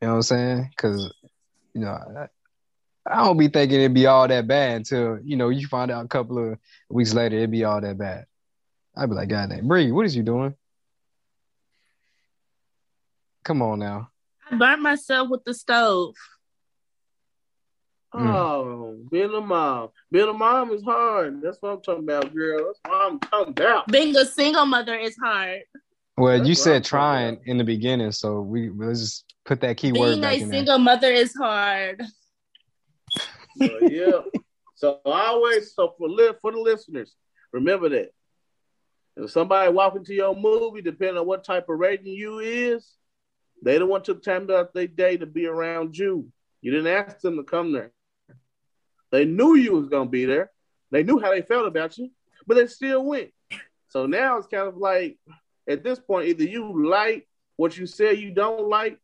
[0.00, 0.70] You know what I'm saying?
[0.70, 1.12] Because
[1.74, 1.90] you know.
[1.90, 2.28] I,
[3.04, 6.04] I don't be thinking it'd be all that bad until you know you find out
[6.04, 6.58] a couple of
[6.88, 8.26] weeks later it'd be all that bad.
[8.96, 10.54] I'd be like, God damn, Bree, what is you doing?
[13.44, 14.10] Come on now.
[14.50, 16.14] I burnt myself with the stove.
[18.14, 18.26] Mm.
[18.26, 21.40] oh, being a mom, being a mom is hard.
[21.40, 22.66] That's what I'm talking about, girl.
[22.66, 23.88] That's what I'm talking about.
[23.88, 25.62] Being a single mother is hard.
[26.16, 29.92] Well, That's you said trying in the beginning, so we let's just put that key
[29.92, 30.58] word Being back a in there.
[30.58, 32.02] single mother is hard.
[33.56, 34.20] But yeah.
[34.74, 37.14] So always, so for li- for the listeners,
[37.52, 38.10] remember that
[39.16, 42.92] if somebody walk into your movie, depending on what type of rating you is,
[43.62, 46.28] they don't want took time out their day to be around you.
[46.62, 47.92] You didn't ask them to come there.
[49.10, 50.50] They knew you was gonna be there.
[50.90, 52.10] They knew how they felt about you,
[52.46, 53.30] but they still went.
[53.88, 55.18] So now it's kind of like
[55.68, 57.26] at this point, either you like
[57.56, 58.98] what you say you don't like,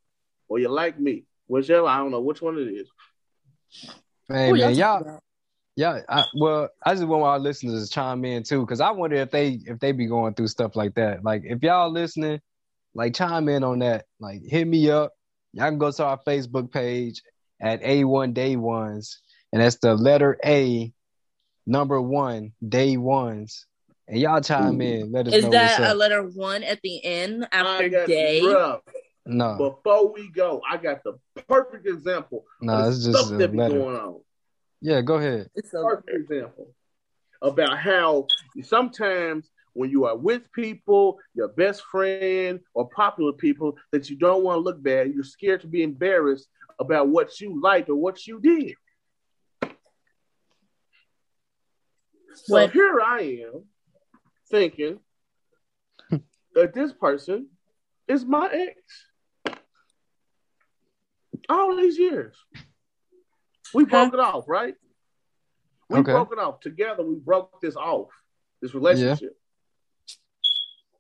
[0.48, 1.24] or you like me.
[1.47, 2.89] Whichever, I don't know which one it is.
[4.28, 5.22] Hey Who man, y'all talking y'all about?
[5.78, 9.14] Yeah, I, well, I just want our listeners to chime in too, because I wonder
[9.14, 11.22] if they if they be going through stuff like that.
[11.22, 12.40] Like, if y'all listening,
[12.94, 14.06] like chime in on that.
[14.18, 15.12] Like, hit me up.
[15.52, 17.22] Y'all can go to our Facebook page
[17.60, 19.20] at A1 Day Ones,
[19.52, 20.93] and that's the letter A,
[21.64, 23.68] number one, Day Ones,
[24.09, 25.12] and y'all chime in.
[25.12, 28.40] Let us Is know that a letter one at the end I after day?
[28.43, 28.80] bruh,
[29.26, 31.18] No, Before we go, I got the
[31.48, 32.44] perfect example.
[32.60, 33.78] no, of the it's just stuff a that be letter.
[33.78, 34.20] going on.
[34.80, 35.51] Yeah, go ahead.
[35.55, 36.74] It's a perfect example
[37.43, 38.26] about how
[38.62, 44.43] sometimes when you are with people, your best friend or popular people that you don't
[44.43, 46.48] want to look bad, you're scared to be embarrassed
[46.80, 48.74] about what you liked or what you did.
[52.35, 53.64] So What- here I am
[54.51, 54.99] thinking
[56.55, 57.49] that this person
[58.07, 59.57] is my ex.
[61.49, 62.37] All these years.
[63.75, 64.75] We broke it off, right?
[65.89, 66.12] We Okay.
[66.12, 66.61] broke it off.
[66.61, 68.09] Together, we broke this off,
[68.61, 69.35] this relationship.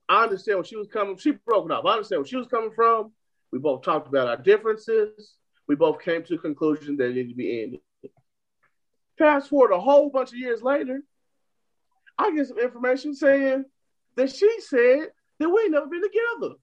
[0.08, 1.18] I understand where she was coming.
[1.18, 1.84] She broke it off.
[1.84, 3.12] I understand where she was coming from.
[3.52, 5.34] We both talked about our differences.
[5.66, 7.80] We both came to the conclusion that it needed to be ended.
[9.18, 11.02] Fast forward a whole bunch of years later,
[12.18, 13.64] I get some information saying
[14.16, 15.08] that she said
[15.38, 16.54] that we ain't never been together.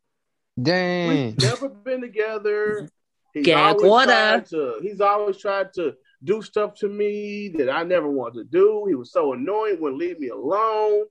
[0.62, 1.10] Dang.
[1.10, 2.90] We've never been together.
[3.34, 4.12] He's Gag always water.
[4.12, 4.80] tried to.
[4.82, 8.86] He's always tried to do stuff to me that I never wanted to do.
[8.88, 11.06] He was so annoying, wouldn't leave me alone.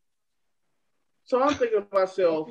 [1.25, 2.51] So I'm thinking to myself,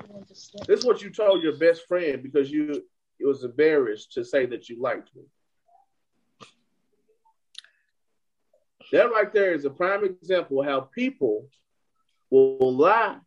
[0.68, 2.84] this is what you told your best friend because you
[3.20, 5.24] it was embarrassed to say that you liked me.
[8.92, 11.48] That right there is a prime example of how people
[12.34, 13.18] will lie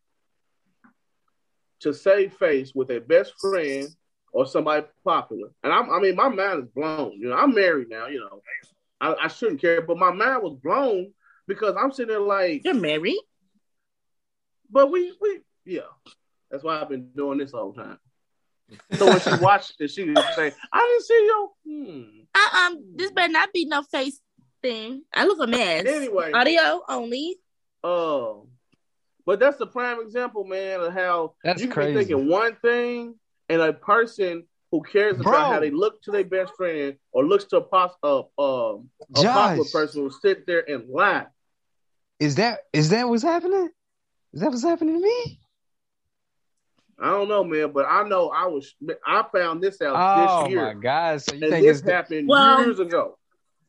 [1.80, 3.88] to save face with a best friend
[4.32, 5.48] or somebody popular.
[5.62, 7.12] And I'm, I mean, my mind is blown.
[7.12, 8.06] You know, I'm married now.
[8.06, 8.42] You know,
[9.00, 11.12] I, I shouldn't care, but my mind was blown
[11.46, 13.20] because I'm sitting there like, You're married?
[14.70, 15.82] but we, we, yeah.
[16.50, 17.98] That's why I've been doing this all the time.
[18.94, 20.04] So when she watched it, she
[20.34, 22.02] say, "I didn't see you." Hmm.
[22.34, 24.20] Uh um, this better not be no face
[24.62, 25.02] thing.
[25.14, 25.86] I look a mess.
[25.86, 26.32] Anyway.
[26.32, 27.36] audio only.
[27.84, 28.48] Oh,
[29.26, 31.92] but that's the prime example, man, of how That's you can crazy.
[31.92, 33.16] be thinking one thing,
[33.48, 35.40] and a person who cares about Bro.
[35.52, 39.22] how they look to their best friend or looks to a, pos- uh, um, a
[39.24, 41.26] popular person will sit there and lie.
[42.18, 43.68] Is that is that what's happening?
[44.32, 45.40] Is that what's happening to me?
[46.98, 48.74] I don't know, man, but I know I was.
[49.06, 51.20] I found this out Oh this year, Oh my god!
[51.22, 53.18] So you and think this it's happened Well- years ago.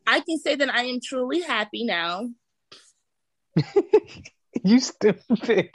[0.09, 2.29] I can say that I am truly happy now.
[4.63, 5.71] you stupid,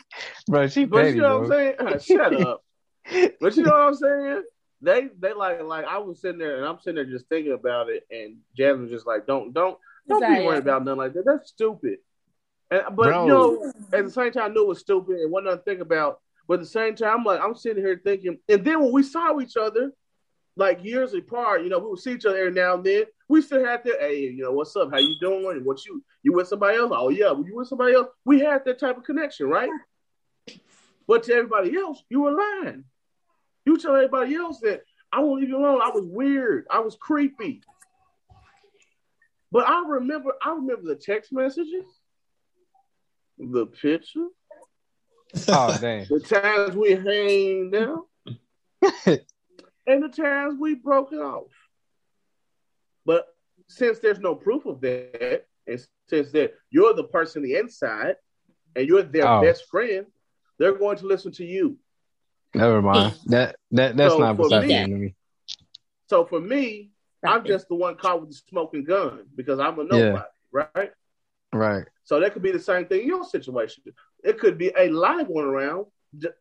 [0.48, 0.68] bro?
[0.68, 1.52] She But petty, you know what.
[1.52, 2.18] I'm saying?
[2.18, 2.64] Shut up.
[3.40, 4.42] But you know what I'm saying?
[4.80, 7.88] They they like like I was sitting there and I'm sitting there just thinking about
[7.88, 9.76] it, and Jasmine was just like, don't don't
[10.08, 10.44] don't be Desire.
[10.44, 11.24] worried about nothing like that.
[11.24, 11.98] That's stupid.
[12.70, 13.24] And but Bro.
[13.24, 15.64] you know, at the same time, I knew it was stupid and wasn't nothing to
[15.64, 16.20] think about.
[16.46, 19.02] But at the same time, I'm like, I'm sitting here thinking, and then when we
[19.02, 19.92] saw each other,
[20.56, 23.04] like years apart, you know, we would see each other every now and then.
[23.32, 24.90] We still had that, hey, you know, what's up?
[24.90, 25.64] How you doing?
[25.64, 26.92] What you you with somebody else?
[26.94, 28.08] Oh yeah, you with somebody else?
[28.26, 29.70] We had that type of connection, right?
[31.08, 32.84] But to everybody else, you were lying.
[33.64, 35.80] You tell everybody else that I won't leave you alone.
[35.82, 36.66] I was weird.
[36.70, 37.62] I was creepy.
[39.50, 41.86] But I remember, I remember the text messages,
[43.38, 44.26] the picture,
[45.48, 46.04] Oh damn!
[46.04, 48.08] the times we hanged out,
[49.86, 51.46] and the times we broke it off.
[53.04, 53.26] But
[53.68, 58.16] since there's no proof of that, and since that you're the person on the inside
[58.76, 59.40] and you're their Oh.
[59.40, 60.06] best friend,
[60.58, 61.78] they're going to listen to you.
[62.54, 63.14] Never mind.
[63.26, 65.14] That that that's So not what's for me- happening to me.
[66.08, 66.90] So for me,
[67.24, 69.88] I'm just the one caught with the smoking gun because I'm a Yeah.
[69.88, 70.24] nobody,
[70.74, 70.92] right?
[71.52, 71.86] Right.
[72.04, 73.84] So that could be the same thing in your situation.
[74.24, 75.86] It could be a lie going around.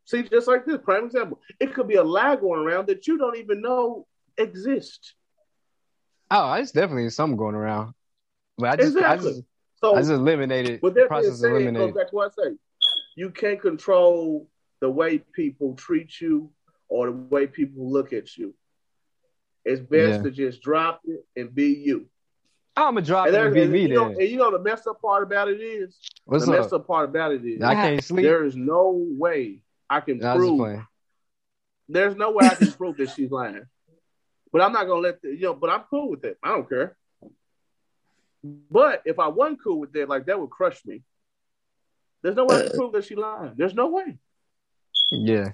[0.06, 1.40] See, just like this, prime example.
[1.60, 4.08] It could be a lie going around that you don't even know
[4.38, 5.14] exists.
[6.32, 7.94] Oh, it's definitely something going around.
[8.58, 9.30] But I just Exactly.
[9.30, 9.44] I just
[9.76, 11.96] So I just eliminated with the that process said, it goes eliminated.
[11.96, 12.56] back to what I say.
[13.16, 14.48] You can't control
[14.80, 16.50] the way people treat you
[16.88, 18.54] or the way people look at you.
[19.66, 20.24] It's best Yeah.
[20.24, 22.08] to just drop it and be you.
[22.78, 24.60] I'm gonna drop And, it and be and me you know, and you know the
[24.60, 26.60] messed up part about it is What's the up?
[26.60, 28.24] messed up part about it is I can't sleep.
[28.24, 29.60] there is no way
[29.90, 30.88] I can Nah, I prove playing.
[31.90, 33.66] there's no way I can prove that she's lying.
[34.52, 36.38] But I'm not gonna let the, you know, but I'm cool with it.
[36.44, 36.98] I don't care.
[38.44, 41.04] But if I wasn't cool with that, like that would crush me.
[42.22, 43.54] There's no way I can uh, prove that she lied.
[43.56, 44.18] There's no way.
[45.12, 45.54] Yeah.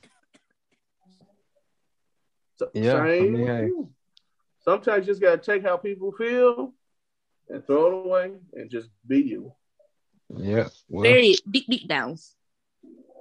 [2.57, 3.69] So, Yeah, I mean, hey.
[4.61, 6.74] Sometimes you just gotta take how people feel
[7.49, 9.53] and throw it away and just be you.
[10.36, 10.68] Yeah.
[10.90, 12.18] Well, Very deep, deep down.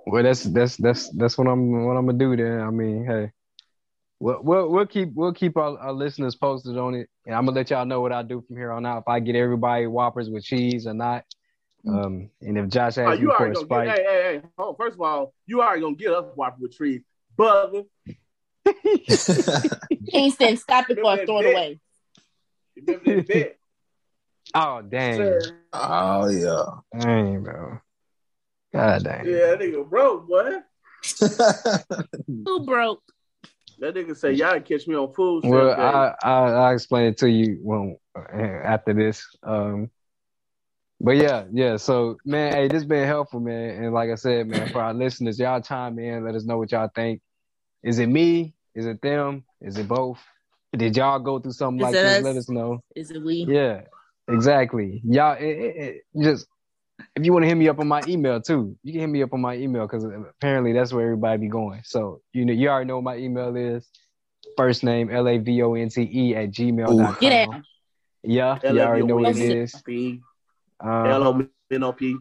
[0.06, 2.60] well, that's that's that's that's what I'm what I'm gonna do then.
[2.60, 3.30] I mean, hey,
[4.20, 7.56] we'll we'll, we'll keep we'll keep our, our listeners posted on it, and I'm gonna
[7.56, 8.98] let y'all know what I do from here on out.
[8.98, 11.24] If I get everybody whoppers with cheese or not,
[11.86, 14.04] um, and if Josh Oh, asks you me for already a gonna get, spike, hey,
[14.04, 14.48] hey, hey.
[14.58, 14.76] Hold.
[14.76, 17.02] First of all, you already gonna get us whopping with cheese,
[17.38, 17.86] Bubba,
[20.10, 21.80] Kingston, stop it before I throw it away.
[22.76, 23.56] remember that bet?
[24.54, 25.40] oh dang, Sir.
[25.72, 27.00] Oh yeah.
[27.00, 27.78] dang, bro,
[28.72, 29.26] god dang.
[29.26, 30.58] Yeah, nigga broke, boy.
[32.26, 33.02] Who broke?
[33.78, 35.44] That nigga say y'all catch me on food.
[35.44, 35.82] Well, day.
[35.82, 37.96] I, I I'll explain it to you when
[38.32, 39.26] after this.
[39.42, 39.90] Um,
[41.00, 41.76] but yeah, yeah.
[41.76, 43.84] So man, hey, this been helpful, man.
[43.84, 46.72] And like I said, man, for our listeners, y'all chime in, let us know what
[46.72, 47.20] y'all think.
[47.82, 48.54] Is it me?
[48.74, 49.44] Is it them?
[49.60, 50.18] Is it both?
[50.76, 52.18] Did y'all go through something Is like this?
[52.18, 52.24] us?
[52.24, 52.82] Let us know.
[52.94, 53.46] Is it we?
[53.48, 53.82] Yeah,
[54.28, 55.00] exactly.
[55.04, 56.46] Y'all, it, it, it, just
[57.14, 59.22] if you want to hit me up on my email too, you can hit me
[59.22, 61.80] up on my email because apparently that's where everybody be going.
[61.84, 63.88] So you know, you already know what my email is.
[64.56, 67.16] First name L A V O N T E at gmail.com.
[67.20, 67.62] Get out.
[68.22, 69.62] Yeah, you already know what it L-A-V-O-N-T-E.
[69.62, 69.82] is.
[69.84, 70.20] P
[70.82, 72.16] L O N O P.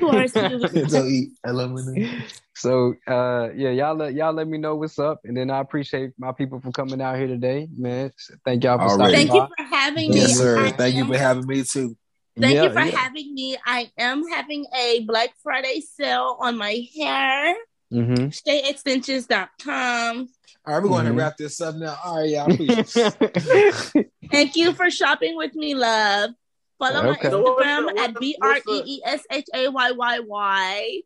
[0.00, 0.58] Who are you?
[0.86, 2.24] Don't eat aluminum.
[2.54, 6.12] so uh, yeah, y'all let y'all let me know what's up, and then I appreciate
[6.18, 8.10] my people for coming out here today, man.
[8.44, 9.26] Thank y'all for Already.
[9.26, 10.16] stopping Thank you for having me.
[10.16, 10.66] Yes, sir.
[10.66, 11.96] I Thank you for having me too.
[12.38, 12.96] Thank Yeah, you for yeah.
[12.96, 13.56] having me.
[13.64, 17.54] I am having a Black Friday sale on my hair.
[17.92, 18.26] Mm-hmm.
[18.28, 20.28] StayExtensions.com.
[20.66, 21.08] All right, we're going Mhm.
[21.08, 21.96] to wrap this up now.
[22.04, 22.56] All right, y'all.
[22.56, 22.94] Peace.
[24.32, 26.30] Thank you for shopping with me, love.
[26.78, 27.28] Follow Okay.
[27.28, 29.90] my Instagram the- at what's- B what's R the- E E S H A Y
[29.92, 31.00] Y Y.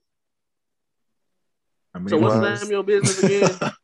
[1.95, 3.73] I mean, So what's the name of your business again?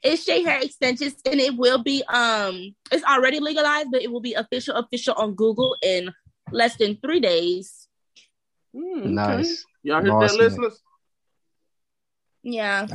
[0.00, 2.72] It's Shay Hair Extensions, and it will be um.
[2.92, 6.14] It's already legalized, but it will be official official on Google in
[6.52, 7.88] less than three days.
[8.74, 9.08] Hmm, okay.
[9.10, 9.64] nice.
[9.82, 10.38] Y'all hear Awesome.
[10.38, 10.82] that, listeners?
[12.42, 12.86] Yeah.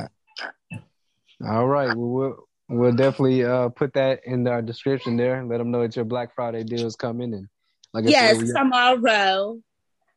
[1.44, 1.88] All right.
[1.88, 5.44] Well, we'll we'll definitely uh, put that in our description there.
[5.44, 7.48] Let them know that your Black Friday deal is coming, and
[7.92, 9.60] like I Yes, said, we, tomorrow.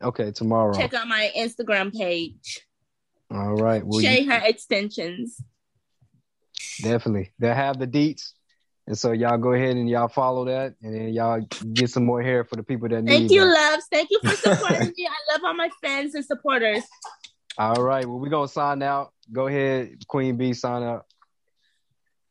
[0.02, 0.74] okay, tomorrow.
[0.78, 2.62] Check out my Instagram page.
[3.32, 3.84] All right.
[3.86, 5.42] Well, Shay you, Hair Extensions.
[6.82, 8.32] definitely they have the deets,
[8.88, 12.22] and so y'all go ahead and y'all follow that, and then y'all get some more
[12.22, 13.72] hair for the people that Thank need Thank you, that.
[13.72, 13.86] loves.
[13.92, 15.08] Thank you for supporting me.
[15.08, 16.84] I love all my fans and supporters.
[17.58, 18.06] All right.
[18.06, 19.12] Well, we're gonna sign out.
[19.32, 21.06] Go ahead, Queen B, sign out.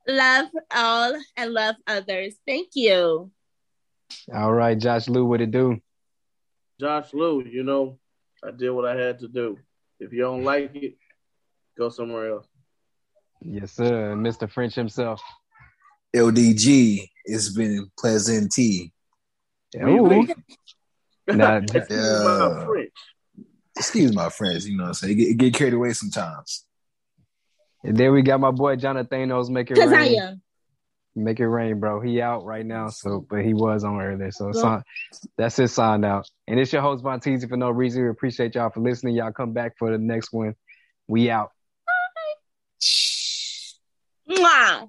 [0.08, 2.36] Love all and love others.
[2.46, 3.30] Thank you.
[4.32, 5.78] All right, Josh Lou, what it do?
[6.80, 7.98] Josh Lou, you know,
[8.42, 9.58] I did what I had to do.
[9.98, 10.96] If you don't like it,
[11.76, 12.46] go somewhere else.
[13.42, 14.14] Yes, sir.
[14.14, 14.48] Mr.
[14.50, 15.20] French himself.
[16.16, 17.08] LDG.
[17.24, 18.92] It's been pleasant tea.
[19.76, 20.26] Ooh.
[21.28, 22.64] Nah, Excuse Yeah.
[22.66, 22.84] my
[23.76, 25.16] Excuse my friends, you know what I'm saying?
[25.18, 26.64] Get, get carried away sometimes.
[27.84, 30.20] and then we got my boy Jonathanos make it Because I rain.
[30.20, 30.42] am.
[31.18, 32.00] Make it rain, bro.
[32.00, 34.30] He out right now, so but he was on earlier.
[34.30, 34.60] So Go.
[34.60, 34.82] sign,
[35.38, 36.28] that's his sign out.
[36.46, 38.02] And it's your host Von Teasy for no reason.
[38.02, 39.14] We appreciate y'all for listening.
[39.14, 40.54] Y'all come back for the next one.
[41.08, 41.52] We out.
[44.30, 44.88] Mwah.